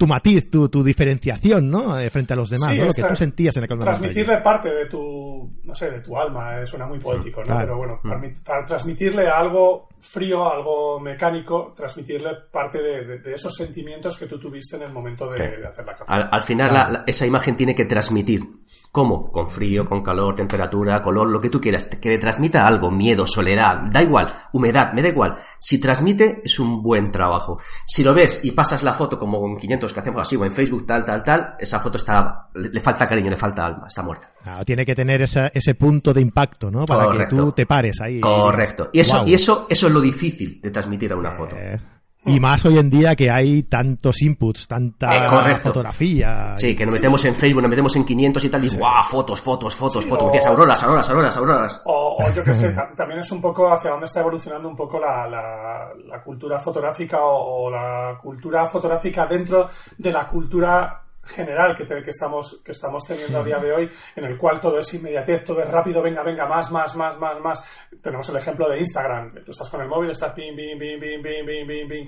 tu 0.01 0.07
matiz, 0.07 0.49
tu, 0.49 0.67
tu 0.67 0.83
diferenciación, 0.83 1.69
¿no? 1.69 1.99
Eh, 1.99 2.09
frente 2.09 2.33
a 2.33 2.35
los 2.35 2.49
demás, 2.49 2.71
Sí, 2.71 2.77
¿no? 2.79 2.85
Lo 2.85 2.91
que 2.93 3.03
tú 3.03 3.15
sentías 3.15 3.55
en 3.57 3.65
aquel 3.65 3.77
momento. 3.77 3.91
allí. 3.91 3.99
Transmitirle 4.01 4.37
parte 4.41 4.69
de 4.69 4.85
tu, 4.87 5.59
no 5.63 5.75
sé, 5.75 5.91
de 5.91 5.99
tu 5.99 6.17
alma, 6.17 6.59
eh, 6.59 6.65
suena 6.65 6.87
muy 6.87 6.97
poético, 6.97 7.41
¿no? 7.41 7.45
Claro. 7.45 7.59
Pero 7.61 7.77
bueno, 7.77 7.99
para, 8.01 8.19
para 8.43 8.65
transmitirle 8.65 9.27
algo 9.29 9.89
frío, 9.99 10.51
algo 10.51 10.99
mecánico, 10.99 11.71
transmitirle 11.75 12.31
parte 12.51 12.81
de, 12.81 13.05
de- 13.05 13.19
de 13.19 13.33
esos 13.35 13.53
sentimientos 13.53 14.17
que 14.17 14.25
tú 14.25 14.39
tuviste 14.39 14.75
en 14.77 14.81
el 14.81 14.91
momento 14.91 15.29
de, 15.29 15.37
Sí. 15.37 15.61
de 15.61 15.67
hacer 15.67 15.85
la 15.85 15.95
captura. 15.95 16.17
Al, 16.17 16.29
al 16.31 16.41
final 16.43 16.73
la- 16.73 16.89
la- 16.89 17.03
esa 17.05 17.27
imagen 17.27 17.55
tiene 17.55 17.75
que 17.75 17.85
transmitir. 17.85 18.41
¿Cómo? 18.91 19.31
Con 19.31 19.47
frío, 19.47 19.87
con 19.87 20.03
calor, 20.03 20.35
temperatura, 20.35 21.01
color, 21.01 21.29
lo 21.29 21.39
que 21.39 21.49
tú 21.49 21.61
quieras. 21.61 21.85
Que 21.85 22.09
le 22.09 22.17
transmita 22.17 22.67
algo, 22.67 22.91
miedo, 22.91 23.25
soledad, 23.25 23.77
da 23.89 24.01
igual, 24.01 24.33
humedad, 24.51 24.91
me 24.91 25.01
da 25.01 25.07
igual. 25.07 25.35
Si 25.59 25.79
transmite, 25.79 26.41
es 26.43 26.59
un 26.59 26.83
buen 26.83 27.09
trabajo. 27.09 27.57
Si 27.85 28.03
lo 28.03 28.13
ves 28.13 28.43
y 28.43 28.51
pasas 28.51 28.83
la 28.83 28.93
foto 28.93 29.17
como 29.17 29.47
en 29.47 29.55
500 29.55 29.93
que 29.93 29.99
hacemos 30.01 30.21
así, 30.21 30.35
o 30.35 30.43
en 30.43 30.51
Facebook, 30.51 30.85
tal, 30.85 31.05
tal, 31.05 31.23
tal, 31.23 31.55
esa 31.57 31.79
foto 31.79 31.97
está, 31.97 32.49
le, 32.53 32.81
falta 32.81 33.07
cariño, 33.07 33.29
le 33.29 33.37
falta 33.37 33.65
alma, 33.65 33.87
está 33.87 34.03
muerta. 34.03 34.33
Ah, 34.43 34.61
tiene 34.65 34.85
que 34.85 34.93
tener 34.93 35.21
esa- 35.21 35.47
ese 35.53 35.73
punto 35.75 36.13
de 36.13 36.19
impacto, 36.19 36.69
¿no? 36.69 36.83
Para 36.85 37.05
Correcto. 37.05 37.35
que 37.37 37.41
tú 37.41 37.51
te 37.53 37.65
pares 37.65 38.01
ahí. 38.01 38.17
y 38.17 38.21
Correcto. 38.21 38.89
Y 38.91 38.97
digas, 39.01 39.07
eso, 39.07 39.27
y 39.27 39.33
eso, 39.33 39.67
eso 39.69 39.87
es 39.87 39.93
lo 39.93 40.01
difícil 40.01 40.59
de 40.61 40.69
transmitir 40.69 41.13
a 41.13 41.15
una 41.15 41.31
foto. 41.31 41.55
Eh, 41.57 41.79
Y 42.25 42.39
más 42.39 42.63
hoy 42.65 42.77
en 42.77 42.89
día 42.91 43.15
que 43.15 43.31
hay 43.31 43.63
tantos 43.63 44.21
inputs, 44.21 44.67
tanta 44.67 45.25
Eh, 45.25 45.55
fotografía. 45.55 46.53
Sí, 46.57 46.75
que 46.75 46.85
nos 46.85 46.93
metemos 46.93 47.25
en 47.25 47.33
Facebook, 47.33 47.61
nos 47.63 47.69
metemos 47.69 47.95
en 47.95 48.05
500 48.05 48.43
y 48.45 48.49
tal, 48.49 48.63
y 48.63 48.69
¡guau! 48.77 49.03
Fotos, 49.05 49.41
fotos, 49.41 49.75
fotos, 49.75 50.03
Sí, 50.03 50.09
fotos. 50.09 50.25
o- 50.25 50.27
Decías 50.27 50.45
auroras, 50.45 50.83
auroras, 50.83 51.09
auroras, 51.09 51.37
auroras. 51.37 51.81
O, 51.85 52.17
o 52.19 52.31
yo 52.33 52.43
qué 52.43 52.53
sé, 52.53 52.69
ta- 52.73 52.91
también 52.95 53.21
es 53.21 53.31
un 53.31 53.41
poco 53.41 53.73
hacia 53.73 53.89
dónde 53.89 54.05
está 54.05 54.19
evolucionando 54.19 54.69
un 54.69 54.75
poco 54.75 54.99
la, 54.99 55.27
la- 55.27 55.89
la 56.07 56.21
cultura 56.23 56.59
fotográfica 56.59 57.19
o, 57.21 57.65
o 57.65 57.71
la 57.71 58.17
cultura 58.21 58.67
fotográfica 58.67 59.25
dentro 59.25 59.67
de 59.97 60.11
la 60.11 60.27
cultura 60.27 61.01
general 61.23 61.75
que, 61.75 61.85
te, 61.85 62.01
que, 62.01 62.09
estamos, 62.09 62.61
que 62.63 62.71
estamos 62.71 63.03
teniendo 63.05 63.39
a 63.39 63.43
día 63.43 63.57
de 63.59 63.71
hoy, 63.71 63.89
en 64.15 64.25
el 64.25 64.37
cual 64.37 64.59
todo 64.59 64.79
es 64.79 64.93
inmediatez, 64.93 65.43
todo 65.43 65.61
es 65.61 65.69
rápido, 65.69 66.01
venga, 66.01 66.23
venga, 66.23 66.45
más, 66.45 66.71
más, 66.71 66.95
más, 66.95 67.17
más, 67.19 67.39
más. 67.39 67.63
Tenemos 68.01 68.27
el 68.29 68.37
ejemplo 68.37 68.69
de 68.69 68.79
Instagram. 68.79 69.29
Tú 69.45 69.51
estás 69.51 69.69
con 69.69 69.81
el 69.81 69.87
móvil, 69.87 70.11
estás 70.11 70.33
ping, 70.33 70.55
ping, 70.55 70.77
ping, 70.77 70.99
ping, 70.99 71.21
ping, 71.21 71.45
ping, 71.45 71.67
ping, 71.67 71.87
ping. 71.87 72.07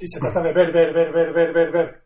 Y 0.00 0.08
se 0.08 0.20
trata 0.20 0.40
de 0.40 0.52
ver, 0.52 0.72
ver, 0.72 0.92
ver, 0.92 1.12
ver, 1.12 1.32
ver, 1.32 1.52
ver, 1.52 1.70
ver. 1.72 2.04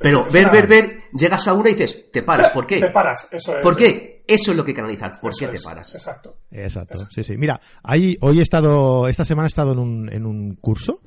Pero 0.00 0.26
ver, 0.32 0.50
ver, 0.50 0.66
ver, 0.66 0.98
llegas 1.12 1.46
a 1.46 1.54
una 1.54 1.70
y 1.70 1.74
dices, 1.74 2.10
te 2.10 2.22
paras, 2.22 2.50
¿por 2.50 2.66
qué? 2.66 2.80
Te 2.80 2.90
paras, 2.90 3.28
eso 3.30 3.56
es. 3.56 3.62
¿Por 3.62 3.76
qué? 3.76 4.24
Eso 4.26 4.50
es 4.50 4.56
lo 4.56 4.64
que 4.64 4.74
canalizas, 4.74 5.18
¿por 5.18 5.34
si 5.34 5.46
te 5.46 5.60
paras? 5.60 5.94
Exacto. 5.94 6.38
Exacto, 6.50 7.06
sí, 7.10 7.22
sí. 7.22 7.36
Mira, 7.36 7.60
ahí, 7.82 8.16
hoy 8.20 8.40
he 8.40 8.42
estado, 8.42 9.06
esta 9.08 9.24
semana 9.24 9.46
he 9.46 9.48
estado 9.48 9.72
en 9.72 9.78
un, 9.78 10.12
en 10.12 10.26
un 10.26 10.56
curso 10.56 11.02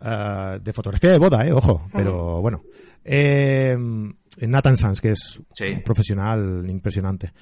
uh, 0.00 0.58
de 0.60 0.72
fotografía 0.72 1.12
de 1.12 1.18
boda, 1.18 1.46
¿eh? 1.46 1.52
Ojo, 1.52 1.88
pero 1.92 2.40
bueno. 2.42 2.62
Eh, 3.08 3.76
Nathan 4.40 4.76
Sanz, 4.76 5.00
que 5.00 5.12
es 5.12 5.40
Sí. 5.54 5.64
un 5.66 5.82
profesional 5.82 6.66
impresionante. 6.68 7.32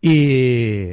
Y, 0.00 0.92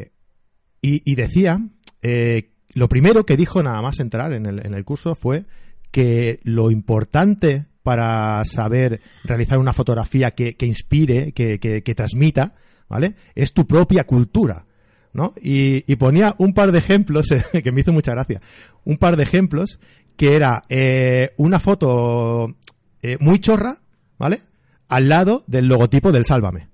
y, 0.82 1.02
y 1.12 1.16
decía, 1.16 1.60
eh, 2.02 2.52
lo 2.74 2.88
primero 2.90 3.26
que 3.26 3.38
dijo 3.38 3.62
nada 3.62 3.82
más 3.82 4.00
entrar 4.00 4.34
en 4.34 4.46
el, 4.46 4.66
en 4.66 4.74
el 4.74 4.84
curso 4.86 5.14
fue 5.16 5.46
que 5.92 6.40
lo 6.44 6.72
importante 6.72 7.66
para 7.84 8.42
saber 8.46 9.02
realizar 9.26 9.60
una 9.60 9.74
fotografía 9.74 10.32
que, 10.32 10.56
que 10.56 10.66
inspire, 10.66 11.34
que, 11.34 11.60
que- 11.60 11.84
que 11.84 11.96
transmita, 11.96 12.56
¿vale? 12.90 13.16
Es 13.36 13.54
tu 13.54 13.68
propia 13.68 14.06
cultura, 14.06 14.66
¿no? 15.12 15.34
Y, 15.42 15.84
y 15.92 15.96
ponía 15.98 16.34
un 16.40 16.54
par 16.54 16.72
de 16.72 16.80
ejemplos 16.80 17.28
que 17.64 17.72
me 17.72 17.82
hizo 17.82 17.92
mucha 17.92 18.14
gracia. 18.14 18.42
Un 18.86 18.98
par 18.98 19.18
de 19.18 19.24
ejemplos 19.24 19.80
que 20.16 20.34
era 20.34 20.64
eh, 20.70 21.32
una 21.38 21.60
foto 21.60 22.56
eh, 23.02 23.18
muy 23.20 23.40
chorra, 23.40 23.83
¿vale? 24.24 24.40
Al 24.88 25.10
lado 25.10 25.44
del 25.48 25.68
logotipo 25.68 26.14
del 26.14 26.24
Sálvame, 26.24 26.70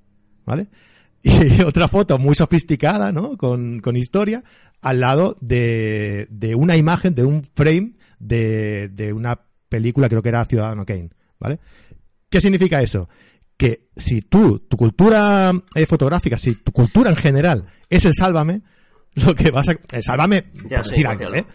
¿vale? 0.46 0.68
Y 1.24 1.64
otra 1.64 1.88
foto 1.88 2.20
muy 2.20 2.36
sofisticada, 2.36 3.12
¿no? 3.12 3.38
Con, 3.38 3.80
con 3.80 3.98
historia, 3.98 4.44
al 4.82 5.00
lado 5.00 5.36
de, 5.42 6.28
de 6.30 6.54
una 6.54 6.78
imagen, 6.78 7.16
de 7.16 7.26
un 7.26 7.44
frame 7.44 7.94
de, 8.20 8.90
de 8.90 9.14
una 9.14 9.42
película, 9.68 10.10
creo 10.10 10.22
que 10.22 10.30
era 10.30 10.46
Ciudadano 10.46 10.86
Kane, 10.86 11.10
¿vale? 11.40 11.60
¿Qué 12.30 12.40
significa 12.40 12.84
eso? 12.84 13.10
Que 13.58 13.90
si 13.98 14.22
tú, 14.22 14.60
tu 14.60 14.78
cultura 14.78 15.52
eh, 15.74 15.88
fotográfica, 15.88 16.38
si 16.38 16.54
tu 16.54 16.72
cultura 16.72 17.10
en 17.10 17.16
general 17.16 17.66
es 17.90 18.06
el 18.06 18.14
Sálvame, 18.14 18.62
lo 19.16 19.34
que 19.34 19.50
vas 19.50 19.70
a... 19.70 19.72
El 19.92 20.04
Sálvame, 20.04 20.52
Ya 20.68 20.84
algo. 21.10 21.34
¿eh? 21.34 21.46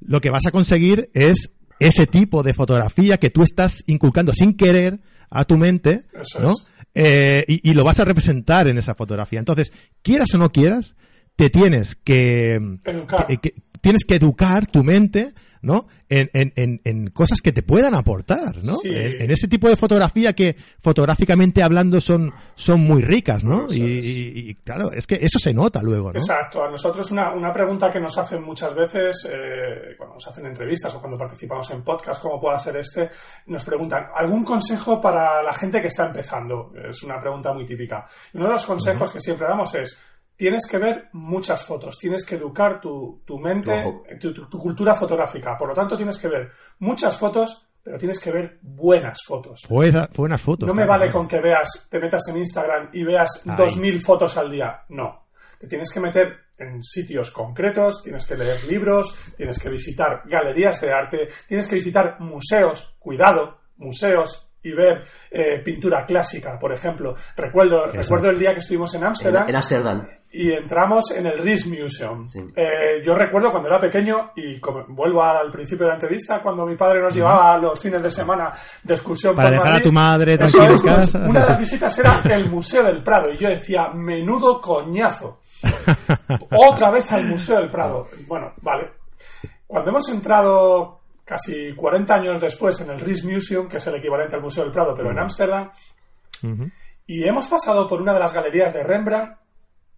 Lo 0.00 0.20
que 0.20 0.30
vas 0.30 0.44
a 0.46 0.50
conseguir 0.50 1.08
es 1.14 1.52
ese 1.78 2.08
tipo 2.08 2.42
de 2.42 2.52
fotografía 2.52 3.18
que 3.18 3.30
tú 3.30 3.44
estás 3.44 3.84
inculcando 3.86 4.32
sin 4.32 4.54
querer 4.54 5.00
a 5.30 5.44
tu 5.44 5.56
mente, 5.56 6.04
Eso 6.20 6.40
¿no? 6.40 6.54
Eh, 6.94 7.44
y, 7.46 7.70
y 7.70 7.74
lo 7.74 7.84
vas 7.84 8.00
a 8.00 8.04
representar 8.04 8.66
en 8.68 8.76
esa 8.78 8.94
fotografía. 8.94 9.38
Entonces, 9.38 9.72
quieras 10.02 10.34
o 10.34 10.38
no 10.38 10.50
quieras, 10.52 10.96
te 11.36 11.48
tienes 11.50 11.94
que, 11.94 12.54
Educar. 12.84 13.26
que- 13.28 13.36
que- 13.38 13.54
tienes 13.80 14.04
que 14.04 14.16
educar 14.16 14.66
tu 14.66 14.82
mente, 14.84 15.32
¿no? 15.62 15.86
En, 16.08 16.30
en- 16.32 16.52
en- 16.56 16.80
en 16.84 17.10
cosas 17.10 17.40
que 17.40 17.52
te 17.52 17.62
puedan 17.62 17.94
aportar, 17.94 18.56
¿no? 18.64 18.74
Sí. 18.76 18.88
En, 18.92 19.30
ese 19.30 19.46
tipo 19.48 19.68
de 19.68 19.76
fotografía 19.76 20.32
que 20.32 20.56
fotográficamente 20.80 21.62
hablando 21.62 22.00
son, 22.00 22.32
son 22.54 22.80
muy 22.80 23.02
ricas, 23.02 23.44
¿no? 23.44 23.66
Y, 23.70 23.98
es. 23.98 24.06
y- 24.06 24.50
y, 24.50 24.54
claro, 24.56 24.90
es 24.92 25.06
que 25.06 25.14
eso 25.16 25.38
se 25.38 25.54
nota 25.54 25.82
luego, 25.82 26.12
¿no? 26.12 26.18
Exacto. 26.18 26.64
A 26.64 26.70
nosotros 26.70 27.10
una, 27.10 27.32
una 27.32 27.52
pregunta 27.52 27.90
que 27.90 28.00
nos 28.00 28.16
hacen 28.18 28.42
muchas 28.42 28.74
veces 28.74 29.28
eh, 29.30 29.94
cuando 29.96 30.14
nos 30.16 30.26
hacen 30.26 30.46
entrevistas 30.46 30.94
o 30.94 31.00
cuando 31.00 31.16
participamos 31.18 31.70
en 31.70 31.82
podcast, 31.82 32.20
como 32.20 32.40
pueda 32.40 32.58
ser 32.58 32.76
este, 32.76 33.08
nos 33.46 33.64
preguntan, 33.64 34.06
¿algún 34.14 34.44
consejo 34.44 35.00
para 35.00 35.42
la 35.42 35.52
gente 35.52 35.80
que 35.80 35.88
está 35.88 36.06
empezando? 36.06 36.72
Es 36.88 37.02
una 37.02 37.20
pregunta 37.20 37.52
muy 37.52 37.64
típica. 37.64 38.04
Y 38.32 38.38
uno 38.38 38.46
de 38.48 38.52
los 38.54 38.64
consejos 38.66 39.10
que 39.12 39.20
siempre 39.20 39.46
damos 39.46 39.74
es, 39.74 39.96
tienes 40.40 40.66
que 40.66 40.78
ver 40.78 41.10
muchas 41.12 41.62
fotos, 41.66 41.98
tienes 41.98 42.24
que 42.24 42.36
educar 42.36 42.80
tu, 42.80 43.20
tu 43.26 43.38
mente, 43.38 43.84
tu, 44.18 44.32
tu- 44.32 44.48
tu 44.48 44.58
cultura 44.58 44.94
fotográfica. 44.94 45.58
Por 45.58 45.68
lo 45.68 45.74
tanto, 45.74 45.98
tienes 45.98 46.16
que 46.16 46.28
ver 46.28 46.50
muchas 46.78 47.14
fotos, 47.18 47.68
pero 47.82 47.98
tienes 47.98 48.18
que 48.18 48.30
ver 48.30 48.58
buenas 48.62 49.18
fotos. 49.22 49.60
Buena- 49.68 50.08
buenas 50.16 50.40
fotos. 50.40 50.66
No 50.66 50.72
me 50.72 50.84
claro, 50.84 50.92
vale 50.92 51.04
claro. 51.10 51.18
con 51.18 51.28
que 51.28 51.40
veas, 51.42 51.86
te 51.90 52.00
metas 52.00 52.22
en 52.28 52.38
Instagram 52.38 52.88
y 52.94 53.04
veas 53.04 53.42
Ahí. 53.46 53.54
2.000 53.54 54.00
fotos 54.00 54.34
al 54.38 54.50
día. 54.50 54.80
No. 54.88 55.26
Te 55.58 55.66
tienes 55.66 55.90
que 55.92 56.00
meter 56.00 56.36
en 56.56 56.82
sitios 56.82 57.30
concretos, 57.30 58.02
tienes 58.02 58.24
que 58.26 58.34
leer 58.34 58.64
libros, 58.66 59.14
tienes 59.36 59.58
que 59.58 59.68
visitar 59.68 60.22
galerías 60.24 60.80
de 60.80 60.90
arte, 60.90 61.28
tienes 61.46 61.66
que 61.68 61.74
visitar 61.74 62.16
museos, 62.20 62.96
cuidado, 62.98 63.58
museos 63.76 64.46
y 64.62 64.72
ver 64.72 65.04
eh, 65.30 65.60
pintura 65.64 66.04
clásica, 66.04 66.58
por 66.58 66.70
ejemplo. 66.72 67.14
Recuerdo, 67.36 67.86
recuerdo 67.92 68.28
el 68.30 68.38
día 68.38 68.52
que 68.52 68.60
estuvimos 68.60 68.94
en 68.94 69.00
En 69.02 69.06
Ámsterdam 69.08 69.48
en 69.48 69.56
Ámsterdam. 69.56 70.06
Y 70.32 70.52
entramos 70.52 71.10
en 71.10 71.26
el 71.26 71.38
Rijksmuseum. 71.38 72.26
Sí. 72.28 72.38
Eh, 72.54 73.02
yo 73.04 73.14
recuerdo 73.14 73.50
cuando 73.50 73.68
era 73.68 73.80
pequeño, 73.80 74.30
y 74.36 74.60
como- 74.60 74.84
vuelvo 74.88 75.22
al 75.24 75.50
principio 75.50 75.84
de 75.86 75.88
la 75.90 75.94
entrevista, 75.94 76.40
cuando 76.40 76.64
mi 76.64 76.76
padre 76.76 77.00
nos 77.00 77.12
llevaba 77.14 77.58
los 77.58 77.78
fines 77.80 78.00
de 78.02 78.10
semana 78.10 78.52
de 78.82 78.94
excursión 78.94 79.34
Para 79.34 79.48
por 79.48 79.58
dejar 79.58 79.80
a 79.80 79.82
tu 79.82 79.90
madre 79.92 80.38
tranquila 80.38 80.66
en 80.66 80.72
es, 80.72 80.82
casa. 80.82 81.18
Una 81.28 81.40
de 81.42 81.48
las 81.48 81.58
visitas 81.58 81.98
era 81.98 82.22
el 82.32 82.48
Museo 82.48 82.82
del 82.84 83.02
Prado, 83.02 83.30
y 83.32 83.36
yo 83.38 83.48
decía, 83.48 83.88
menudo 83.88 84.60
coñazo. 84.60 85.40
Otra 86.56 86.90
vez 86.90 87.10
al 87.12 87.26
Museo 87.26 87.56
del 87.58 87.70
Prado. 87.70 88.06
Bueno, 88.26 88.52
vale. 88.62 88.90
Cuando 89.66 89.90
hemos 89.90 90.08
entrado 90.08 91.00
casi 91.24 91.74
40 91.74 92.14
años 92.14 92.40
después 92.40 92.80
en 92.80 92.90
el 92.90 92.98
Rijksmuseum, 93.00 93.68
que 93.68 93.76
es 93.78 93.86
el 93.86 93.96
equivalente 93.96 94.36
al 94.36 94.42
Museo 94.42 94.64
del 94.64 94.72
Prado, 94.72 94.94
pero 94.96 95.10
en 95.10 95.18
Ámsterdam, 95.18 95.70
y 97.06 97.28
hemos 97.28 97.46
pasado 97.48 97.86
por 97.88 98.00
una 98.00 98.12
de 98.12 98.20
las 98.20 98.32
galerías 98.32 98.72
de 98.72 98.82
Rembrandt, 98.82 99.36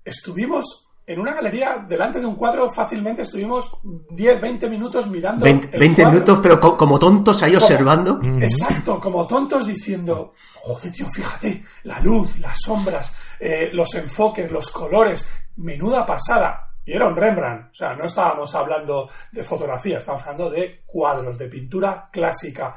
estuvimos 0.05 0.88
en 1.05 1.18
una 1.18 1.34
galería 1.34 1.84
delante 1.88 2.20
de 2.20 2.26
un 2.26 2.36
cuadro 2.36 2.70
fácilmente, 2.70 3.22
estuvimos 3.22 3.70
10, 4.11 4.40
20 4.40 4.68
minutos 4.68 5.09
mirando. 5.09 5.44
20, 5.44 5.70
el 5.72 5.80
20 5.80 6.03
cuadro. 6.03 6.12
minutos, 6.14 6.40
pero 6.42 6.61
co- 6.61 6.76
como 6.76 6.98
tontos 6.98 7.42
ahí 7.42 7.53
Como- 7.55 7.64
observando. 7.64 8.20
Exacto, 8.40 9.00
como 9.00 9.26
tontos 9.26 9.66
diciendo, 9.66 10.32
joder, 10.55 10.92
tío, 10.92 11.07
fíjate, 11.09 11.64
la 11.84 11.98
luz, 12.00 12.38
las 12.38 12.57
sombras, 12.61 13.16
eh, 13.40 13.70
los 13.72 13.92
enfoques, 13.96 14.50
los 14.53 14.70
colores, 14.70 15.28
menuda 15.57 16.07
pasada. 16.07 16.68
Y 16.84 16.92
era 16.92 17.07
un 17.09 17.16
Rembrandt, 17.16 17.70
o 17.72 17.74
sea, 17.74 17.94
no 17.94 18.05
estábamos 18.05 18.53
hablando 18.55 19.09
de 19.32 19.42
fotografía, 19.42 19.98
estábamos 19.98 20.26
hablando 20.26 20.50
de 20.50 20.82
cuadros, 20.86 21.36
de 21.38 21.46
pintura 21.48 22.09
clásica. 22.12 22.74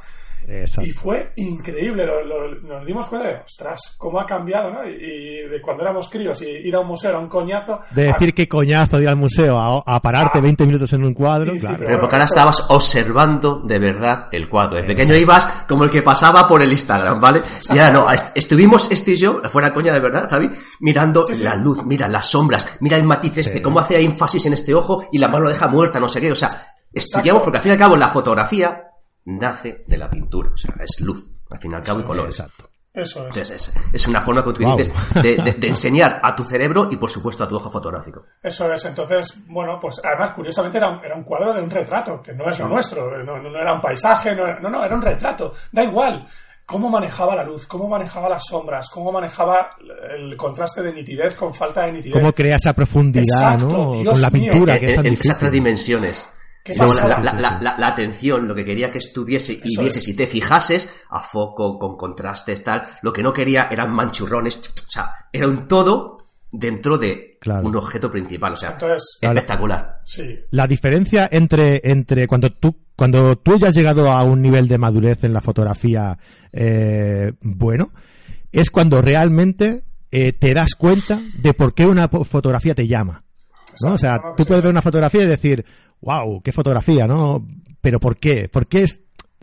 Exacto. 0.48 0.90
Y 0.90 0.94
fue 0.94 1.32
increíble, 1.38 2.06
lo- 2.06 2.24
lo- 2.24 2.56
nos 2.62 2.86
dimos 2.86 3.08
cuenta 3.08 3.28
de, 3.28 3.36
ostras, 3.46 3.96
cómo 3.98 4.20
ha 4.20 4.26
cambiado, 4.26 4.72
¿no? 4.72 4.88
Y, 4.88 4.94
y 4.94 5.48
de 5.50 5.62
cuando 5.62 5.84
éramos 5.84 6.10
críos 6.10 6.42
y 6.42 6.46
ir 6.46 6.76
a 6.76 6.80
un 6.82 6.88
museo 6.88 7.10
era 7.12 7.20
un 7.20 7.28
coñazo. 7.30 7.80
De 7.92 8.04
decir 8.04 8.34
qué 8.34 8.48
coñazo 8.48 8.98
de 8.98 9.04
ir 9.04 9.10
al 9.10 9.16
museo 9.16 9.58
a, 9.60 9.84
a 9.96 10.02
pararte 10.02 10.38
Ah. 10.40 10.42
20 10.42 10.66
minutos 10.66 10.92
en 10.94 11.04
un 11.04 11.14
cuadro, 11.14 11.52
Sí, 11.54 11.60
sí, 11.60 11.66
claro. 11.66 11.78
pero- 11.80 11.88
Pero 11.90 12.00
porque 12.02 12.16
ahora 12.16 12.26
estabas 12.26 12.66
observando 12.70 13.62
de 13.62 13.80
verdad 13.80 14.28
el 14.32 14.48
cuadro. 14.50 14.76
De 14.78 14.84
pequeño 14.84 15.16
ibas 15.16 15.46
como 15.68 15.84
el 15.84 15.90
que 15.90 16.02
pasaba 16.02 16.48
por 16.48 16.62
el 16.62 16.72
Instagram, 16.72 17.20
¿vale? 17.20 17.42
Y 17.70 17.78
ahora 17.80 17.92
no, 17.92 18.12
est- 18.12 18.36
estuvimos 18.38 18.92
este 18.92 19.12
y 19.12 19.16
yo, 19.18 19.42
fuera 19.50 19.74
coña 19.74 19.94
de 19.94 20.00
verdad, 20.00 20.30
Javi, 20.30 20.50
mirando 20.80 21.26
Sí, 21.26 21.36
sí. 21.36 21.44
la 21.44 21.56
luz, 21.56 21.86
mira 21.86 22.08
las 22.08 22.26
sombras, 22.28 22.78
mira 22.82 22.98
el 22.98 23.04
matiz 23.04 23.38
este, 23.38 23.62
cómo 23.62 23.80
hace 23.80 24.00
énfasis 24.02 24.46
en 24.46 24.54
este 24.54 24.74
ojo 24.74 25.04
y 25.12 25.18
la 25.18 25.28
mano 25.28 25.46
lo 25.46 25.50
deja 25.50 25.68
muerta, 25.68 26.00
no 26.00 26.10
sé 26.10 26.22
qué. 26.22 26.32
O 26.32 26.36
sea, 26.36 26.50
estudiamos 26.94 27.44
porque 27.44 27.58
al 27.58 27.64
fin 27.64 27.72
y 27.72 27.74
al 27.74 27.80
cabo 27.80 27.96
la 27.98 28.10
fotografía 28.10 28.84
nace 29.26 29.84
de 29.88 29.98
la 29.98 30.10
pintura, 30.10 30.52
o 30.54 30.58
sea, 30.58 30.76
es 30.82 31.02
luz, 31.02 31.32
al 31.50 31.60
fin 31.60 31.72
y 31.72 31.76
al 31.76 31.82
cabo 31.84 32.00
y 32.00 32.04
colores. 32.04 32.40
Exacto. 32.40 32.70
Eso 32.94 33.28
es. 33.28 33.36
Entonces 33.36 33.52
es, 33.52 33.94
es 33.94 34.08
una 34.08 34.22
forma 34.22 34.42
que 34.42 34.54
tú 34.54 34.64
Wow. 34.64 34.78
dices 34.78 34.94
de, 35.22 35.36
de- 35.36 35.52
de 35.54 35.68
enseñar 35.68 36.22
a 36.24 36.34
tu 36.34 36.46
cerebro 36.46 36.88
y 36.90 36.96
por 36.96 37.12
supuesto 37.12 37.44
a 37.44 37.48
tu 37.48 37.58
ojo 37.58 37.70
fotográfico. 37.70 38.24
Eso 38.42 38.72
es, 38.72 38.86
entonces, 38.86 39.44
bueno, 39.48 39.78
pues 39.82 40.00
además, 40.02 40.32
curiosamente 40.32 40.78
era 40.78 40.90
un, 40.90 41.04
era 41.04 41.14
un 41.16 41.24
cuadro 41.24 41.54
de 41.54 41.62
un 41.62 41.70
retrato, 41.70 42.22
que 42.22 42.32
no 42.34 42.50
es 42.50 42.58
lo 42.58 42.70
nuestro, 42.70 43.22
no, 43.26 43.38
no 43.42 43.60
era 43.60 43.74
un 43.74 43.82
paisaje, 43.82 44.34
no, 44.34 44.46
era- 44.46 44.60
no, 44.62 44.70
no, 44.70 44.82
era 44.86 44.96
un 44.96 45.02
retrato, 45.02 45.52
da 45.74 45.84
igual. 45.84 46.26
Cómo 46.68 46.90
manejaba 46.90 47.36
la 47.36 47.44
luz, 47.44 47.68
cómo 47.68 47.88
manejaba 47.88 48.28
las 48.28 48.44
sombras, 48.46 48.90
cómo 48.90 49.12
manejaba 49.12 49.72
el 50.18 50.36
contraste 50.36 50.82
de 50.82 50.94
nitidez 50.94 51.36
con 51.36 51.54
falta 51.54 51.84
de 51.86 51.92
nitidez. 51.92 52.14
Cómo 52.14 52.32
crea 52.34 52.56
esa 52.56 52.74
profundidad, 52.74 53.24
Exacto, 53.54 53.68
¿no? 53.68 53.92
Dios 54.00 54.14
Con 54.14 54.22
la 54.22 54.30
mío. 54.32 54.52
pintura, 54.54 54.74
en, 54.76 54.80
que 54.80 54.86
es 54.88 54.96
tan 54.96 55.06
en 55.06 55.14
esas 55.14 55.38
tres 55.38 55.52
dimensiones. 55.52 56.28
La, 56.74 57.88
atención, 57.88 58.48
lo 58.48 58.56
que 58.56 58.66
quería 58.66 58.92
que 58.92 58.98
estuviese 58.98 59.54
y 59.64 59.74
Eso 59.74 59.82
vieses 59.82 60.04
es. 60.04 60.08
y 60.10 60.16
te 60.16 60.28
fijases 60.28 60.90
a 61.10 61.20
foco, 61.22 61.78
con 61.78 61.96
contrastes, 61.98 62.64
tal. 62.64 62.84
Lo 63.02 63.14
que 63.14 63.22
no 63.24 63.34
quería 63.34 63.68
eran 63.70 63.92
manchurrones. 63.94 64.58
O 64.88 64.90
sea, 64.92 65.12
era 65.32 65.48
un 65.48 65.68
todo 65.68 66.26
dentro 66.52 66.98
de 66.98 67.38
Claro. 67.40 67.68
un 67.68 67.76
objeto 67.76 68.10
principal. 68.12 68.54
O 68.54 68.56
sea, 68.56 68.72
Entonces, 68.72 69.20
espectacular. 69.22 70.00
sí, 70.04 70.40
La 70.50 70.66
diferencia 70.66 71.30
entre, 71.32 71.80
entre 71.84 72.28
cuando 72.28 72.52
tú 72.52 72.76
cuando 72.96 73.38
tú 73.38 73.58
ya 73.58 73.68
has 73.68 73.76
llegado 73.76 74.10
a 74.10 74.24
un 74.24 74.42
nivel 74.42 74.68
de 74.70 74.78
madurez 74.78 75.26
en 75.26 75.34
la 75.34 75.42
fotografía 75.42 76.18
eh, 76.54 77.34
bueno, 77.42 77.90
es 78.54 78.70
cuando 78.72 79.02
realmente 79.02 79.84
eh, 80.12 80.32
te 80.32 80.54
das 80.54 80.76
cuenta 80.76 81.20
de 81.38 81.54
por 81.54 81.74
qué 81.74 81.86
una 81.86 82.08
fotografía 82.08 82.74
te 82.74 82.88
llama. 82.88 83.22
¿no? 83.82 83.96
O 83.96 83.98
sea, 83.98 84.20
tú 84.38 84.46
puedes 84.46 84.64
ver 84.64 84.72
una 84.72 84.82
fotografía 84.82 85.24
y 85.24 85.28
decir, 85.28 85.66
wow, 86.02 86.42
qué 86.42 86.52
fotografía, 86.52 87.08
¿no? 87.08 87.46
Pero 87.82 88.00
¿por 88.00 88.18
qué? 88.18 88.50
¿Por 88.50 88.68
qué 88.68 88.84
es 88.84 89.02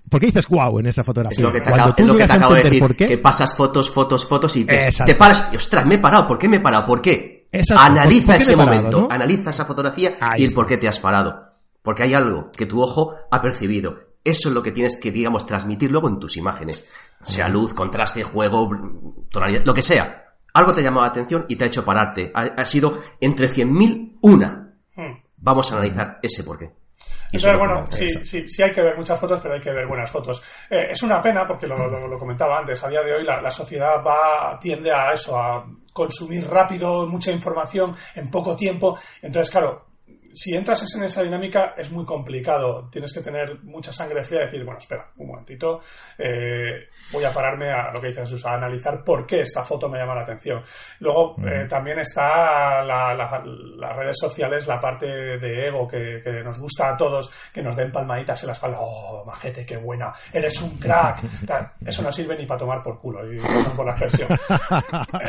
¿Por 0.09 0.21
qué 0.21 0.27
dices 0.27 0.49
wow 0.49 0.79
en 0.79 0.87
esa 0.87 1.05
fotografía? 1.05 1.39
Es 1.39 1.43
lo 1.43 1.53
que 1.53 1.61
te 1.61 1.71
acabo, 1.71 1.95
tú 1.95 2.17
que 2.17 2.27
te 2.27 2.33
acabo 2.33 2.55
de 2.55 2.63
decir, 2.65 2.97
que 2.97 3.19
pasas 3.19 3.55
fotos, 3.57 3.91
fotos, 3.91 4.27
fotos 4.27 4.57
y 4.57 4.65
te, 4.65 5.15
paras 5.15 5.49
y 5.53 5.57
ostras, 5.57 5.87
me 5.87 5.95
he 5.95 5.99
parado, 5.99 6.29
¿por 6.29 6.39
qué 6.39 6.49
me 6.49 6.57
he 6.59 6.61
parado? 6.61 6.87
¿Por 6.87 7.01
qué? 7.01 7.49
Analiza 7.77 8.37
ese 8.37 8.57
momento, 8.57 9.09
analiza 9.11 9.51
esa 9.51 9.65
fotografía 9.65 10.15
y 10.37 10.45
el 10.45 10.53
por 10.53 10.67
qué 10.67 10.77
te 10.77 10.89
has 10.89 10.99
parado. 10.99 11.49
Porque 11.83 12.05
hay 12.05 12.15
algo 12.15 12.51
que 12.53 12.67
tu 12.67 12.83
ojo 12.83 13.15
ha 13.31 13.43
percibido. 13.43 14.13
Eso 14.25 14.49
es 14.49 14.55
lo 14.55 14.63
que 14.63 14.71
tienes 14.71 14.99
que, 14.99 15.11
digamos, 15.11 15.47
transmitir 15.47 15.91
luego 15.91 16.09
en 16.09 16.21
tus 16.21 16.37
imágenes. 16.37 16.87
Sea 17.21 17.49
luz, 17.49 17.75
contraste, 17.75 18.23
juego, 18.23 18.71
tonalidad, 19.31 19.65
lo 19.65 19.75
que 19.75 19.83
sea. 19.83 20.37
Algo 20.55 20.75
te 20.75 20.81
ha 20.81 20.85
llamado 20.85 21.03
la 21.03 21.11
atención 21.11 21.45
y 21.49 21.57
te 21.57 21.65
ha 21.65 21.67
hecho 21.67 21.85
pararte. 21.85 22.31
Ha, 22.35 22.65
sido 22.65 22.99
entre 23.21 23.49
100.000 23.49 24.19
una. 24.21 24.62
Vamos 25.43 25.71
a 25.71 25.77
analizar 25.77 26.19
ese 26.23 26.45
por 26.45 26.59
qué. 26.59 26.71
Entonces, 27.33 27.59
bueno, 27.59 27.85
sí, 27.91 28.09
sí, 28.11 28.49
sí 28.49 28.63
hay 28.63 28.73
que 28.73 28.83
ver 28.83 28.97
muchas 28.97 29.19
fotos, 29.19 29.41
pero 29.41 29.55
hay 29.55 29.61
que 29.61 29.73
ver 29.73 29.87
buenas 29.87 30.11
fotos. 30.11 30.43
Eh, 30.69 30.89
es 30.91 31.03
una 31.03 31.21
pena, 31.21 31.47
porque 31.47 31.67
lo, 31.67 31.77
lo, 31.77 32.19
comentaba 32.19 32.59
antes, 32.59 32.83
a 32.85 32.89
día 32.89 33.03
de 33.03 33.15
hoy 33.15 33.25
la, 33.25 33.41
la, 33.41 33.51
sociedad 33.51 34.05
va, 34.05 34.59
tiende 34.61 34.93
a 34.93 35.13
eso, 35.13 35.37
a 35.37 35.67
consumir 35.93 36.47
rápido 36.47 37.07
mucha 37.09 37.33
información 37.33 37.97
en 38.15 38.31
poco 38.31 38.55
tiempo. 38.55 38.99
Entonces, 39.23 39.51
claro, 39.51 39.92
si 40.33 40.55
entras 40.55 40.83
en 40.95 41.05
esa 41.05 41.23
dinámica 41.23 41.75
es 41.77 41.91
muy 41.91 42.05
complicado. 42.05 42.89
Tienes 42.91 43.13
que 43.13 43.21
tener 43.21 43.63
mucha 43.63 43.93
sangre 43.93 44.25
fría 44.25 44.43
y 44.43 44.45
decir, 44.47 44.65
bueno, 44.65 44.79
espera, 44.79 45.11
un 45.17 45.29
momentito, 45.29 45.81
eh, 46.19 46.89
voy 47.13 47.25
a 47.25 47.33
pararme 47.33 47.71
a 47.71 47.93
lo 47.93 48.01
que 48.01 48.09
dice 48.09 48.21
Jesús, 48.21 48.45
a 48.47 48.55
analizar 48.55 49.03
por 49.05 49.27
qué 49.27 49.41
esta 49.41 49.63
foto 49.63 49.89
me 49.89 49.99
llama 49.99 50.15
la 50.15 50.23
atención. 50.23 50.63
Luego 51.01 51.37
eh, 51.47 51.67
también 51.69 51.99
está 51.99 52.83
las 52.83 53.97
redes 53.97 54.17
sociales, 54.19 54.67
la 54.67 54.81
parte 54.81 55.07
de 55.07 55.69
ego 55.69 55.87
que, 55.89 56.23
nos 56.43 56.59
gusta 56.59 56.91
a 56.91 56.97
todos, 56.97 57.31
que 57.53 57.63
nos 57.63 57.77
den 57.77 57.93
palmaditas 57.93 58.43
en 58.43 58.49
la 58.49 58.53
espalda, 58.53 58.79
oh, 58.81 59.25
majete, 59.25 59.65
qué 59.67 59.77
buena, 59.77 60.13
eres 60.33 60.61
un 60.63 60.79
crack. 60.79 61.23
Eso 61.87 62.03
no 62.03 62.11
sirve 62.11 62.37
ni 62.37 62.47
para 62.47 62.59
tomar 62.59 62.83
por 62.83 62.99
culo, 62.99 63.33
y 63.33 63.39
por 63.77 63.87
la 63.87 63.93
expresión. 63.93 64.29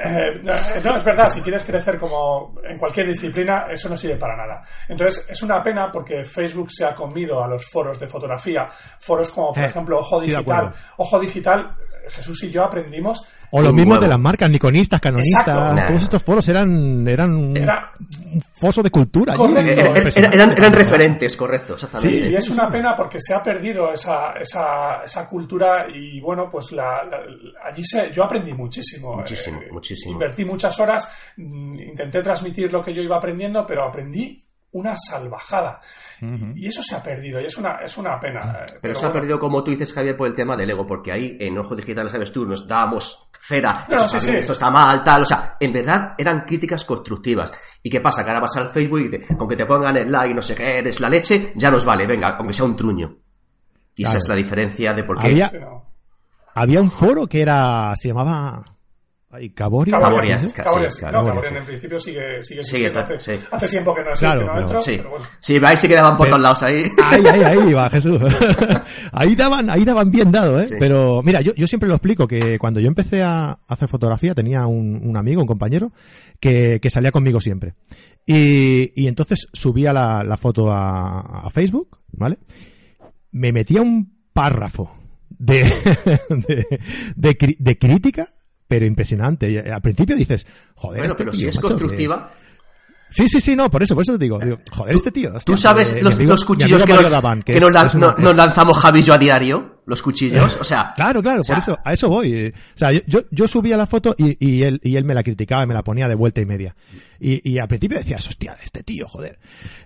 Eh, 0.06 0.42
no, 0.44 0.96
es 0.96 1.04
verdad, 1.04 1.30
si 1.30 1.42
quieres 1.42 1.64
crecer 1.64 1.98
como 1.98 2.56
en 2.64 2.78
cualquier 2.78 3.08
disciplina, 3.08 3.68
eso 3.70 3.90
no 3.90 3.98
sirve 3.98 4.16
para 4.16 4.36
nada. 4.36 4.64
Entonces, 4.94 5.26
es 5.30 5.44
una 5.44 5.62
pena 5.62 5.92
porque 5.92 6.24
Facebook 6.24 6.72
se 6.72 6.86
ha 6.86 6.96
comido 6.96 7.44
a 7.44 7.48
los 7.48 7.66
foros 7.66 8.00
de 8.00 8.08
fotografía, 8.08 8.68
foros 9.00 9.32
como, 9.32 9.54
por 9.54 9.64
eh, 9.64 9.68
ejemplo, 9.68 10.00
Ojo 10.00 10.22
Digital. 10.22 10.72
Ojo 10.98 11.20
Digital, 11.20 11.76
Jesús 12.10 12.44
y 12.44 12.52
yo 12.52 12.64
aprendimos 12.64 13.28
o 13.56 13.62
lo 13.62 13.72
mismo 13.72 14.00
de 14.00 14.08
las 14.08 14.18
marcas, 14.18 14.50
niconistas, 14.50 15.00
canonistas, 15.00 15.86
todos 15.86 16.02
estos 16.02 16.24
foros 16.24 16.50
eran, 16.50 17.08
eran 17.08 17.36
un 17.36 18.42
foso 18.42 18.82
de 18.82 18.90
cultura. 18.90 19.36
eran, 19.36 20.74
referentes, 20.74 21.38
correcto, 21.38 21.76
exactamente. 21.76 22.30
Sí, 22.30 22.30
y 22.32 22.36
es 22.36 22.50
una 22.50 22.68
pena 22.68 22.96
porque 22.96 23.22
se 23.22 23.32
ha 23.36 23.44
perdido 23.44 23.94
esa, 23.94 24.34
esa, 24.42 25.04
esa 25.06 25.30
cultura 25.30 25.86
y 25.94 26.20
bueno, 26.20 26.50
pues 26.52 26.72
la, 26.72 27.04
allí 27.64 27.84
se, 27.84 28.12
yo 28.12 28.24
aprendí 28.24 28.54
muchísimo. 28.54 29.18
Muchísimo, 29.18 29.62
eh, 29.62 29.70
muchísimo. 29.72 30.14
Invertí 30.14 30.46
muchas 30.46 30.80
horas, 30.80 31.08
mm, 31.38 31.80
intenté 31.80 32.24
transmitir 32.24 32.74
lo 32.74 32.84
que 32.84 32.92
yo 32.92 33.04
iba 33.04 33.18
aprendiendo, 33.18 33.68
pero 33.68 33.84
aprendí 33.88 34.44
una 34.74 34.96
salvajada. 34.96 35.80
Y 36.56 36.68
eso 36.68 36.82
se 36.84 36.96
ha 36.96 37.04
perdido, 37.04 37.40
y 37.40 37.46
es 37.46 37.58
una, 37.58 37.78
es 37.84 37.98
una 37.98 38.20
pena. 38.20 38.66
Eh, 38.68 38.78
pero, 38.82 38.96
se 38.96 39.06
ha 39.06 39.14
perdido, 39.14 39.40
como 39.40 39.64
tú 39.64 39.72
dices, 39.72 39.94
Javier, 39.94 40.18
por 40.18 40.28
el 40.28 40.34
tema 40.34 40.56
del 40.56 40.70
ego, 40.70 40.86
porque 40.86 41.12
ahí 41.12 41.38
en 41.40 41.58
Ojo 41.58 41.76
Digital, 41.76 42.10
sabes 42.10 42.32
tú, 42.32 42.46
nos 42.46 42.68
dábamos 42.68 43.30
cera, 43.32 43.88
esto, 43.90 44.54
está 44.54 44.72
mal, 44.72 45.04
tal, 45.04 45.24
o 45.24 45.26
sea, 45.26 45.58
en 45.60 45.74
verdad 45.74 46.16
eran 46.18 46.42
críticas 46.42 46.86
constructivas. 46.86 47.54
¿Y 47.82 47.90
qué 47.90 48.02
pasa? 48.02 48.24
Que 48.24 48.30
ahora 48.30 48.42
vas 48.42 48.56
al 48.56 48.70
Facebook 48.70 49.00
y 49.00 49.08
dices, 49.10 49.38
con 49.38 49.48
que 49.48 49.56
te 49.56 49.66
pongan 49.66 49.98
el 49.98 50.12
like, 50.12 50.34
no 50.34 50.42
sé 50.42 50.56
qué, 50.56 50.80
eres 50.80 51.00
la 51.00 51.10
leche, 51.10 51.54
ya 51.56 51.70
nos 51.70 51.86
vale, 51.86 52.08
venga, 52.08 52.30
aunque 52.30 52.54
sea 52.54 52.66
un 52.66 52.76
truño. 52.76 53.18
Y 53.96 54.06
esa 54.06 54.18
es 54.18 54.28
la 54.28 54.36
diferencia 54.36 54.94
de 54.94 55.04
por 55.04 55.20
qué... 55.20 55.28
Había, 55.28 55.52
había 56.56 56.82
un 56.82 56.90
foro 56.90 57.28
que 57.28 57.42
era, 57.42 57.94
se 57.96 58.08
llamaba 58.08 58.64
¿Y 59.40 59.50
Caboria? 59.50 60.00
Caboria, 60.00 60.40
Caboria, 61.00 61.58
en 61.58 61.66
principio 61.66 62.00
sigue, 62.00 62.44
sigue, 62.44 62.64
sigue 62.64 62.88
hace, 62.88 63.40
hace, 63.50 63.68
tiempo 63.68 63.96
que 63.96 64.04
no, 64.04 64.14
es 64.14 64.20
claro, 64.20 64.42
que 64.42 64.46
no 64.46 64.60
entro, 64.60 64.82
sí. 64.82 64.94
pero 64.98 65.10
bueno. 65.10 65.26
Sí, 65.40 65.60
ahí 65.64 65.78
se 65.78 65.88
quedaban 65.88 66.18
por 66.18 66.28
todos 66.28 66.42
lados 66.42 66.62
ahí. 66.62 66.84
Ahí, 67.04 67.26
ahí, 67.26 67.42
ahí 67.42 67.74
va, 67.74 67.90
Jesús. 67.90 68.22
ahí 69.12 69.36
daban, 69.36 69.70
ahí 69.72 69.84
daban 69.84 70.12
bien 70.12 70.32
dado, 70.32 70.62
¿eh? 70.62 70.68
Pero 70.78 71.24
mira, 71.24 71.42
yo, 71.42 71.54
yo 71.56 71.66
siempre 71.66 71.90
lo 71.90 71.96
explico 71.96 72.28
que 72.28 72.60
cuando 72.60 72.80
yo 72.80 72.88
empecé 72.88 73.24
a 73.24 73.60
hacer 73.68 73.88
fotografía 73.88 74.36
tenía 74.36 74.68
un, 74.68 75.00
un 75.04 75.18
amigo, 75.18 75.42
un 75.42 75.48
compañero, 75.48 75.92
que, 76.40 76.80
que 76.80 76.90
salía 76.92 77.12
conmigo 77.12 77.42
siempre. 77.42 77.74
Y, 78.28 78.92
y 78.96 79.08
entonces 79.08 79.48
subía 79.52 79.94
la, 79.94 80.24
la 80.24 80.38
foto 80.38 80.72
a, 80.72 81.46
a 81.46 81.50
Facebook, 81.50 81.98
¿vale? 82.12 82.38
Me 83.32 83.52
metía 83.52 83.82
un 83.82 84.14
párrafo 84.32 84.96
de, 85.30 85.64
de, 86.30 86.66
de, 87.16 87.56
de 87.58 87.78
crítica 87.80 88.28
pero 88.68 88.86
impresionante. 88.86 89.72
Al 89.72 89.82
principio 89.82 90.16
dices, 90.16 90.46
joder, 90.76 91.00
bueno, 91.00 91.14
este 91.14 91.24
pero 91.24 91.36
si 91.36 91.48
es 91.48 91.60
constructiva. 91.60 92.32
Sí, 93.14 93.28
sí, 93.28 93.40
sí, 93.40 93.56
no, 93.56 93.70
por 93.70 93.84
eso, 93.84 93.94
por 93.94 94.02
eso 94.02 94.14
te 94.14 94.24
digo. 94.24 94.40
joder, 94.72 94.96
este 94.96 95.12
tío. 95.12 95.32
Tú 95.46 95.56
sabes 95.56 96.02
los, 96.02 96.16
cuchillos 96.44 96.82
que, 96.82 97.60
nos, 97.60 97.96
nos, 97.96 98.36
lanzamos 98.36 98.76
Javi 98.80 99.02
y 99.02 99.04
yo 99.04 99.14
a 99.14 99.20
diario, 99.20 99.82
los 99.86 100.02
cuchillos, 100.02 100.58
o 100.60 100.64
sea. 100.64 100.94
Claro, 100.96 101.22
claro, 101.22 101.44
por 101.44 101.60
eso, 101.60 101.78
a 101.84 101.94
eso 101.94 102.10
voy. 102.10 102.48
O 102.48 102.52
sea, 102.74 102.92
yo, 102.92 103.22
yo 103.30 103.48
subía 103.48 103.78
la 103.78 103.86
foto 103.86 104.16
y, 104.18 104.36
y, 104.44 104.64
él, 104.64 104.80
y 104.84 104.96
él 104.96 105.06
me 105.06 105.14
la 105.14 105.22
criticaba 105.22 105.64
y 105.64 105.68
me 105.68 105.76
la 105.76 105.84
ponía 105.84 106.08
de 106.08 106.16
vuelta 106.16 106.42
y 106.42 106.48
media. 106.48 106.76
Y, 107.20 107.48
y 107.48 107.60
al 107.60 107.68
principio 107.68 108.00
decías, 108.00 108.28
hostia, 108.28 108.56
este 108.64 108.82
tío, 108.82 109.08
joder. 109.08 109.38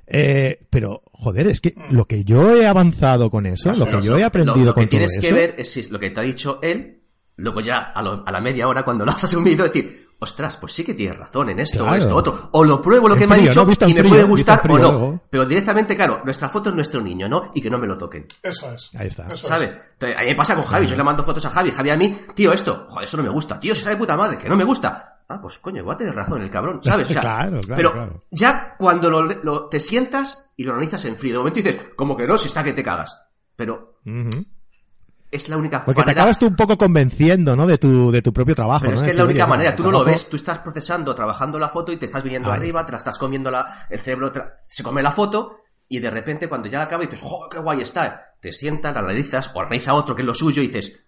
Eh, 0.07 0.65
pero, 0.69 1.03
joder, 1.11 1.47
es 1.47 1.59
que 1.59 1.75
lo 1.89 2.05
que 2.05 2.23
yo 2.23 2.55
he 2.55 2.65
avanzado 2.65 3.29
con 3.29 3.45
eso, 3.45 3.73
lo 3.73 3.89
que 3.89 4.01
yo 4.01 4.17
he 4.17 4.23
aprendido 4.23 4.73
con 4.73 4.87
todo 4.87 5.01
eso. 5.01 5.17
Lo 5.17 5.19
que 5.19 5.19
tienes 5.19 5.19
que 5.19 5.33
ver 5.33 5.55
es 5.57 5.91
lo 5.91 5.99
que 5.99 6.11
te 6.11 6.19
ha 6.21 6.23
dicho 6.23 6.59
él 6.61 6.96
Luego 7.37 7.61
ya, 7.61 7.93
a, 7.93 8.31
la 8.31 8.41
media 8.41 8.67
hora, 8.67 8.83
cuando 8.83 9.05
lo 9.05 9.11
has 9.11 9.23
asumido, 9.23 9.63
decir, 9.63 10.07
ostras, 10.19 10.57
pues 10.57 10.73
sí 10.73 10.83
que 10.83 10.95
tienes 10.95 11.17
razón 11.17 11.51
en 11.51 11.59
esto 11.59 11.85
o 11.85 11.93
esto 11.93 12.15
otro. 12.15 12.49
O 12.51 12.63
lo 12.63 12.81
pruebo 12.81 13.07
lo 13.07 13.15
que 13.15 13.27
me 13.27 13.35
ha 13.35 13.37
dicho 13.37 13.67
y 13.85 13.93
me 13.93 14.03
puede 14.03 14.23
gustar 14.23 14.59
o 14.69 14.77
no. 14.77 15.21
Pero 15.29 15.45
directamente, 15.45 15.95
claro, 15.95 16.21
nuestra 16.25 16.49
foto 16.49 16.69
es 16.69 16.75
nuestro 16.75 16.99
niño, 16.99 17.29
¿no? 17.29 17.51
Y 17.53 17.61
que 17.61 17.69
no 17.69 17.77
me 17.77 17.85
lo 17.85 17.95
toquen. 17.95 18.27
Eso 18.41 18.71
es. 18.73 18.89
Ahí 18.95 19.07
está. 19.07 19.29
¿Sabes? 19.35 19.69
a 19.69 20.21
mí 20.21 20.27
me 20.27 20.35
pasa 20.35 20.55
con 20.55 20.65
Javi. 20.65 20.87
Yo 20.87 20.95
le 20.95 21.03
mando 21.03 21.23
fotos 21.23 21.45
a 21.45 21.51
Javi. 21.51 21.71
Javi 21.71 21.91
a 21.91 21.97
mí, 21.97 22.17
tío, 22.33 22.51
esto, 22.51 22.87
joder, 22.89 23.07
eso 23.07 23.17
no 23.17 23.23
me 23.23 23.29
gusta. 23.29 23.59
Tío, 23.59 23.75
se 23.75 23.79
está 23.79 23.91
de 23.91 23.97
puta 23.97 24.17
madre, 24.17 24.39
que 24.39 24.49
no 24.49 24.55
me 24.55 24.63
gusta. 24.63 25.19
Ah, 25.29 25.39
pues 25.41 25.59
coño, 25.59 25.83
voy 25.83 25.93
a 25.93 25.97
tener 25.97 26.15
razón 26.15 26.41
el 26.41 26.49
cabrón, 26.49 26.79
¿sabes? 26.81 27.07
claro, 27.19 27.59
claro, 27.59 27.61
pero 27.75 28.21
ya 28.31 28.75
cuando 28.77 29.09
lo, 29.09 29.67
te 29.67 29.79
sientas 29.79 30.53
y 30.55 30.63
lo 30.63 30.71
analizas 30.71 31.03
en 31.05 31.17
frío, 31.17 31.33
de 31.33 31.39
momento 31.39 31.61
dices, 31.61 31.81
como 31.95 32.15
que 32.15 32.25
no, 32.25 32.37
si 32.37 32.47
está 32.47 32.63
que 32.63 32.73
te 32.73 32.83
cagas. 32.83 33.19
Pero 33.55 33.99
es 35.31 35.49
la 35.49 35.57
única 35.57 35.83
Porque 35.83 36.03
te 36.03 36.11
acabas 36.11 36.39
tú 36.39 36.47
un 36.47 36.55
poco 36.55 36.77
convenciendo, 36.77 37.55
¿no? 37.55 37.67
De 37.67 37.77
tu, 37.77 38.11
de 38.11 38.21
tu 38.21 38.31
propio 38.31 38.55
trabajo. 38.55 38.81
Pero 38.85 38.95
es 38.95 39.03
que 39.03 39.11
es 39.11 39.17
la 39.17 39.25
única 39.25 39.45
manera. 39.45 39.75
Tú 39.75 39.83
no 39.83 39.91
lo 39.91 40.03
ves. 40.03 40.29
Tú 40.29 40.35
estás 40.35 40.59
procesando, 40.59 41.13
trabajando 41.13 41.59
la 41.59 41.69
foto 41.69 41.91
y 41.91 41.97
te 41.97 42.05
estás 42.05 42.23
viniendo 42.23 42.51
arriba, 42.51 42.85
te 42.85 42.91
la 42.93 42.97
estás 42.97 43.17
comiendo 43.17 43.51
la, 43.51 43.87
el 43.89 43.99
cerebro, 43.99 44.31
se 44.67 44.83
come 44.83 45.01
la 45.01 45.11
foto 45.11 45.61
y 45.89 45.99
de 45.99 46.11
repente 46.11 46.47
cuando 46.47 46.67
ya 46.67 46.79
la 46.79 46.85
acabas 46.85 47.09
dices, 47.09 47.25
¡oh, 47.27 47.47
qué 47.49 47.59
guay 47.59 47.81
está! 47.81 48.33
Te 48.39 48.51
sientas, 48.51 48.93
la 48.93 48.99
analizas 48.99 49.51
o 49.53 49.61
analiza 49.61 49.93
otro 49.93 50.15
que 50.15 50.21
es 50.21 50.25
lo 50.25 50.33
suyo 50.33 50.61
y 50.61 50.67
dices, 50.67 51.05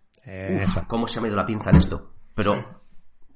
¿cómo 0.87 1.07
se 1.07 1.19
me 1.21 1.27
ha 1.27 1.29
ido 1.29 1.37
la 1.37 1.45
pinza 1.45 1.69
en 1.69 1.77
esto? 1.77 2.13
Pero 2.33 2.83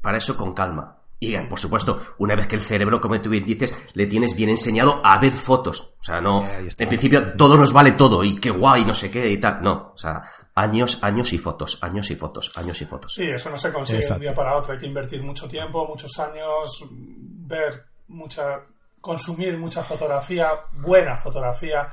para 0.01 0.17
eso 0.17 0.37
con 0.37 0.53
calma. 0.53 1.02
Y 1.19 1.37
por 1.37 1.57
supuesto, 1.57 2.01
una 2.17 2.35
vez 2.35 2.47
que 2.47 2.57
el 2.57 2.61
cerebro, 2.61 2.99
como 2.99 3.19
tú 3.21 3.29
bien 3.29 3.45
dices, 3.45 3.73
le 3.93 4.07
tienes 4.07 4.35
bien 4.35 4.49
enseñado 4.49 4.99
a 5.05 5.17
ver 5.19 5.31
fotos. 5.31 5.95
O 5.99 6.03
sea, 6.03 6.19
no, 6.19 6.43
en 6.45 6.89
principio 6.89 7.33
todo 7.37 7.55
nos 7.55 7.71
vale 7.71 7.93
todo 7.93 8.25
y 8.25 8.39
qué 8.41 8.49
guay, 8.49 8.83
no 8.83 8.93
sé 8.93 9.09
qué 9.09 9.31
y 9.31 9.37
tal. 9.37 9.61
No, 9.61 9.93
o 9.95 9.97
sea, 9.97 10.21
años, 10.55 11.01
años 11.01 11.31
y 11.31 11.37
fotos, 11.37 11.79
años 11.81 12.11
y 12.11 12.15
fotos, 12.15 12.51
años 12.55 12.81
y 12.81 12.85
fotos. 12.85 13.13
Sí, 13.13 13.23
eso 13.29 13.49
no 13.49 13.57
se 13.57 13.71
consigue 13.71 14.05
de 14.05 14.13
un 14.13 14.19
día 14.19 14.35
para 14.35 14.57
otro. 14.57 14.73
Hay 14.73 14.79
que 14.79 14.87
invertir 14.87 15.23
mucho 15.23 15.47
tiempo, 15.47 15.87
muchos 15.87 16.11
años, 16.19 16.83
ver 16.91 17.85
mucha, 18.09 18.59
consumir 18.99 19.57
mucha 19.57 19.81
fotografía, 19.81 20.51
buena 20.73 21.15
fotografía. 21.15 21.87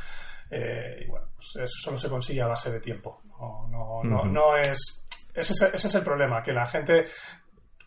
Eh, 0.51 1.05
y 1.05 1.09
bueno, 1.09 1.29
pues 1.37 1.69
eso 1.69 1.79
solo 1.85 1.99
se 1.99 2.09
consigue 2.09 2.43
a 2.43 2.49
base 2.49 2.73
de 2.73 2.81
tiempo. 2.81 3.23
No, 3.39 3.69
no, 3.69 4.03
no, 4.03 4.25
no 4.25 4.57
es, 4.57 5.05
ese 5.33 5.53
ese 5.53 5.87
es 5.87 5.95
el 5.95 6.03
problema, 6.03 6.43
que 6.43 6.53
la 6.53 6.67
gente 6.67 7.07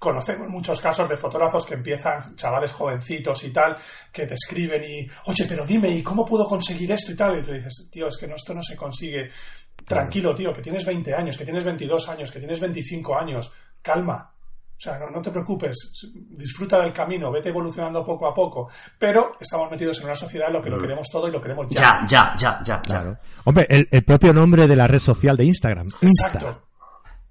conocemos 0.03 0.49
muchos 0.49 0.81
casos 0.81 1.07
de 1.07 1.15
fotógrafos 1.15 1.65
que 1.65 1.75
empiezan, 1.75 2.35
chavales 2.35 2.73
jovencitos 2.73 3.41
y 3.45 3.53
tal, 3.53 3.77
que 4.11 4.27
te 4.27 4.33
escriben 4.33 4.83
y, 4.83 5.07
oye, 5.27 5.45
pero 5.47 5.65
dime, 5.65 5.89
¿y 5.89 6.03
cómo 6.03 6.25
puedo 6.25 6.45
conseguir 6.45 6.91
esto 6.91 7.13
y 7.13 7.15
tal? 7.15 7.39
Y 7.39 7.43
tú 7.45 7.53
dices, 7.53 7.87
tío, 7.89 8.09
es 8.09 8.17
que 8.17 8.27
no, 8.27 8.35
esto 8.35 8.53
no 8.53 8.61
se 8.61 8.75
consigue. 8.75 9.29
Tranquilo, 9.85 10.35
tío, 10.35 10.53
que 10.53 10.61
tienes 10.61 10.85
20 10.85 11.13
años, 11.13 11.37
que 11.37 11.45
tienes 11.45 11.63
22 11.63 12.09
años, 12.09 12.31
que 12.31 12.39
tienes 12.39 12.59
25 12.59 13.17
años, 13.17 13.49
calma. 13.81 14.29
O 14.75 14.79
sea, 14.83 14.99
no, 14.99 15.21
te 15.21 15.31
preocupes, 15.31 15.93
disfruta 16.13 16.81
del 16.81 16.91
camino, 16.91 17.31
vete 17.31 17.47
evolucionando 17.47 18.03
poco 18.03 18.27
a 18.27 18.33
poco. 18.33 18.69
Pero 18.99 19.37
estamos 19.39 19.71
metidos 19.71 19.99
en 19.99 20.05
una 20.05 20.15
sociedad 20.15 20.47
en 20.49 20.53
lo 20.55 20.61
que 20.61 20.69
lo 20.69 20.77
queremos 20.77 21.07
todo 21.09 21.29
y 21.29 21.31
lo 21.31 21.39
queremos 21.39 21.67
ya. 21.69 22.05
Ya, 22.05 22.05
ya, 22.05 22.35
ya, 22.37 22.61
ya. 22.61 22.81
Claro. 22.81 23.17
Hombre, 23.45 23.65
el, 23.69 24.03
propio 24.03 24.33
nombre 24.33 24.67
de 24.67 24.75
la 24.75 24.85
red 24.85 24.99
social 24.99 25.37
de 25.37 25.45
Instagram. 25.45 25.87
Insta. 26.01 26.62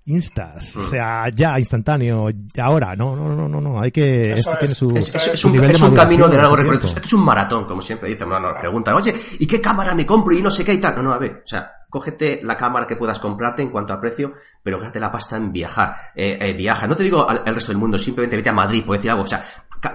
Instas, 0.05 0.75
o 0.75 0.81
mm. 0.81 0.83
sea, 0.83 1.29
ya, 1.29 1.59
instantáneo, 1.61 2.29
ahora, 2.61 2.97
no, 2.97 3.15
no, 3.15 3.29
no, 3.29 3.49
no, 3.49 3.61
no, 3.61 3.81
hay 3.81 3.93
que, 3.93 4.33
esto 4.33 4.57
tiene 4.59 4.75
su, 4.75 4.89
es, 4.97 5.45
un, 5.45 5.63
es 5.63 5.81
un 5.81 5.95
camino 5.95 6.27
de 6.27 6.37
largo 6.39 6.57
recorrido, 6.57 6.87
esto 6.87 7.01
es 7.05 7.13
un 7.13 7.25
maratón, 7.25 7.67
como 7.67 7.81
siempre 7.81 8.09
dicen, 8.09 8.29
no, 8.29 8.41
no, 8.41 8.53
preguntan, 8.59 8.95
oye, 8.97 9.15
¿y 9.39 9.47
qué 9.47 9.61
cámara 9.61 9.95
me 9.95 10.05
compro? 10.05 10.35
Y 10.35 10.43
no 10.43 10.51
sé 10.51 10.65
qué 10.65 10.75
y 10.75 10.79
tal, 10.79 10.97
no, 10.97 11.03
no, 11.03 11.13
a 11.13 11.19
ver, 11.19 11.43
o 11.45 11.47
sea, 11.47 11.71
cógete 11.93 12.41
la 12.43 12.57
cámara 12.57 12.87
que 12.87 12.97
puedas 12.97 13.19
comprarte 13.19 13.61
en 13.61 13.69
cuanto 13.69 13.93
a 13.93 14.01
precio, 14.01 14.33
pero 14.63 14.79
gástate 14.79 14.99
la 14.99 15.13
pasta 15.13 15.37
en 15.37 15.53
viajar. 15.53 15.95
Eh, 16.15 16.39
eh, 16.41 16.55
viaja, 16.55 16.87
no 16.87 16.97
te 16.97 17.03
digo 17.03 17.29
al, 17.29 17.45
resto 17.55 17.71
del 17.71 17.77
mundo, 17.77 17.99
simplemente 17.99 18.35
vete 18.35 18.49
a 18.49 18.55
Madrid, 18.55 18.83
por 18.83 18.97
decir 18.97 19.11
algo. 19.11 19.25
O 19.25 19.27
sea, 19.27 19.45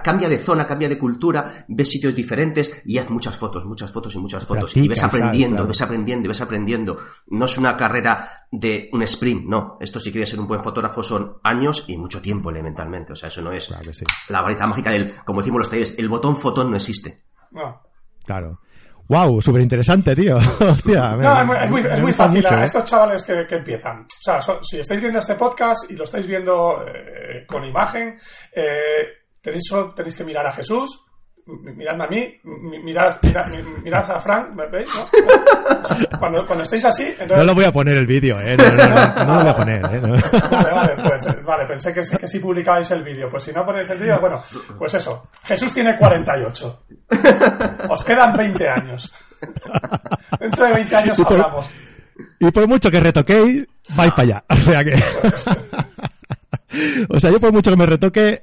cambia 0.02 0.28
de 0.28 0.38
zona, 0.38 0.66
cambia 0.66 0.88
de 0.88 0.98
cultura, 0.98 1.50
ves 1.68 1.90
sitios 1.90 2.14
diferentes 2.14 2.82
y 2.84 2.98
haz 2.98 3.10
muchas 3.10 3.36
fotos, 3.36 3.64
muchas 3.64 3.90
fotos 3.90 4.14
y 4.14 4.18
muchas 4.18 4.44
fotos. 4.44 4.76
y 4.76 4.86
ves 4.86 5.02
aprendiendo, 5.02 5.66
ves 5.66 5.82
aprendiendo 5.82 6.26
y 6.26 6.28
ves 6.28 6.40
aprendiendo. 6.40 6.98
No 7.28 7.46
es 7.46 7.56
una 7.58 7.76
carrera 7.76 8.46
de 8.50 8.90
un 8.92 9.02
sprint, 9.02 9.46
no. 9.46 9.78
Esto 9.80 9.98
si 9.98 10.12
quieres 10.12 10.28
ser 10.28 10.40
un 10.40 10.46
buen 10.46 10.62
fotógrafo 10.62 11.02
son 11.02 11.38
años 11.42 11.84
y 11.88 11.96
mucho 11.96 12.20
tiempo 12.20 12.50
elementalmente. 12.50 13.14
O 13.14 13.16
sea, 13.16 13.28
eso 13.28 13.40
no 13.40 13.52
es 13.52 13.72
la 14.28 14.42
varita 14.42 14.66
mágica 14.66 14.90
del, 14.90 15.14
como 15.24 15.40
decimos 15.40 15.60
los 15.60 15.70
talleres, 15.70 15.94
el 15.98 16.08
botón 16.08 16.36
fotón 16.36 16.70
no 16.70 16.76
existe. 16.76 17.24
No. 17.50 17.80
Claro. 18.24 18.60
Wow, 19.08 19.40
súper 19.40 19.62
interesante, 19.62 20.14
tío. 20.14 20.36
Hostia, 20.60 21.16
no, 21.16 21.40
es 21.40 21.70
muy, 21.70 21.80
es 21.80 22.00
muy, 22.02 22.12
fácil. 22.12 22.46
a 22.46 22.60
¿eh? 22.60 22.64
estos 22.64 22.84
chavales 22.84 23.24
que, 23.24 23.46
que, 23.46 23.54
empiezan. 23.54 24.02
O 24.02 24.22
sea, 24.22 24.38
si 24.60 24.78
estáis 24.78 25.00
viendo 25.00 25.18
este 25.18 25.34
podcast 25.34 25.90
y 25.90 25.94
lo 25.94 26.04
estáis 26.04 26.26
viendo 26.26 26.84
eh, 26.86 27.46
con 27.46 27.64
imagen, 27.64 28.18
eh, 28.54 29.08
tenéis, 29.48 29.94
tenéis 29.94 30.14
que 30.14 30.24
mirar 30.24 30.46
a 30.46 30.52
Jesús, 30.52 31.04
miradme 31.46 32.04
a 32.04 32.06
mí, 32.06 32.40
mirad, 32.84 33.16
mirad, 33.82 34.10
a 34.10 34.20
Frank, 34.20 34.54
¿veis? 34.70 34.90
Cuando, 36.18 36.44
cuando 36.44 36.64
estéis 36.64 36.84
así... 36.84 37.04
Entonces... 37.04 37.38
No 37.38 37.44
lo 37.44 37.54
voy 37.54 37.64
a 37.64 37.72
poner 37.72 37.96
el 37.96 38.06
vídeo, 38.06 38.38
¿eh? 38.40 38.56
No, 38.56 39.34
lo 39.34 39.40
voy 39.40 39.48
a 39.48 39.56
poner, 39.56 39.84
¿eh? 39.84 40.00
Vale, 40.00 40.70
vale, 40.72 40.96
pues 41.02 41.44
vale, 41.44 41.64
pensé 41.66 41.94
que, 41.94 42.02
que 42.02 42.26
si 42.26 42.40
publicabais 42.40 42.90
el 42.90 43.04
vídeo. 43.04 43.30
Pues 43.30 43.44
si 43.44 43.52
no 43.52 43.64
ponéis 43.64 43.88
el 43.90 43.98
vídeo, 43.98 44.20
bueno, 44.20 44.42
pues 44.76 44.94
eso. 44.94 45.28
Jesús 45.44 45.72
tiene 45.72 45.96
48. 45.96 46.84
Os 47.88 48.04
quedan 48.04 48.36
20 48.36 48.68
años. 48.68 49.12
Dentro 50.40 50.66
de 50.66 50.72
20 50.72 50.96
años 50.96 51.20
hablamos. 51.20 51.70
Y 52.40 52.50
por 52.50 52.66
mucho 52.66 52.90
que 52.90 53.00
retoquéis, 53.00 53.64
vais 53.94 54.10
para 54.10 54.22
allá. 54.22 54.44
O 54.48 54.56
sea 54.56 54.84
que... 54.84 54.96
O 57.08 57.20
sea, 57.20 57.30
yo 57.30 57.40
por 57.40 57.52
mucho 57.52 57.70
que 57.70 57.76
me 57.76 57.86
retoque, 57.86 58.42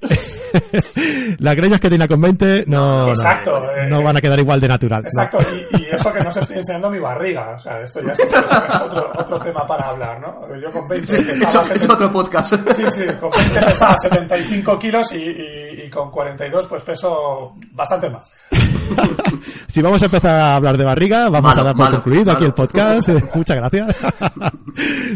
las 1.39 1.55
greñas 1.55 1.79
que 1.79 1.89
tenía 1.89 2.07
con 2.07 2.21
20 2.21 2.65
no, 2.67 3.09
exacto, 3.09 3.61
no, 3.89 4.01
van 4.01 4.17
a 4.17 4.21
quedar 4.21 4.39
igual 4.39 4.59
de 4.59 4.67
natural. 4.67 5.03
Exacto, 5.03 5.37
y, 5.71 5.85
eso 5.85 6.11
que 6.11 6.21
no 6.21 6.31
se 6.31 6.39
estoy 6.41 6.57
enseñando 6.57 6.89
mi 6.89 6.99
barriga. 6.99 7.55
O 7.55 7.59
sea, 7.59 7.81
esto 7.81 8.01
ya 8.01 8.13
es, 8.13 8.21
otro, 8.81 9.11
otro, 9.17 9.39
tema 9.39 9.65
para 9.67 9.89
hablar, 9.89 10.19
¿no? 10.19 10.55
Yo 10.59 10.71
con 10.71 10.87
20 10.87 11.15
eso, 11.41 11.61
es 11.73 11.89
otro 11.89 12.11
podcast. 12.11 12.55
Sí, 12.75 12.83
sí, 12.91 13.05
con 13.19 13.29
20 13.31 13.59
pesaba 13.65 13.97
75 13.97 14.79
kilos 14.79 15.11
y, 15.13 15.85
y, 15.85 15.89
con 15.89 16.09
42 16.09 16.67
pues 16.67 16.83
peso 16.83 17.55
bastante 17.71 18.09
más. 18.09 18.31
si 19.67 19.81
vamos 19.81 20.01
a 20.01 20.05
empezar 20.05 20.39
a 20.39 20.55
hablar 20.55 20.77
de 20.77 20.85
barriga, 20.85 21.29
vamos 21.29 21.57
a 21.57 21.63
dar 21.63 21.75
por 21.75 21.91
concluido 21.91 22.31
aquí 22.31 22.45
el 22.45 22.53
podcast. 22.53 23.09
Muchas 23.35 23.57
gracias. 23.57 23.95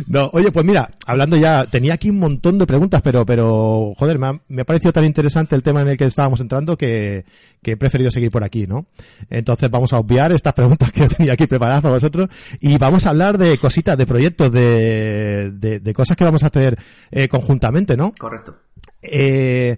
no, 0.07 0.29
oye, 0.33 0.51
pues 0.51 0.65
mira, 0.65 0.89
hablando 1.05 1.35
ya, 1.37 1.65
tenía 1.65 1.95
aquí 1.95 2.09
un 2.09 2.19
montón 2.19 2.57
de 2.57 2.65
preguntas, 2.65 3.01
pero, 3.01 3.08
pero, 3.25 3.93
joder, 3.97 4.19
me 4.19 4.27
ha, 4.27 4.41
me 4.47 4.61
ha 4.61 4.65
parecido 4.65 4.93
tan 4.93 5.05
interesante 5.05 5.55
el 5.55 5.63
tema 5.63 5.81
en 5.81 5.89
el 5.89 5.97
que 5.97 6.05
estábamos 6.05 6.41
entrando 6.41 6.77
que, 6.77 7.25
que 7.61 7.71
he 7.71 7.77
preferido 7.77 8.11
seguir 8.11 8.31
por 8.31 8.43
aquí, 8.43 8.67
¿no? 8.67 8.87
Entonces 9.29 9.69
vamos 9.69 9.93
a 9.93 9.99
obviar 9.99 10.31
estas 10.31 10.53
preguntas 10.53 10.91
que 10.91 11.07
tenía 11.17 11.33
aquí 11.33 11.47
preparadas 11.47 11.81
para 11.81 11.95
vosotros 11.95 12.29
y 12.59 12.77
vamos 12.77 13.05
a 13.05 13.09
hablar 13.09 13.37
de 13.37 13.57
cositas, 13.57 13.97
de 13.97 14.05
proyectos, 14.05 14.51
de, 14.51 15.51
de, 15.51 15.93
cosas 15.93 16.15
que 16.15 16.23
vamos 16.23 16.43
a 16.43 16.47
hacer 16.47 16.77
eh, 17.11 17.27
conjuntamente, 17.27 17.97
¿no? 17.97 18.13
Correcto. 18.17 18.55
Eh, 19.01 19.77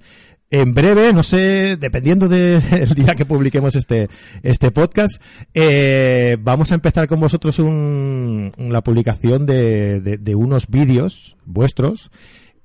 en 0.54 0.74
breve, 0.74 1.14
no 1.14 1.24
sé, 1.24 1.78
dependiendo 1.78 2.28
del 2.28 2.90
día 2.96 3.16
que 3.16 3.26
publiquemos 3.26 3.74
este, 3.76 4.10
este 4.44 4.70
podcast, 4.72 5.22
eh, 5.54 6.38
vamos 6.42 6.74
a 6.74 6.76
empezar 6.76 7.08
con 7.08 7.22
vosotros 7.22 7.58
un, 7.60 8.52
la 8.58 8.82
publicación 8.82 9.46
de, 9.46 10.02
de, 10.02 10.36
unos 10.36 10.68
vídeos 10.68 11.38
vuestros 11.46 12.12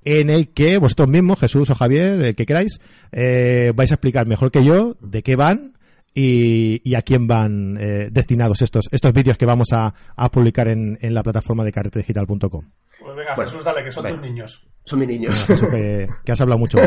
en 0.06 0.30
el 0.30 0.50
que 0.50 0.78
vosotros 0.78 1.08
mismos, 1.08 1.40
Jesús 1.40 1.68
o 1.68 1.74
Javier, 1.74 2.22
el 2.22 2.36
que 2.36 2.46
queráis, 2.46 2.80
eh, 3.10 3.72
vais 3.74 3.90
a 3.90 3.96
explicar 3.96 4.24
mejor 4.26 4.52
que 4.52 4.64
yo 4.64 4.96
de 5.00 5.24
qué 5.24 5.34
van 5.34 5.76
y, 6.14 6.80
y 6.88 6.94
a 6.94 7.02
quién 7.02 7.26
van 7.26 7.76
eh, 7.78 8.08
destinados 8.12 8.62
estos, 8.62 8.86
estos 8.92 9.12
vídeos 9.12 9.36
que 9.36 9.46
vamos 9.46 9.72
a, 9.72 9.92
a 10.16 10.30
publicar 10.30 10.68
en, 10.68 10.96
en 11.00 11.12
la 11.12 11.24
plataforma 11.24 11.64
de 11.64 11.72
carretedigital.com. 11.72 12.70
Pues 13.00 13.16
venga, 13.16 13.34
Jesús, 13.34 13.64
dale, 13.64 13.82
que 13.82 13.90
son 13.90 14.06
tus 14.06 14.20
niños. 14.20 14.64
Son 14.84 15.00
mis 15.00 15.08
niños. 15.08 15.44
que, 16.24 16.32
has 16.32 16.40
hablado 16.40 16.60
mucho. 16.60 16.78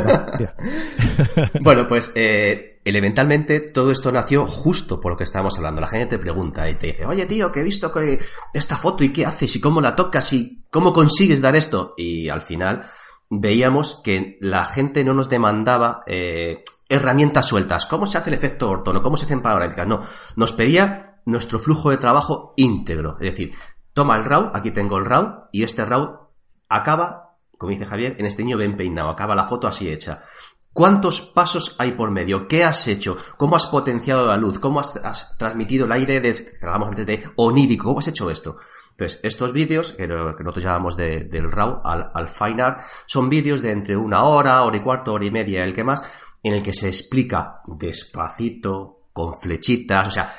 bueno, 1.62 1.86
pues 1.90 2.14
eh, 2.16 2.80
elementalmente 2.86 3.60
todo 3.60 3.92
esto 3.92 4.14
nació 4.14 4.48
justo 4.48 5.02
por 5.02 5.12
lo 5.12 5.18
que 5.18 5.26
estábamos 5.26 5.58
hablando. 5.58 5.82
La 5.82 5.88
gente 5.88 6.06
te 6.06 6.20
pregunta 6.20 6.70
y 6.70 6.76
te 6.76 6.88
dice, 6.88 7.06
oye 7.06 7.26
tío, 7.26 7.52
que 7.52 7.60
he 7.60 7.64
visto 7.64 7.92
que 7.92 8.18
esta 8.54 8.78
foto 8.78 9.04
y 9.04 9.10
qué 9.10 9.26
haces 9.26 9.54
y 9.58 9.60
cómo 9.60 9.82
la 9.82 9.94
tocas 9.94 10.32
y 10.32 10.64
cómo 10.70 10.94
consigues 10.94 11.42
dar 11.42 11.58
esto. 11.58 11.94
Y 11.98 12.30
al 12.30 12.42
final 12.42 12.84
veíamos 13.30 14.02
que 14.04 14.38
la 14.42 14.66
gente 14.66 15.04
no 15.04 15.14
nos 15.14 15.30
demandaba 15.30 16.04
eh, 16.08 16.64
herramientas 16.90 17.48
sueltas. 17.48 17.86
¿Cómo 17.86 18.08
se 18.08 18.18
hace 18.18 18.30
el 18.30 18.36
efecto 18.36 18.70
ortono? 18.70 19.02
¿Cómo 19.02 19.18
se 19.18 19.26
hacen 19.26 19.42
panorámicas? 19.42 19.88
No, 19.88 20.02
nos 20.36 20.54
pedía 20.54 21.22
nuestro 21.26 21.60
flujo 21.60 21.92
de 21.92 21.98
trabajo 21.98 22.54
íntegro. 22.58 23.16
Es 23.20 23.32
decir, 23.32 23.54
toma 23.94 24.18
el 24.18 24.26
RAW, 24.26 24.52
aquí 24.54 24.72
tengo 24.72 24.98
el 24.98 25.06
RAW, 25.06 25.48
y 25.52 25.64
este 25.64 25.86
RAW 25.86 26.30
acaba, 26.68 27.38
como 27.58 27.72
dice 27.72 27.86
Javier, 27.86 28.16
en 28.20 28.26
este 28.26 28.44
niño 28.44 28.58
bien 28.58 28.78
peinado, 28.78 29.10
acaba 29.10 29.36
la 29.36 29.48
foto 29.48 29.68
así 29.68 29.90
hecha. 29.90 30.22
¿Cuántos 30.72 31.22
pasos 31.22 31.76
hay 31.80 31.92
por 31.94 32.12
medio? 32.12 32.48
¿Qué 32.48 32.64
has 32.64 32.88
hecho? 32.88 33.18
¿Cómo 33.38 33.56
has 33.56 33.66
potenciado 33.66 34.28
la 34.28 34.38
luz? 34.38 34.60
¿Cómo 34.60 34.80
has, 34.80 35.36
transmitido 35.38 35.86
el 35.86 35.92
aire 35.92 36.22
de, 36.22 36.58
antes 36.62 37.06
de 37.06 37.24
onírico? 37.36 37.86
¿Cómo 37.86 38.00
has 38.00 38.08
hecho 38.08 38.30
esto? 38.30 38.58
Entonces, 39.00 39.22
estos 39.24 39.54
vídeos, 39.54 39.94
que, 39.94 40.08
nosotros 40.08 40.62
llamamos 40.62 40.98
del 40.98 41.50
RAW 41.50 41.82
al, 41.86 42.12
al 42.14 42.28
Fine 42.28 42.62
Art, 42.62 42.80
son 43.06 43.30
vídeos 43.30 43.62
de 43.62 43.72
entre 43.72 43.96
una 43.96 44.26
hora, 44.26 44.62
hora 44.64 44.76
y 44.76 44.82
cuarto, 44.82 45.14
hora 45.14 45.26
y 45.26 45.32
media, 45.32 45.64
el 45.64 45.74
que 45.74 45.86
más, 45.86 46.04
en 46.44 46.54
el 46.54 46.62
que 46.62 46.74
se 46.74 46.90
explica 46.90 47.62
despacito, 47.66 49.04
con 49.14 49.36
flechitas, 49.36 50.10
o 50.10 50.12
sea, 50.12 50.34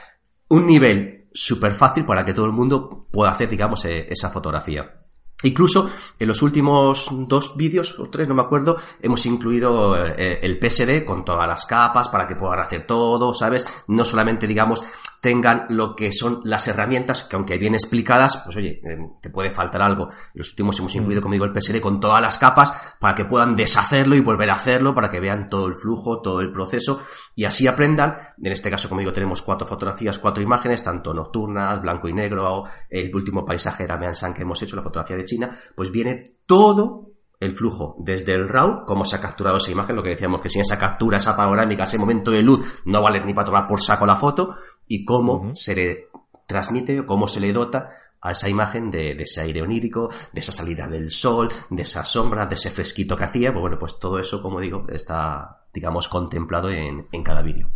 un 0.48 0.66
nivel 0.66 1.28
súper 1.32 1.72
fácil 1.72 2.04
para 2.04 2.22
que 2.22 2.34
todo 2.34 2.44
el 2.44 2.52
mundo 2.52 3.06
pueda 3.10 3.30
hacer, 3.30 3.48
digamos, 3.48 3.82
e, 3.86 4.06
esa 4.10 4.28
fotografía. 4.28 5.00
Incluso 5.42 5.90
en 6.18 6.28
los 6.28 6.42
últimos 6.42 7.08
dos 7.10 7.56
vídeos, 7.56 7.98
o 7.98 8.10
tres, 8.10 8.28
no 8.28 8.34
me 8.34 8.42
acuerdo, 8.42 8.76
hemos 9.00 9.24
incluido 9.24 9.96
eh, 9.96 10.38
el 10.42 10.58
PSD 10.58 11.06
con 11.06 11.24
todas 11.24 11.48
las 11.48 11.64
capas 11.64 12.10
para 12.10 12.26
que 12.26 12.36
puedan 12.36 12.60
hacer 12.60 12.86
todo, 12.86 13.32
¿sabes? 13.32 13.84
No 13.88 14.04
solamente, 14.04 14.46
digamos, 14.46 14.82
tengan 15.20 15.66
lo 15.68 15.94
que 15.94 16.12
son 16.12 16.40
las 16.44 16.66
herramientas, 16.68 17.24
que 17.24 17.36
aunque 17.36 17.58
bien 17.58 17.74
explicadas, 17.74 18.38
pues 18.44 18.56
oye, 18.56 18.80
eh, 18.84 18.98
te 19.20 19.30
puede 19.30 19.50
faltar 19.50 19.82
algo. 19.82 20.08
Los 20.34 20.50
últimos 20.50 20.78
hemos 20.78 20.94
incluido, 20.94 21.20
mm. 21.20 21.22
como 21.22 21.32
digo, 21.34 21.44
el 21.44 21.52
PSD 21.52 21.80
con 21.80 22.00
todas 22.00 22.20
las 22.22 22.38
capas 22.38 22.96
para 22.98 23.14
que 23.14 23.24
puedan 23.24 23.54
deshacerlo 23.54 24.16
y 24.16 24.20
volver 24.20 24.50
a 24.50 24.54
hacerlo, 24.54 24.94
para 24.94 25.10
que 25.10 25.20
vean 25.20 25.46
todo 25.46 25.66
el 25.66 25.74
flujo, 25.74 26.20
todo 26.20 26.40
el 26.40 26.52
proceso 26.52 27.00
y 27.34 27.44
así 27.44 27.66
aprendan. 27.66 28.16
En 28.42 28.52
este 28.52 28.70
caso, 28.70 28.88
como 28.88 29.00
digo, 29.00 29.12
tenemos 29.12 29.42
cuatro 29.42 29.66
fotografías, 29.66 30.18
cuatro 30.18 30.42
imágenes, 30.42 30.82
tanto 30.82 31.12
nocturnas, 31.12 31.80
blanco 31.80 32.08
y 32.08 32.12
negro, 32.12 32.64
el 32.88 33.14
último 33.14 33.44
paisaje 33.44 33.86
de 33.86 34.14
San 34.14 34.34
que 34.34 34.42
hemos 34.42 34.60
hecho, 34.62 34.76
la 34.76 34.82
fotografía 34.82 35.16
de 35.16 35.24
China, 35.24 35.50
pues 35.74 35.90
viene 35.90 36.36
todo 36.46 37.10
el 37.40 37.52
flujo 37.52 37.96
desde 37.98 38.34
el 38.34 38.48
RAW, 38.48 38.84
cómo 38.84 39.04
se 39.04 39.16
ha 39.16 39.20
capturado 39.20 39.56
esa 39.56 39.70
imagen, 39.70 39.96
lo 39.96 40.02
que 40.02 40.10
decíamos 40.10 40.42
que 40.42 40.50
sin 40.50 40.60
esa 40.60 40.78
captura, 40.78 41.16
esa 41.16 41.34
panorámica, 41.34 41.84
ese 41.84 41.98
momento 41.98 42.30
de 42.30 42.42
luz, 42.42 42.82
no 42.84 43.02
vale 43.02 43.24
ni 43.24 43.32
para 43.32 43.46
tomar 43.46 43.66
por 43.66 43.80
saco 43.80 44.04
la 44.04 44.16
foto, 44.16 44.54
y 44.90 45.04
cómo 45.04 45.54
se 45.54 45.76
le 45.76 46.08
transmite 46.46 46.98
o 46.98 47.06
cómo 47.06 47.28
se 47.28 47.38
le 47.38 47.52
dota 47.52 47.92
a 48.20 48.32
esa 48.32 48.48
imagen 48.48 48.90
de, 48.90 49.12
ese 49.12 49.40
aire 49.42 49.62
onírico, 49.62 50.10
de 50.32 50.40
esa 50.40 50.50
salida 50.50 50.88
del 50.88 51.12
sol, 51.12 51.48
de 51.70 51.82
esa 51.82 52.04
sombra, 52.04 52.46
de 52.46 52.56
ese 52.56 52.70
fresquito 52.70 53.16
que 53.16 53.22
hacía, 53.22 53.52
pues 53.52 53.60
bueno, 53.60 53.78
pues 53.78 54.00
todo 54.00 54.18
eso, 54.18 54.42
como 54.42 54.60
digo, 54.60 54.84
está, 54.92 55.62
digamos, 55.72 56.08
contemplado 56.08 56.70
en, 56.70 57.06
cada 57.22 57.40
vídeo. 57.40 57.68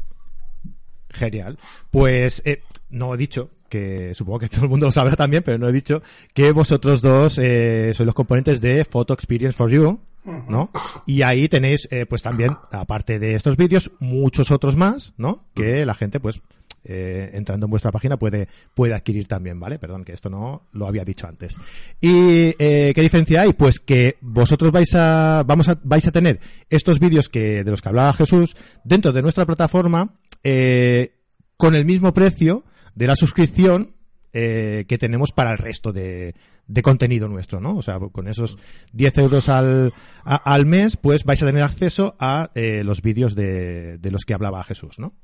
Genial. 1.08 1.56
Pues 1.92 2.42
eh, 2.44 2.64
no 2.90 3.14
he 3.14 3.16
dicho 3.16 3.50
que 3.68 4.12
supongo 4.12 4.40
que 4.40 4.48
todo 4.50 4.64
el 4.64 4.70
mundo 4.70 4.86
lo 4.86 4.92
sabrá 4.92 5.14
también, 5.14 5.44
pero 5.44 5.56
no 5.56 5.68
he 5.68 5.72
dicho 5.72 6.02
que 6.34 6.50
vosotros 6.50 7.00
dos 7.00 7.38
eh, 7.38 7.92
sois 7.94 8.06
los 8.06 8.14
componentes 8.14 8.60
de 8.60 8.84
Photo 8.84 9.14
Experience 9.14 9.56
for 9.56 9.70
You, 9.70 10.00
¿no? 10.48 10.70
Y 11.06 11.22
ahí 11.22 11.48
tenéis, 11.48 11.86
eh, 11.92 12.06
pues 12.06 12.22
también, 12.22 12.56
aparte 12.72 13.20
de 13.20 13.36
estos 13.36 13.56
vídeos, 13.56 13.92
muchos 14.00 14.50
otros 14.50 14.74
más, 14.74 15.14
¿no? 15.16 15.44
Que 15.54 15.86
la 15.86 15.94
gente, 15.94 16.18
pues, 16.18 16.42
eh, 16.86 17.30
entrando 17.32 17.64
en 17.64 17.70
vuestra 17.70 17.90
página 17.90 18.18
puede, 18.18 18.46
puede 18.74 18.92
adquirir 18.92 19.26
también, 19.26 19.58
¿vale? 19.58 19.78
Perdón, 19.78 20.04
que 20.04 20.12
esto 20.12 20.28
no 20.28 20.68
lo 20.72 20.86
había 20.86 21.04
dicho 21.04 21.26
antes. 21.26 21.56
¿Y 21.98 22.54
eh, 22.58 22.92
qué 22.94 23.00
diferencia 23.00 23.40
hay? 23.40 23.54
Pues 23.54 23.80
que 23.80 24.18
vosotros 24.20 24.70
vais 24.70 24.94
a, 24.94 25.44
vamos 25.46 25.68
a, 25.70 25.80
vais 25.82 26.06
a 26.06 26.12
tener 26.12 26.40
estos 26.68 27.00
vídeos 27.00 27.30
que, 27.30 27.64
de 27.64 27.70
los 27.70 27.80
que 27.80 27.88
hablaba 27.88 28.12
Jesús 28.12 28.54
dentro 28.84 29.12
de 29.12 29.22
nuestra 29.22 29.46
plataforma 29.46 30.14
eh, 30.42 31.14
con 31.56 31.74
el 31.74 31.86
mismo 31.86 32.12
precio 32.12 32.64
de 32.94 33.06
la 33.06 33.16
suscripción 33.16 33.92
que 34.34 34.98
tenemos 34.98 35.30
para 35.30 35.52
el 35.52 35.58
resto 35.58 35.92
de, 35.92 36.34
de 36.66 36.82
contenido 36.82 37.28
nuestro, 37.28 37.60
¿no? 37.60 37.76
O 37.76 37.82
sea, 37.82 38.00
con 38.00 38.26
esos 38.26 38.58
10 38.92 39.18
euros 39.18 39.48
al, 39.48 39.92
al 40.24 40.66
mes, 40.66 40.96
pues 40.96 41.22
vais 41.22 41.40
a 41.40 41.46
tener 41.46 41.62
acceso 41.62 42.16
a 42.18 42.50
los 42.56 43.00
vídeos 43.00 43.36
de, 43.36 43.96
de, 43.98 44.10
los 44.10 44.24
que 44.24 44.34
hablaba 44.34 44.64
Jesús, 44.64 44.98
¿no? 44.98 45.14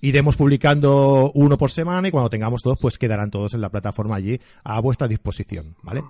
Iremos 0.00 0.36
publicando 0.36 1.30
uno 1.34 1.58
por 1.58 1.70
semana 1.70 2.08
y 2.08 2.10
cuando 2.10 2.30
tengamos 2.30 2.62
todos, 2.62 2.78
pues 2.80 2.98
quedarán 2.98 3.30
todos 3.30 3.54
en 3.54 3.60
la 3.60 3.70
plataforma 3.70 4.16
allí 4.16 4.40
a 4.64 4.80
vuestra 4.80 5.08
disposición, 5.08 5.76
¿vale? 5.82 6.02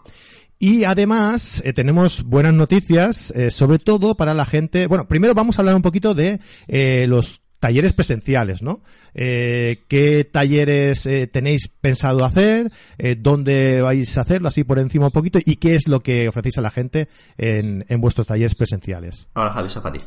Y 0.58 0.84
además 0.84 1.62
eh, 1.64 1.72
tenemos 1.72 2.22
buenas 2.24 2.52
noticias, 2.52 3.30
eh, 3.30 3.50
sobre 3.50 3.78
todo 3.78 4.14
para 4.14 4.34
la 4.34 4.44
gente. 4.44 4.86
Bueno, 4.86 5.08
primero 5.08 5.34
vamos 5.34 5.58
a 5.58 5.62
hablar 5.62 5.74
un 5.74 5.82
poquito 5.82 6.14
de 6.14 6.40
eh, 6.68 7.06
los 7.08 7.42
talleres 7.60 7.92
presenciales, 7.92 8.62
¿no? 8.62 8.82
Eh, 9.14 9.84
¿Qué 9.86 10.24
talleres 10.24 11.06
eh, 11.06 11.26
tenéis 11.28 11.68
pensado 11.68 12.24
hacer? 12.24 12.72
Eh, 12.98 13.16
¿Dónde 13.16 13.82
vais 13.82 14.18
a 14.18 14.22
hacerlo? 14.22 14.48
Así 14.48 14.64
por 14.64 14.78
encima 14.78 15.06
un 15.06 15.12
poquito. 15.12 15.38
¿Y 15.44 15.56
qué 15.56 15.76
es 15.76 15.86
lo 15.86 16.00
que 16.00 16.28
ofrecéis 16.28 16.58
a 16.58 16.62
la 16.62 16.70
gente 16.70 17.08
en, 17.36 17.84
en 17.88 18.00
vuestros 18.00 18.26
talleres 18.26 18.54
presenciales? 18.54 19.28
Ahora, 19.34 19.52
Javi, 19.52 19.68
ti. 19.68 20.04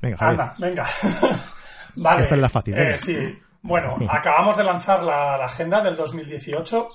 Venga, 0.00 0.16
Javi. 0.18 0.30
Anda, 0.30 0.56
venga. 0.58 0.86
vale. 1.96 2.22
Esta 2.22 2.34
es 2.34 2.40
la 2.40 2.48
fácil. 2.48 2.74
Eh, 2.76 2.98
sí. 2.98 3.38
Bueno, 3.62 3.96
acabamos 4.10 4.56
de 4.56 4.64
lanzar 4.64 5.02
la, 5.02 5.38
la 5.38 5.46
agenda 5.46 5.82
del 5.82 5.96
2018. 5.96 6.88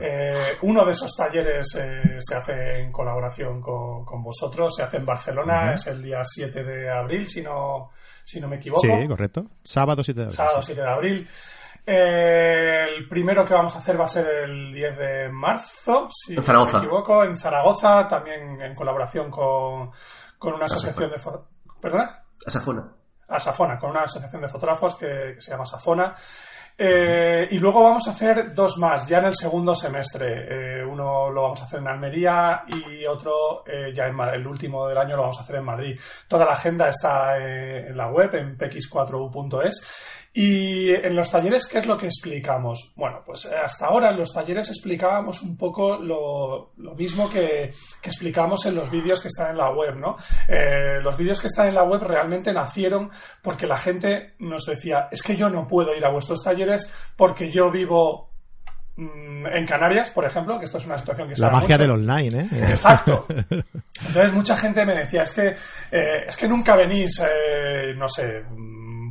Eh, 0.00 0.34
uno 0.62 0.84
de 0.84 0.92
esos 0.92 1.10
talleres 1.16 1.74
eh, 1.80 2.18
se 2.20 2.34
hace 2.36 2.80
en 2.80 2.92
colaboración 2.92 3.60
con, 3.60 4.04
con, 4.04 4.22
vosotros, 4.22 4.74
se 4.76 4.82
hace 4.82 4.98
en 4.98 5.06
Barcelona, 5.06 5.64
uh 5.64 5.68
-huh. 5.70 5.74
es 5.74 5.86
el 5.86 6.02
día 6.02 6.22
7 6.22 6.62
de 6.62 6.90
abril, 6.90 7.26
si 7.26 7.42
no, 7.42 7.90
si 8.24 8.40
no 8.40 8.48
me 8.48 8.56
equivoco. 8.56 8.80
Sí, 8.82 9.08
correcto. 9.08 9.46
Sábado 9.62 10.02
7 10.02 10.20
de 10.20 10.24
abril. 10.26 10.36
Sábado 10.36 10.62
7 10.62 10.80
de 10.80 10.88
abril. 10.88 11.28
Eh, 11.88 12.84
el 12.96 13.08
primero 13.08 13.44
que 13.44 13.54
vamos 13.54 13.74
a 13.76 13.78
hacer 13.78 13.98
va 13.98 14.04
a 14.04 14.08
ser 14.08 14.26
el 14.26 14.72
10 14.72 14.98
de 14.98 15.28
marzo, 15.30 16.08
si 16.10 16.34
en 16.34 16.42
Zaragoza. 16.42 16.72
no 16.72 16.78
me 16.78 16.86
equivoco, 16.86 17.24
en 17.24 17.36
Zaragoza, 17.36 18.08
también 18.08 18.60
en 18.60 18.74
colaboración 18.74 19.30
con, 19.30 19.90
con 20.38 20.54
una 20.54 20.64
asociación 20.64 21.10
de... 21.10 21.16
¿Perdona? 21.80 22.24
Asafona. 22.44 22.95
Asafona, 23.28 23.78
con 23.78 23.90
una 23.90 24.02
asociación 24.02 24.42
de 24.42 24.48
fotógrafos 24.48 24.96
que, 24.96 25.36
se 25.38 25.50
llama 25.50 25.64
Asafona. 25.64 26.14
Eh, 26.78 27.48
y 27.52 27.58
luego 27.58 27.82
vamos 27.82 28.06
a 28.06 28.10
hacer 28.10 28.54
dos 28.54 28.76
más, 28.76 29.08
ya 29.08 29.18
en 29.18 29.26
el 29.26 29.34
segundo 29.34 29.74
semestre. 29.74 30.80
Eh, 30.80 30.84
uno 30.84 31.30
lo 31.30 31.42
vamos 31.42 31.62
a 31.62 31.64
hacer 31.64 31.80
en 31.80 31.88
Almería 31.88 32.64
y 32.66 33.06
otro 33.06 33.64
eh, 33.66 33.92
ya 33.94 34.06
en 34.06 34.20
el 34.20 34.46
último 34.46 34.86
del 34.86 34.98
año 34.98 35.16
lo 35.16 35.22
vamos 35.22 35.40
a 35.40 35.42
hacer 35.42 35.56
en 35.56 35.64
Madrid. 35.64 35.98
Toda 36.28 36.44
la 36.44 36.52
agenda 36.52 36.88
está 36.88 37.38
en 37.38 37.96
la 37.96 38.08
web, 38.10 38.34
en 38.34 38.58
px4u.es. 38.58 40.25
Y 40.38 40.90
en 40.90 41.16
los 41.16 41.30
talleres, 41.30 41.66
¿qué 41.66 41.78
es 41.78 41.86
lo 41.86 41.96
que 41.96 42.04
explicamos? 42.04 42.92
Bueno, 42.94 43.22
pues 43.24 43.46
hasta 43.46 43.86
ahora 43.86 44.10
en 44.10 44.18
los 44.18 44.34
talleres 44.34 44.68
explicábamos 44.68 45.40
un 45.40 45.56
poco 45.56 45.96
lo, 45.96 46.72
lo 46.76 46.94
mismo 46.94 47.30
que, 47.30 47.72
que, 48.02 48.10
explicamos 48.10 48.66
en 48.66 48.74
los 48.74 48.90
vídeos 48.90 49.22
que 49.22 49.28
están 49.28 49.52
en 49.52 49.56
la 49.56 49.70
web, 49.70 49.96
¿no? 49.96 50.18
Eh, 50.46 51.00
los 51.00 51.16
vídeos 51.16 51.40
que 51.40 51.46
están 51.46 51.68
en 51.68 51.74
la 51.74 51.84
web 51.84 52.02
realmente 52.02 52.52
nacieron 52.52 53.10
porque 53.40 53.66
la 53.66 53.78
gente 53.78 54.34
nos 54.40 54.66
decía, 54.66 55.08
es 55.10 55.22
que 55.22 55.36
yo 55.36 55.48
no 55.48 55.66
puedo 55.66 55.96
ir 55.96 56.04
a 56.04 56.10
vuestros 56.10 56.44
talleres 56.44 56.92
porque 57.16 57.50
yo 57.50 57.70
vivo 57.70 58.28
mm, 58.96 59.46
en 59.46 59.66
Canarias, 59.66 60.10
por 60.10 60.26
ejemplo, 60.26 60.58
que 60.58 60.66
esto 60.66 60.76
es 60.76 60.84
una 60.84 60.98
situación 60.98 61.28
que 61.30 61.36
se 61.36 61.40
La 61.40 61.48
magia 61.48 61.78
mucho. 61.78 61.78
del 61.78 61.90
online, 61.92 62.40
¿eh? 62.42 62.48
Exacto. 62.68 63.24
Entonces 64.06 64.34
mucha 64.34 64.54
gente 64.54 64.84
me 64.84 64.96
decía, 64.96 65.22
es 65.22 65.32
que, 65.32 65.46
eh, 65.90 66.26
es 66.28 66.36
que 66.36 66.46
nunca 66.46 66.76
venís, 66.76 67.22
eh, 67.22 67.94
no 67.96 68.06
sé, 68.06 68.44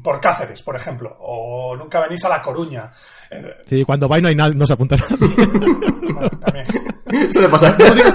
por 0.05 0.21
Cáceres, 0.21 0.61
por 0.61 0.75
ejemplo, 0.75 1.17
o 1.19 1.75
nunca 1.75 1.99
venís 1.99 2.23
a 2.25 2.29
La 2.29 2.39
Coruña. 2.39 2.91
Sí, 3.65 3.83
cuando 3.83 4.07
vais 4.07 4.21
no 4.21 4.29
hay 4.29 4.35
nadie, 4.35 4.55
no 4.55 4.63
se 4.63 4.73
apunta 4.73 4.95
nadie. 4.95 5.35
Bueno, 6.05 6.29
también. 6.39 6.65
Suele 7.31 7.49
pasar. 7.49 7.75
No 7.77 7.85
lo, 7.87 7.95
digo, 7.95 8.09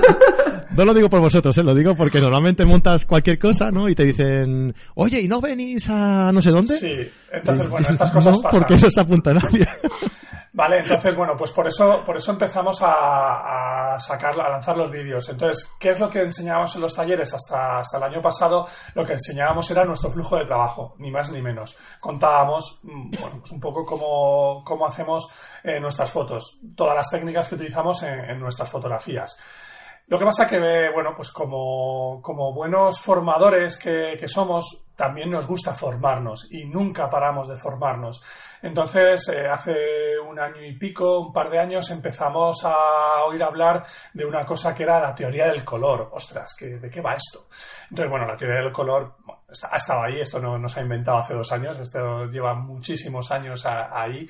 no 0.77 0.85
lo 0.85 0.95
digo 0.95 1.11
por 1.11 1.21
vosotros, 1.21 1.59
¿eh? 1.59 1.65
lo 1.65 1.75
digo 1.75 1.95
porque 1.97 2.21
normalmente 2.21 2.65
montas 2.65 3.05
cualquier 3.05 3.39
cosa, 3.39 3.73
¿no? 3.73 3.89
Y 3.89 3.95
te 3.97 4.05
dicen, 4.05 4.75
oye, 4.95 5.21
¿y 5.21 5.29
no 5.29 5.41
venís 5.41 5.91
a 5.91 6.31
no 6.33 6.41
sé 6.41 6.51
dónde? 6.51 6.75
Sí, 6.75 7.11
entonces, 7.33 7.69
bueno, 7.69 7.89
estas 7.91 8.13
cosas 8.13 8.37
no, 8.37 8.43
pasan. 8.43 8.61
porque 8.61 8.77
no 8.77 8.91
se 8.91 9.01
apunta 9.01 9.35
nadie. 9.35 9.67
Vale, 10.53 10.81
entonces, 10.81 11.15
bueno, 11.15 11.37
pues 11.37 11.53
por 11.53 11.69
eso, 11.69 12.03
por 12.05 12.17
eso 12.17 12.33
empezamos 12.33 12.81
a, 12.83 13.97
sacar, 13.99 14.39
a 14.41 14.51
lanzar 14.51 14.77
los 14.77 14.91
vídeos. 14.91 15.29
Entonces, 15.29 15.73
¿qué 15.79 15.91
es 15.91 16.01
lo 16.01 16.11
que 16.11 16.23
enseñábamos 16.23 16.75
en 16.75 16.83
los 16.83 16.95
talleres? 16.95 17.33
Hasta, 17.33 17.79
hasta 17.79 17.99
el 17.99 18.03
año 18.03 18.21
pasado, 18.21 18.67
lo 18.95 19.05
que 19.05 19.13
enseñábamos 19.13 19.71
era 19.71 19.85
nuestro 19.85 20.11
flujo 20.11 20.37
de 20.37 20.47
trabajo, 20.47 20.97
ni 20.99 21.13
más 21.13 21.31
ni 21.31 21.41
menos. 21.41 21.79
Contábamos, 22.01 22.81
bueno, 22.83 23.39
pues 23.39 23.53
un 23.53 23.61
poco 23.61 23.85
cómo, 23.85 24.65
cómo 24.65 24.87
hacemos 24.87 25.31
eh, 25.63 25.79
nuestras 25.79 26.11
fotos, 26.11 26.59
todas 26.75 26.97
las 26.97 27.09
técnicas 27.09 27.49
que 27.49 27.55
utilizamos 27.55 28.03
en, 28.03 28.19
en 28.31 28.41
nuestras 28.41 28.69
fotografías. 28.69 29.39
Lo 30.11 30.19
que 30.19 30.25
pasa 30.25 30.45
que, 30.45 30.59
bueno, 30.93 31.13
pues 31.15 31.31
como, 31.31 32.21
como 32.21 32.53
buenos 32.53 33.01
formadores 33.01 33.79
que, 33.79 34.17
que, 34.19 34.27
somos, 34.27 34.89
también 34.97 35.31
nos 35.31 35.47
gusta 35.47 35.73
formarnos 35.73 36.51
y 36.51 36.65
nunca 36.65 37.09
paramos 37.09 37.47
de 37.47 37.55
formarnos. 37.55 38.21
Entonces, 38.61 39.29
eh, 39.29 39.47
hace 39.47 40.19
un 40.19 40.37
año 40.41 40.65
y 40.65 40.77
pico, 40.77 41.21
un 41.21 41.33
par 41.33 41.49
de 41.49 41.61
años, 41.61 41.89
empezamos 41.93 42.65
a 42.65 43.23
oír 43.25 43.41
hablar 43.41 43.85
de 44.13 44.25
una 44.25 44.45
cosa 44.45 44.75
que 44.75 44.83
era 44.83 44.99
la 44.99 45.15
teoría 45.15 45.47
del 45.47 45.65
color. 45.65 46.11
Ostras, 46.13 46.57
¿qué, 46.59 46.81
¿de 46.81 46.91
qué 46.91 47.01
va 47.01 47.15
esto? 47.15 47.47
Entonces, 47.85 48.11
bueno, 48.11 48.27
la 48.27 48.37
teoría 48.37 48.63
del 48.63 48.73
color 48.73 49.15
ha 49.71 49.77
estado 49.77 50.03
ahí, 50.03 50.21
esto 50.21 50.41
no, 50.41 50.59
no, 50.59 50.69
se 50.69 50.81
ha 50.81 50.83
inventado 50.83 51.19
hace 51.19 51.35
dos 51.35 51.51
años, 51.53 51.79
esto 51.79 52.27
lleva 52.27 52.55
muchísimos 52.55 53.31
años 53.31 53.67
a, 53.67 54.01
ahí 54.01 54.29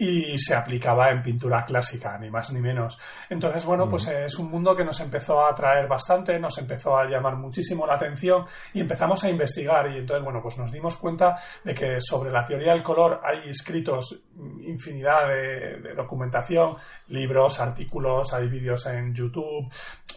y 0.00 0.38
se 0.38 0.54
aplicaba 0.54 1.10
en 1.10 1.22
pintura 1.22 1.62
clásica, 1.62 2.16
ni 2.16 2.30
más 2.30 2.50
ni 2.52 2.60
menos. 2.60 2.98
Entonces, 3.28 3.66
bueno, 3.66 3.88
pues 3.90 4.08
es 4.08 4.38
un 4.38 4.50
mundo 4.50 4.74
que 4.74 4.82
nos 4.82 4.98
empezó 5.00 5.44
a 5.44 5.50
atraer 5.50 5.86
bastante, 5.86 6.38
nos 6.38 6.56
empezó 6.56 6.96
a 6.96 7.04
llamar 7.04 7.36
muchísimo 7.36 7.86
la 7.86 7.96
atención 7.96 8.46
y 8.72 8.80
empezamos 8.80 9.22
a 9.24 9.28
investigar. 9.28 9.90
Y 9.92 9.98
entonces, 9.98 10.24
bueno, 10.24 10.40
pues 10.40 10.56
nos 10.56 10.72
dimos 10.72 10.96
cuenta 10.96 11.36
de 11.62 11.74
que 11.74 12.00
sobre 12.00 12.30
la 12.30 12.42
teoría 12.44 12.72
del 12.72 12.82
color 12.82 13.20
hay 13.22 13.50
escritos 13.50 14.22
infinidad 14.62 15.28
de, 15.28 15.80
de 15.82 15.94
documentación, 15.94 16.76
libros, 17.08 17.60
artículos, 17.60 18.32
hay 18.32 18.48
vídeos 18.48 18.86
en 18.86 19.14
YouTube. 19.14 19.70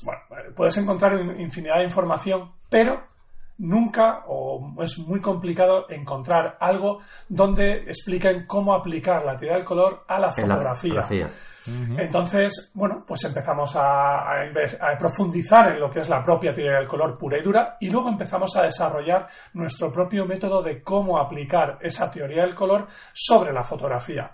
Bueno, 0.04 0.22
puedes 0.56 0.78
encontrar 0.78 1.14
infinidad 1.38 1.80
de 1.80 1.84
información, 1.84 2.54
pero 2.70 3.13
nunca 3.60 4.24
o 4.28 4.74
es 4.82 4.98
muy 5.00 5.22
complicado 5.22 5.90
encontrar 5.90 6.58
algo 6.60 7.00
donde 7.30 7.84
expliquen 7.84 8.46
cómo 8.48 8.74
aplicar 8.74 9.26
la 9.26 9.36
teoría 9.36 9.58
del 9.58 9.66
color 9.66 10.04
a 10.08 10.20
la 10.20 10.32
fotografía. 10.32 10.94
La 10.96 11.04
fotografía. 11.04 11.30
Uh 11.66 11.72
-huh. 11.72 12.02
Entonces, 12.02 12.72
bueno, 12.74 13.06
pues 13.08 13.24
empezamos 13.24 13.74
a, 13.78 13.82
a, 13.82 14.44
a, 14.44 14.98
profundizar 14.98 15.72
en 15.72 15.80
lo 15.80 15.90
que 15.90 16.02
es 16.02 16.10
la 16.10 16.22
propia 16.22 16.52
teoría 16.52 16.78
del 16.78 16.88
color 16.88 17.18
pura 17.18 17.38
y 17.38 17.42
dura 17.42 17.78
y 17.80 17.90
luego 17.90 18.10
empezamos 18.10 18.56
a 18.58 18.64
desarrollar 18.64 19.28
nuestro 19.54 19.90
propio 19.90 20.26
método 20.26 20.62
de 20.62 20.82
cómo 20.84 21.18
aplicar 21.18 21.78
esa 21.82 22.12
teoría 22.12 22.44
del 22.44 22.54
color 22.56 22.88
sobre 23.14 23.54
la 23.54 23.64
fotografía. 23.64 24.30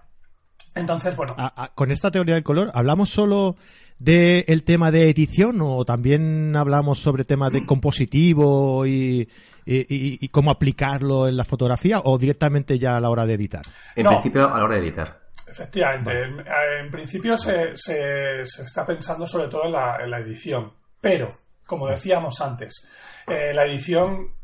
Entonces, 0.75 1.15
bueno. 1.15 1.35
A, 1.37 1.71
con 1.73 1.91
esta 1.91 2.11
teoría 2.11 2.35
del 2.35 2.43
color, 2.43 2.71
¿hablamos 2.73 3.09
solo 3.09 3.55
del 3.97 4.45
el 4.47 4.63
tema 4.63 4.91
de 4.91 5.09
edición 5.09 5.59
o 5.61 5.83
también 5.83 6.55
hablamos 6.55 6.99
sobre 6.99 7.25
temas 7.25 7.51
de 7.51 7.65
compositivo 7.65 8.85
y, 8.85 9.27
y, 9.65 10.25
y, 10.25 10.29
cómo 10.29 10.51
aplicarlo 10.51 11.27
en 11.27 11.37
la 11.37 11.43
fotografía 11.43 12.01
o 12.03 12.17
directamente 12.17 12.79
ya 12.79 12.97
a 12.97 13.01
la 13.01 13.09
hora 13.09 13.25
de 13.25 13.33
editar? 13.33 13.63
En 13.95 14.03
no. 14.03 14.11
principio, 14.11 14.53
a 14.53 14.57
la 14.57 14.63
hora 14.63 14.75
de 14.75 14.81
editar. 14.81 15.19
Efectivamente. 15.47 16.13
Vale. 16.13 16.79
En, 16.79 16.85
en, 16.85 16.91
principio 16.91 17.37
se, 17.37 17.75
se, 17.75 18.45
se, 18.45 18.63
está 18.63 18.85
pensando 18.85 19.25
sobre 19.25 19.47
todo 19.47 19.65
en 19.65 19.71
la, 19.71 19.97
en 20.03 20.11
la 20.11 20.19
edición. 20.19 20.71
Pero, 21.01 21.31
como 21.65 21.87
decíamos 21.87 22.39
antes, 22.41 22.87
eh, 23.27 23.53
la 23.53 23.65
edición 23.65 24.38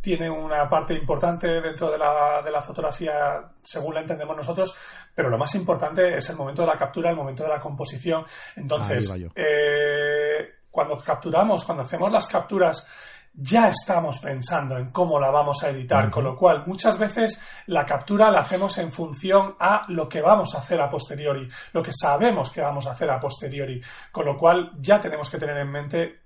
tiene 0.00 0.30
una 0.30 0.68
parte 0.68 0.94
importante 0.94 1.60
dentro 1.60 1.90
de 1.90 1.98
la, 1.98 2.40
de 2.42 2.50
la, 2.50 2.62
fotografía 2.62 3.42
según 3.62 3.94
la 3.94 4.00
entendemos 4.00 4.36
nosotros, 4.36 4.74
pero 5.14 5.28
lo 5.28 5.36
más 5.36 5.54
importante 5.54 6.16
es 6.16 6.30
el 6.30 6.36
momento 6.36 6.62
de 6.62 6.68
la 6.68 6.78
captura, 6.78 7.10
el 7.10 7.16
momento 7.16 7.42
de 7.42 7.50
la 7.50 7.60
composición. 7.60 8.24
Entonces, 8.56 9.12
eh, 9.34 10.54
cuando 10.70 10.98
capturamos, 10.98 11.64
cuando 11.64 11.82
hacemos 11.82 12.10
las 12.10 12.26
capturas, 12.26 12.86
ya 13.32 13.68
estamos 13.68 14.18
pensando 14.18 14.76
en 14.76 14.90
cómo 14.90 15.20
la 15.20 15.30
vamos 15.30 15.62
a 15.62 15.70
editar, 15.70 16.04
uh 16.04 16.08
-huh. 16.08 16.10
con 16.10 16.24
lo 16.24 16.36
cual 16.36 16.64
muchas 16.66 16.98
veces 16.98 17.40
la 17.66 17.84
captura 17.84 18.30
la 18.30 18.40
hacemos 18.40 18.76
en 18.78 18.90
función 18.90 19.54
a 19.58 19.84
lo 19.88 20.08
que 20.08 20.20
vamos 20.20 20.54
a 20.54 20.58
hacer 20.58 20.80
a 20.80 20.90
posteriori, 20.90 21.48
lo 21.72 21.82
que 21.82 21.92
sabemos 21.92 22.50
que 22.50 22.60
vamos 22.60 22.86
a 22.86 22.92
hacer 22.92 23.10
a 23.10 23.20
posteriori, 23.20 23.80
con 24.10 24.24
lo 24.24 24.36
cual 24.36 24.72
ya 24.78 25.00
tenemos 25.00 25.30
que 25.30 25.38
tener 25.38 25.58
en 25.58 25.70
mente 25.70 26.19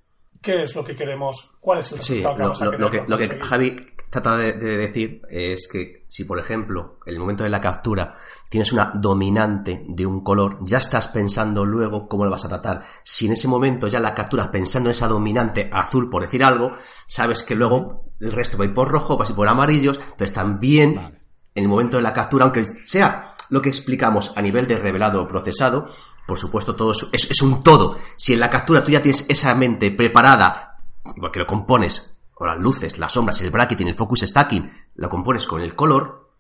qué 0.45 0.63
es 0.63 0.75
lo 0.75 0.85
que 0.85 0.95
queremos, 0.95 1.53
cuál 1.59 1.79
es 1.79 1.91
el 1.93 1.99
resultado 1.99 2.35
sí, 2.35 2.37
que 2.37 2.43
vamos 2.43 2.61
a 2.61 2.65
lo, 2.67 2.71
querer 2.71 2.81
lo 2.81 2.91
que, 2.91 3.05
lo 3.09 3.19
que. 3.19 3.41
Javi 3.41 3.77
trata 4.11 4.37
de, 4.37 4.53
de 4.53 4.77
decir 4.77 5.23
es 5.29 5.67
que 5.67 6.05
si, 6.07 6.25
por 6.25 6.39
ejemplo, 6.39 6.99
en 7.07 7.15
el 7.15 7.19
momento 7.19 7.43
de 7.43 7.51
la 7.51 7.61
captura 7.61 8.15
tienes 8.49 8.73
una 8.73 8.93
dominante 8.95 9.85
de 9.89 10.07
un 10.07 10.23
color, 10.23 10.59
ya 10.61 10.79
estás 10.79 11.09
pensando 11.09 11.65
luego 11.65 12.07
cómo 12.07 12.25
lo 12.25 12.31
vas 12.31 12.45
a 12.45 12.49
tratar. 12.49 12.83
Si 13.03 13.27
en 13.27 13.33
ese 13.33 13.49
momento 13.49 13.89
ya 13.89 13.99
la 13.99 14.15
capturas 14.15 14.49
pensando 14.49 14.91
en 14.91 14.93
esa 14.93 15.09
dominante 15.09 15.69
azul, 15.73 16.11
por 16.11 16.23
decir 16.23 16.45
algo, 16.45 16.73
sabes 17.07 17.43
que 17.43 17.57
luego 17.57 18.05
el 18.21 18.31
resto 18.31 18.59
va 18.59 18.65
a 18.65 18.69
ir 18.69 18.75
por 18.75 18.89
rojo, 18.89 19.17
va 19.17 19.25
a 19.25 19.29
ir 19.29 19.35
por 19.35 19.49
amarillos, 19.49 19.99
entonces 19.99 20.33
también 20.33 20.95
Vale. 20.95 21.21
en 21.55 21.65
el 21.65 21.69
momento 21.69 21.97
de 21.97 22.03
la 22.03 22.13
captura, 22.13 22.45
aunque 22.45 22.65
sea 22.67 23.35
lo 23.51 23.61
que 23.63 23.71
explicamos 23.71 24.37
a 24.37 24.43
nivel 24.43 24.67
de 24.67 24.79
revelado 24.79 25.23
o 25.23 25.27
procesado, 25.27 25.89
por 26.27 26.39
supuesto 26.39 26.75
todo 26.77 26.93
es, 26.93 27.07
es- 27.13 27.31
es 27.31 27.43
un 27.43 27.63
todo. 27.63 27.99
Si 28.17 28.33
en 28.35 28.41
la 28.41 28.51
captura 28.51 28.83
tú 28.85 28.91
ya 28.91 29.03
tienes 29.03 29.29
esa 29.29 29.55
mente 29.55 29.91
preparada, 29.91 30.79
igual 31.17 31.31
que 31.33 31.41
lo 31.41 31.47
compones, 31.47 32.17
o 32.37 32.47
las 32.47 32.59
luces, 32.59 32.99
las 32.99 33.13
sombras, 33.13 33.41
el 33.43 33.51
bracketing, 33.51 33.89
el 33.89 33.95
focus 33.95 34.21
stacking, 34.23 34.71
lo 34.97 35.09
compones 35.09 35.47
con 35.47 35.61
el 35.61 35.75
color, 35.77 36.31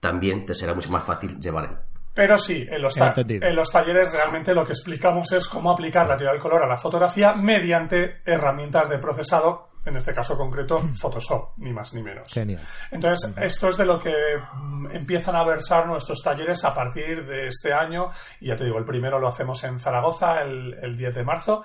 también 0.00 0.44
te 0.46 0.54
será 0.54 0.74
mucho 0.74 0.90
más 0.90 1.04
fácil 1.04 1.38
llevar 1.38 1.64
él. 1.66 1.76
Pero 2.12 2.38
sí, 2.38 2.64
en 2.70 2.80
los, 2.80 2.94
en 3.42 3.56
los 3.56 3.70
talleres 3.70 4.12
realmente 4.12 4.54
lo 4.54 4.64
que 4.64 4.72
explicamos 4.72 5.32
es 5.32 5.48
cómo 5.48 5.72
aplicar 5.72 6.06
la 6.06 6.16
teoría 6.16 6.32
del 6.32 6.40
color 6.40 6.62
a 6.62 6.66
la 6.68 6.76
fotografía 6.76 7.34
mediante 7.34 8.20
herramientas 8.24 8.88
de 8.88 8.98
procesado, 8.98 9.68
en 9.84 9.96
este 9.96 10.12
caso 10.12 10.36
concreto 10.36 10.80
Photoshop, 11.00 11.52
ni 11.58 11.72
más 11.72 11.94
ni 11.94 12.02
menos. 12.02 12.32
Genial. 12.32 12.60
Entonces, 12.90 13.34
esto 13.38 13.68
es 13.68 13.76
de 13.76 13.86
lo 13.86 14.00
que 14.00 14.12
mm, 14.54 14.90
empiezan 14.92 15.36
a 15.36 15.44
versar 15.44 15.86
nuestros 15.86 16.22
talleres 16.22 16.64
a 16.64 16.74
partir 16.74 17.26
de 17.26 17.48
este 17.48 17.72
año. 17.72 18.10
Y 18.40 18.48
ya 18.48 18.56
te 18.56 18.64
digo, 18.64 18.78
el 18.78 18.84
primero 18.84 19.18
lo 19.18 19.28
hacemos 19.28 19.62
en 19.64 19.80
Zaragoza 19.80 20.42
el, 20.42 20.74
el 20.82 20.96
10 20.96 21.14
de 21.14 21.24
marzo. 21.24 21.64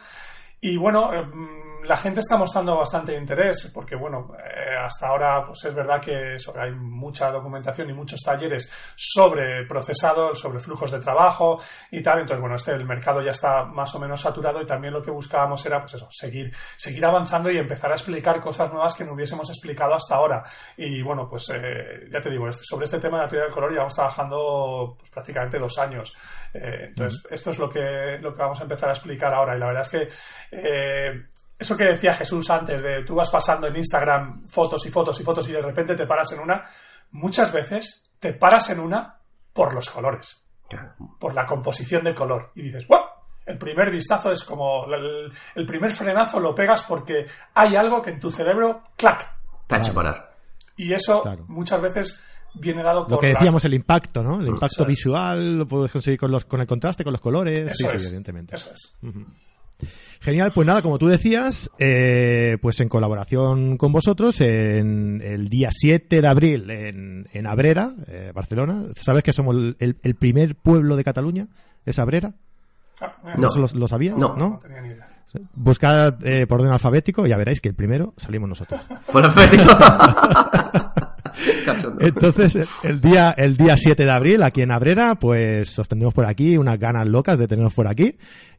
Y 0.62 0.78
bueno, 0.78 1.14
eh, 1.14 1.24
mm, 1.24 1.69
la 1.84 1.98
gente 1.98 2.20
está 2.20 2.38
mostrando 2.38 2.78
bastante 2.78 3.16
interés 3.16 3.72
porque, 3.74 3.96
bueno, 3.96 4.32
eh, 4.38 4.76
hasta 4.78 5.08
ahora 5.08 5.46
pues 5.46 5.64
es 5.66 5.74
verdad 5.74 6.02
que 6.02 6.36
eso, 6.36 6.54
hay 6.60 6.72
mucha 6.72 7.32
documentación 7.32 7.90
y 7.90 7.94
muchos 7.94 8.22
talleres 8.22 8.72
sobre 8.96 9.66
procesado, 9.66 10.36
sobre 10.36 10.60
flujos 10.60 10.92
de 10.92 11.00
trabajo 11.00 11.62
y 11.92 12.02
tal. 12.02 12.20
Entonces, 12.20 12.42
bueno, 12.42 12.56
este 12.56 12.72
el 12.74 12.86
mercado 12.86 13.22
ya 13.22 13.32
está 13.32 13.64
más 13.66 13.94
o 13.96 14.00
menos 14.00 14.22
saturado 14.22 14.62
y 14.62 14.66
también 14.66 14.94
lo 14.94 15.02
que 15.02 15.12
buscábamos 15.12 15.66
era, 15.66 15.80
pues 15.82 15.96
eso, 15.96 16.08
seguir, 16.12 16.52
seguir 16.78 17.06
avanzando 17.06 17.50
y 17.52 17.58
empezar 17.58 17.92
a 17.92 17.96
explicar 17.96 18.40
cosas 18.42 18.72
nuevas 18.72 18.96
que 18.96 19.06
no 19.06 19.14
hubiésemos 19.14 19.50
explicado 19.50 19.94
hasta 19.96 20.16
ahora. 20.16 20.44
Y 20.78 21.02
bueno, 21.02 21.28
pues 21.30 21.50
eh, 21.54 22.08
ya 22.12 22.22
te 22.22 22.30
digo, 22.30 22.48
este- 22.48 22.64
sobre 22.64 22.86
este 22.86 23.00
tema 23.00 23.18
de 23.18 23.24
la 23.24 23.30
teoría 23.30 23.46
del 23.46 23.54
color 23.54 23.72
llevamos 23.72 23.96
trabajando 23.96 24.96
pues, 24.98 25.10
prácticamente 25.12 25.60
dos 25.60 25.78
años. 25.80 26.16
Eh, 26.54 26.86
entonces, 26.90 27.24
esto 27.30 27.52
es 27.52 27.60
lo 27.60 27.70
que, 27.70 28.18
lo 28.22 28.34
que 28.36 28.42
vamos 28.42 28.60
a 28.60 28.64
empezar 28.64 28.90
a 28.90 28.94
explicar 28.94 29.34
ahora. 29.34 29.56
Y 29.56 29.60
la 29.60 29.68
verdad 29.68 29.82
es 29.82 29.90
que 29.90 30.10
eh, 30.52 31.24
eso 31.60 31.76
que 31.78 31.84
decía 31.84 32.14
Jesús 32.14 32.50
antes, 32.50 32.82
de 32.82 33.04
tú 33.04 33.16
vas 33.16 33.30
pasando 33.30 33.68
en 33.68 33.76
Instagram 33.76 34.48
fotos 34.48 34.86
y 34.86 34.90
fotos 34.90 35.20
y 35.20 35.24
fotos 35.24 35.48
y 35.50 35.52
de 35.52 35.62
repente 35.62 35.96
te 35.96 36.08
paras 36.08 36.32
en 36.32 36.40
una, 36.40 36.64
muchas 37.12 37.52
veces 37.52 38.06
te 38.20 38.34
paras 38.34 38.70
en 38.70 38.80
una 38.80 39.18
por 39.54 39.74
los 39.74 39.90
colores, 39.90 40.46
por 41.20 41.34
la 41.34 41.46
composición 41.46 42.04
de 42.04 42.16
color. 42.16 42.52
Y 42.56 42.62
dices, 42.64 42.88
¡guau! 42.88 43.04
El 43.46 43.58
primer 43.58 43.90
vistazo 43.92 44.32
es 44.32 44.44
como 44.44 44.86
el, 44.94 45.32
el 45.56 45.66
primer 45.66 45.92
frenazo 45.92 46.40
lo 46.40 46.54
pegas 46.56 46.84
porque 46.84 47.26
hay 47.56 47.76
algo 47.76 48.02
que 48.02 48.12
en 48.12 48.20
tu 48.20 48.32
cerebro, 48.32 48.84
¡clac! 48.96 49.28
Te 49.68 49.76
ha 49.76 49.80
hecho 49.80 49.94
parar. 49.94 50.30
Y 50.78 50.94
eso 50.94 51.24
Claro. 51.24 51.46
muchas 51.48 51.82
veces 51.82 52.24
viene 52.54 52.82
dado 52.84 53.04
por 53.04 53.12
Lo 53.12 53.20
que 53.20 53.28
la- 53.28 53.34
decíamos, 53.34 53.66
el 53.66 53.74
impacto, 53.74 54.24
¿no? 54.24 54.40
El 54.40 54.48
impacto 54.48 54.68
Eso 54.76 54.82
es. 54.84 54.88
visual, 54.88 55.58
lo 55.60 55.68
puedes 55.68 55.92
conseguir 55.92 56.20
con, 56.20 56.32
los, 56.32 56.46
con 56.46 56.62
el 56.62 56.68
contraste, 56.68 57.04
con 57.04 57.12
los 57.12 57.22
colores. 57.22 57.76
sí, 57.76 57.84
Eso 57.84 57.92
sí, 57.92 57.98
es, 57.98 58.06
evidentemente. 58.06 58.56
Eso 58.56 58.72
es. 58.72 58.94
Genial, 60.22 60.52
pues 60.54 60.68
nada, 60.68 60.82
como 60.82 60.98
tú 60.98 61.08
decías, 61.08 61.72
eh, 61.80 62.58
pues 62.62 62.80
en 62.82 62.90
colaboración 62.90 63.78
con 63.78 63.92
vosotros, 63.94 64.42
en 64.42 65.22
el 65.24 65.48
día 65.50 65.70
7 65.72 66.22
de 66.22 66.28
abril 66.28 66.70
en, 66.70 67.28
en 67.32 67.48
Abrera, 67.48 67.94
eh, 68.08 68.32
Barcelona, 68.36 68.84
¿sabes 68.96 69.24
que 69.24 69.32
somos 69.34 69.56
el, 69.56 69.76
el- 69.80 69.98
el 70.04 70.16
primer 70.16 70.56
pueblo 70.56 70.96
de 70.98 71.04
Cataluña? 71.06 71.48
¿Es 71.86 72.00
Abrera? 72.00 72.34
Ah, 73.00 73.14
No. 73.38 73.48
¿Eso 73.48 73.60
lo, 73.62 73.68
lo 73.80 73.88
sabías? 73.88 74.18
No. 74.18 74.36
no 74.36 74.60
tenía 74.62 74.82
ni 74.82 74.90
idea. 74.90 75.08
Buscad 75.54 76.26
eh, 76.26 76.48
por 76.48 76.60
orden 76.60 76.74
alfabético 76.74 77.26
y 77.26 77.30
ya 77.30 77.38
veréis 77.38 77.62
que 77.62 77.70
el 77.70 77.76
primero 77.76 78.14
salimos 78.18 78.50
nosotros. 78.50 78.82
Por 79.12 79.24
alfabético. 79.24 79.64
Cachondo. 81.74 82.06
Entonces, 82.06 82.68
el 82.84 83.02
día, 83.02 83.34
el 83.38 83.58
día 83.58 83.78
7 83.78 84.06
de 84.06 84.12
abril, 84.12 84.44
aquí 84.44 84.62
en 84.62 84.72
Abrera, 84.72 85.16
pues 85.16 85.78
os 85.80 85.88
tendremos 85.88 86.14
por 86.14 86.26
aquí, 86.26 86.58
unas 86.58 86.80
ganas 86.80 87.08
locas 87.08 87.38
de 87.38 87.48
teneros 87.48 87.74
por 87.74 87.88
aquí. 87.88 88.16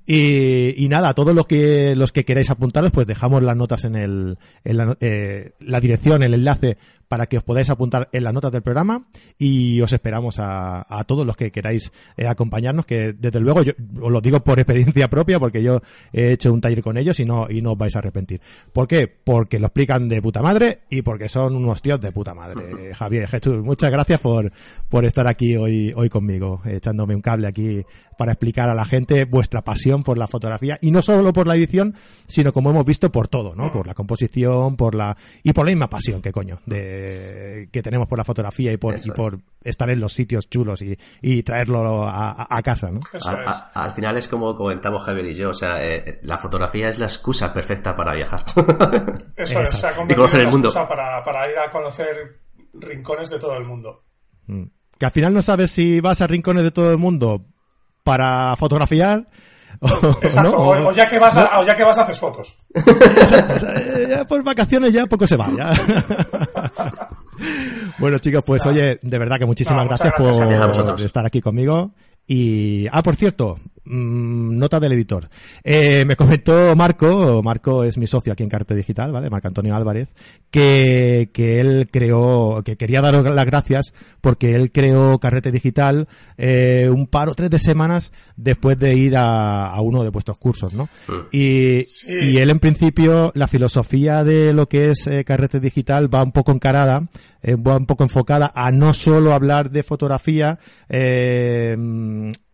Y, 0.07 0.75
y 0.83 0.89
nada, 0.89 1.15
todos 1.15 1.35
los 1.35 1.47
que, 1.47 1.95
los 1.95 2.11
que 2.11 2.25
queráis 2.25 2.51
apuntaros, 2.51 2.91
pues 2.91 3.07
dejamos 3.07 3.43
las 3.43 3.57
notas 3.57 3.85
en 3.85 3.95
el, 3.95 4.39
en 4.65 4.77
la, 4.77 4.97
eh, 5.01 5.53
la 5.61 5.81
dirección, 5.81 6.23
el 6.23 6.35
enlace, 6.35 6.79
para 7.07 7.27
que 7.27 7.39
os 7.39 7.45
podáis 7.45 7.71
apuntar 7.71 8.09
en 8.13 8.25
las 8.25 8.33
notas 8.33 8.51
del 8.51 8.63
programa. 8.63 9.07
Y 9.39 9.81
os 9.81 9.93
esperamos 9.93 10.39
a, 10.41 10.85
a 10.89 11.05
todos 11.05 11.25
los 11.25 11.37
que 11.37 11.53
queráis 11.53 11.93
eh, 12.17 12.27
acompañarnos, 12.27 12.87
que 12.87 13.13
desde 13.13 13.39
luego 13.39 13.63
yo 13.63 13.73
os 14.01 14.11
lo 14.11 14.21
digo 14.21 14.41
por 14.41 14.59
experiencia 14.59 15.09
propia, 15.09 15.39
porque 15.39 15.63
yo 15.63 15.81
he 16.13 16.33
hecho 16.33 16.53
un 16.53 16.61
taller 16.61 16.83
con 16.83 16.97
ellos 16.97 17.21
y 17.21 17.25
no, 17.25 17.49
y 17.49 17.63
no 17.63 17.73
os 17.73 17.79
vais 17.79 17.95
a 17.95 18.01
arrepentir. 18.01 18.41
¿Por 18.73 18.89
qué? 18.89 19.07
Porque 19.07 19.61
lo 19.61 19.67
explican 19.67 20.09
de 20.09 20.21
puta 20.21 20.43
madre 20.43 20.81
y 20.91 21.03
porque 21.03 21.29
son 21.29 21.55
unos 21.55 21.83
tíos 21.83 22.01
de 22.01 22.11
puta 22.11 22.35
madre. 22.35 22.93
Javier, 23.01 23.26
Jesús, 23.28 23.62
muchas 23.64 23.90
gracias 23.90 24.20
por, 24.20 24.53
por 24.90 25.05
estar 25.07 25.26
aquí 25.26 25.57
hoy, 25.57 25.92
hoy 25.96 26.11
conmigo, 26.11 26.61
echándome 26.66 27.14
un 27.14 27.22
cable 27.22 27.46
aquí 27.48 27.82
para 28.18 28.32
explicar 28.32 28.68
a 28.68 28.74
la 28.74 28.84
gente 28.84 29.24
vuestra 29.24 29.62
pasión 29.62 30.03
por 30.03 30.18
la 30.18 30.26
fotografía 30.26 30.76
y 30.82 30.90
no 30.90 31.01
solo 31.01 31.32
por 31.32 31.46
la 31.46 31.57
edición, 31.57 31.94
sino 32.26 32.53
como 32.53 32.68
hemos 32.70 32.84
visto 32.84 33.11
por 33.11 33.28
todo, 33.28 33.55
¿no? 33.57 33.72
Por 33.72 33.86
la 33.86 33.94
composición, 33.94 34.76
por 34.76 34.94
la 34.94 35.16
y 35.42 35.55
por 35.55 35.64
la 35.64 35.70
misma 35.70 35.88
pasión 35.88 36.20
que 36.20 36.30
coño 36.30 36.61
de 36.66 37.68
que 37.72 37.82
tenemos 37.82 38.07
por 38.07 38.18
la 38.18 38.24
fotografía 38.24 38.70
y 38.72 38.76
por 38.76 38.96
y 39.03 39.11
por 39.12 39.38
estar 39.64 39.88
en 39.88 40.01
los 40.01 40.12
sitios 40.12 40.51
chulos 40.51 40.82
y, 40.82 40.98
y 41.22 41.42
traerlo 41.42 42.07
a, 42.07 42.61
casa, 42.62 42.90
¿no? 42.90 43.01
Eso 43.14 43.30
Al, 43.30 43.40
es. 43.44 43.48
a- 43.48 43.70
al 43.74 43.92
final 43.94 44.18
es 44.18 44.28
como 44.28 44.55
comentamos 44.55 45.03
Javier 45.05 45.26
y 45.28 45.34
yo, 45.36 45.48
o 45.51 45.55
sea, 45.55 45.82
eh, 45.82 46.18
la 46.22 46.36
fotografía 46.36 46.90
es 46.90 46.98
la 46.98 47.07
excusa 47.07 47.55
perfecta 47.55 47.96
para 47.96 48.12
viajar. 48.14 48.44
Eso 49.36 49.61
es, 49.61 49.70
se 49.70 49.86
ha 49.86 49.90
Exacto. 49.90 49.96
convertido 50.01 50.12
Y 50.12 50.14
conocer 50.16 50.40
el 50.40 50.48
mundo. 50.48 50.68
excusa 50.68 50.86
para, 50.88 51.24
para 51.24 51.51
ir 51.51 51.57
a 51.59 51.70
conocer 51.70 52.38
rincones 52.75 53.31
de 53.31 53.39
todo 53.39 53.57
el 53.57 53.64
mundo. 53.64 54.05
Mm. 54.47 54.64
Que 54.99 55.07
al 55.07 55.12
final 55.12 55.33
no 55.33 55.43
sabes 55.43 55.71
si 55.71 56.01
vas 56.01 56.21
a 56.21 56.27
rincones 56.27 56.62
de 56.62 56.71
todo 56.71 56.91
el 56.91 56.99
mundo 56.99 57.47
para 58.03 58.55
fotografiar 58.57 59.29
o, 59.81 59.89
Exacto, 60.23 60.51
¿no? 60.51 60.57
o, 60.57 60.89
o 60.89 60.93
ya 60.93 61.09
que 61.09 61.18
vas 61.18 61.37
a, 61.37 61.61
o 61.61 61.64
ya 61.64 61.75
que 61.77 61.85
vas 61.85 61.97
a 61.97 62.03
hacer 62.03 62.16
fotos. 62.16 62.57
Exacto, 62.75 63.55
eh, 63.68 64.07
ya 64.11 64.27
por 64.27 64.43
vacaciones 64.43 64.93
ya 64.93 65.07
poco 65.07 65.27
se 65.27 65.37
va. 65.37 65.49
ya. 65.57 65.73
bueno, 67.99 68.18
chicos, 68.18 68.43
pues 68.45 68.66
oye, 68.66 68.99
de 69.01 69.18
verdad 69.18 69.39
que 69.39 69.47
muchísimas 69.47 69.85
gracias, 69.87 70.12
gracias 70.18 70.77
por 70.77 71.01
estar 71.01 71.25
aquí 71.25 71.41
conmigo. 71.41 71.93
Y, 72.27 72.87
ah, 72.93 73.03
por 73.03 73.16
cierto, 73.16 73.59
mm, 73.85 74.59
nota 74.59 74.81
del 74.81 74.93
editor. 74.93 75.28
Eh, 75.64 76.05
me 76.07 76.16
comentó 76.16 76.74
Marco, 76.76 77.43
Marco 77.43 77.85
es 77.85 77.99
mi 77.99 78.07
socio 78.07 78.33
aquí 78.33 78.43
en 78.43 78.49
Carte 78.49 78.74
Digital, 78.74 79.12
¿vale? 79.12 79.31
Marco 79.31 79.49
Antonio 79.49 79.74
Álvarez, 79.74 80.14
que, 80.51 81.31
que 81.33 81.61
él 81.61 81.89
creó, 81.91 82.62
que 82.64 82.76
quería 82.76 83.01
daros 83.01 83.24
las 83.24 83.47
gracias 83.47 83.93
porque 84.20 84.55
él 84.55 84.72
creó 84.72 85.18
Carrete 85.18 85.51
Digital 85.53 86.09
eh, 86.37 86.91
un 86.93 87.07
par 87.07 87.28
o 87.28 87.35
tres 87.35 87.51
de 87.51 87.59
semanas 87.59 88.12
después 88.37 88.78
de 88.78 88.95
ir 88.95 89.16
a, 89.16 89.68
a 89.70 89.81
uno 89.81 90.03
de 90.03 90.11
vuestros 90.11 90.39
cursos, 90.39 90.72
¿no? 90.74 90.89
Y, 91.33 91.85
Sí. 91.87 92.12
y 92.20 92.39
él 92.39 92.51
en 92.51 92.59
principio, 92.59 93.33
la 93.35 93.49
filosofía 93.49 94.22
de 94.24 94.53
lo 94.53 94.68
que 94.68 94.91
es 94.91 95.07
eh, 95.07 95.24
Carrete 95.24 95.61
Digital 95.61 96.12
va 96.12 96.22
un 96.22 96.33
poco 96.33 96.53
encarada, 96.53 97.09
eh, 97.43 97.55
va 97.57 97.76
un 97.76 97.87
poco 97.87 98.05
enfocada 98.05 98.53
a 98.55 98.70
no 98.70 98.95
solo 98.95 99.33
hablar 99.33 99.70
de 99.70 99.83
fotografía, 99.83 100.59
eh, 100.89 101.76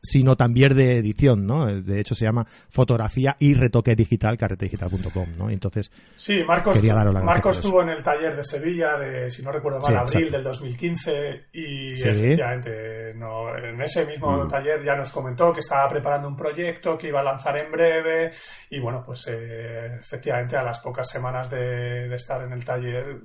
sino 0.03 0.37
también 0.37 0.75
de 0.77 0.99
edición, 0.99 1.47
¿no? 1.47 1.67
De 1.67 2.01
hecho 2.01 2.15
se 2.15 2.25
llama 2.25 2.47
fotografía 2.69 3.37
y 3.39 3.55
retoque 3.55 3.97
digital, 3.97 4.37
carretedigital.com, 4.39 5.29
¿no? 5.39 5.51
Entonces, 5.51 5.91
Sí, 6.15 6.43
Marcos, 6.47 6.77
Quería 6.77 6.95
daros 6.95 7.15
gracias 7.15 7.27
Marcos 7.35 7.57
estuvo 7.59 7.83
en 7.83 7.89
el 7.91 8.03
taller 8.03 8.37
de 8.37 8.45
Sevilla, 8.45 8.97
de, 8.99 9.31
si 9.31 9.43
no 9.43 9.51
recuerdo 9.53 9.79
mal, 9.81 9.87
Sí, 10.09 10.17
abril 10.17 10.29
exacto. 10.29 10.37
del 10.37 10.45
2015 10.45 11.45
y 11.53 11.97
Sí. 11.97 12.09
efectivamente 12.09 13.15
no, 13.15 13.57
en 13.57 13.81
ese 13.81 14.07
mismo 14.07 14.45
Mm. 14.45 14.49
taller 14.49 14.85
ya 14.85 14.95
nos 14.95 15.11
comentó 15.11 15.53
que 15.53 15.61
estaba 15.61 15.89
preparando 15.89 16.29
un 16.29 16.37
proyecto 16.37 16.97
que 16.97 17.09
iba 17.09 17.21
a 17.21 17.25
lanzar 17.25 17.57
en 17.57 17.71
breve 17.73 18.31
y 18.71 18.79
bueno, 18.81 19.03
pues 19.05 19.27
eh, 19.31 19.99
efectivamente 20.01 20.57
a 20.57 20.63
las 20.63 20.81
pocas 20.81 21.09
semanas 21.09 21.51
de, 21.51 22.09
de 22.09 22.15
estar 22.17 22.43
en 22.43 22.53
el 22.53 22.65
taller 22.65 23.21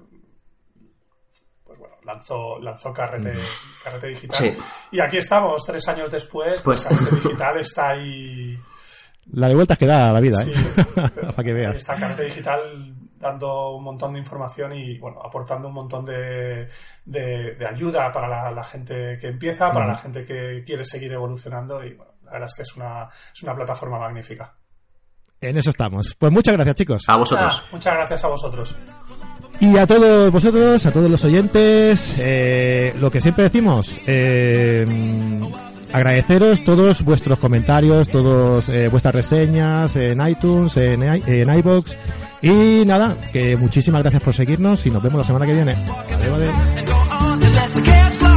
bueno, 1.82 1.96
lanzó, 2.06 2.60
lanzó 2.60 2.94
Carrete, 2.94 3.34
Carrete 3.84 4.08
Digital. 4.08 4.38
Sí. 4.38 4.58
Y 4.92 5.02
aquí 5.02 5.18
estamos, 5.18 5.64
tres 5.66 5.88
años 5.90 6.10
después, 6.10 6.62
pues, 6.62 6.86
Pues- 6.86 7.00
Carrete 7.00 7.16
Digital 7.28 7.58
está 7.60 7.90
ahí... 7.90 8.58
la 9.34 9.48
de 9.50 9.56
vueltas 9.56 9.78
que 9.78 9.86
da 9.88 10.14
la 10.14 10.20
vida, 10.20 10.38
Sí, 10.44 10.54
¿eh? 10.54 10.86
Para 11.36 11.44
que 11.44 11.54
veas. 11.54 11.78
Está 11.78 11.96
Carrete 11.96 12.24
Digital 12.26 12.94
dando 13.18 13.72
un 13.76 13.84
montón 13.84 14.14
de 14.14 14.20
información 14.20 14.74
y 14.74 14.98
bueno, 14.98 15.20
aportando 15.24 15.68
un 15.68 15.74
montón 15.76 16.06
de, 16.06 16.68
de- 17.06 17.56
de 17.56 17.68
ayuda 17.68 18.12
para 18.12 18.28
la, 18.28 18.52
la 18.52 18.64
gente 18.64 19.18
que 19.20 19.28
empieza, 19.28 19.72
para 19.72 19.88
la 19.88 19.96
gente 19.96 20.24
que 20.26 20.64
quiere 20.66 20.84
seguir 20.86 21.12
evolucionando 21.14 21.84
y 21.84 21.94
bueno, 21.94 22.14
la 22.24 22.32
verdad 22.32 22.48
es 22.48 22.56
que 22.56 22.62
es 22.64 22.76
una, 22.76 23.10
es 23.34 23.44
una 23.44 23.56
plataforma 23.56 24.00
magnífica. 24.00 24.56
En 25.40 25.58
eso 25.58 25.72
estamos. 25.72 26.16
Pues 26.20 26.32
muchas 26.32 26.54
gracias, 26.56 26.76
chicos. 26.76 27.04
A 27.08 27.18
vosotros. 27.18 27.64
Ah, 27.64 27.70
muchas 27.72 27.94
gracias 27.96 28.24
a 28.24 28.28
vosotros. 28.28 28.76
Y 29.62 29.78
a 29.78 29.86
todos 29.86 30.32
vosotros, 30.32 30.86
a 30.88 30.91
todos 30.91 31.09
los 31.09 31.24
oyentes, 31.24 32.16
eh, 32.18 32.95
lo 32.99 33.12
que 33.12 33.22
siempre 33.22 33.43
decimos, 33.43 33.99
eh, 34.07 34.88
agradeceros 35.93 36.64
todos 36.64 37.03
vuestros 37.05 37.38
comentarios, 37.38 38.07
todas 38.07 38.68
eh, 38.70 38.88
vuestras 38.88 39.14
reseñas 39.14 39.95
en 39.97 40.28
iTunes, 40.28 40.78
en, 40.78 41.03
en 41.03 41.57
iBox. 41.59 41.95
Y 42.41 42.84
nada, 42.88 43.16
que 43.32 43.55
muchísimas 43.55 44.01
gracias 44.01 44.24
por 44.24 44.34
seguirnos 44.34 44.84
y 44.88 44.89
nos 44.89 45.03
vemos 45.03 45.20
la 45.20 45.26
semana 45.26 45.45
que 45.45 45.53
viene. 45.53 45.76
Adiós, 46.09 46.34
adiós. 46.34 48.31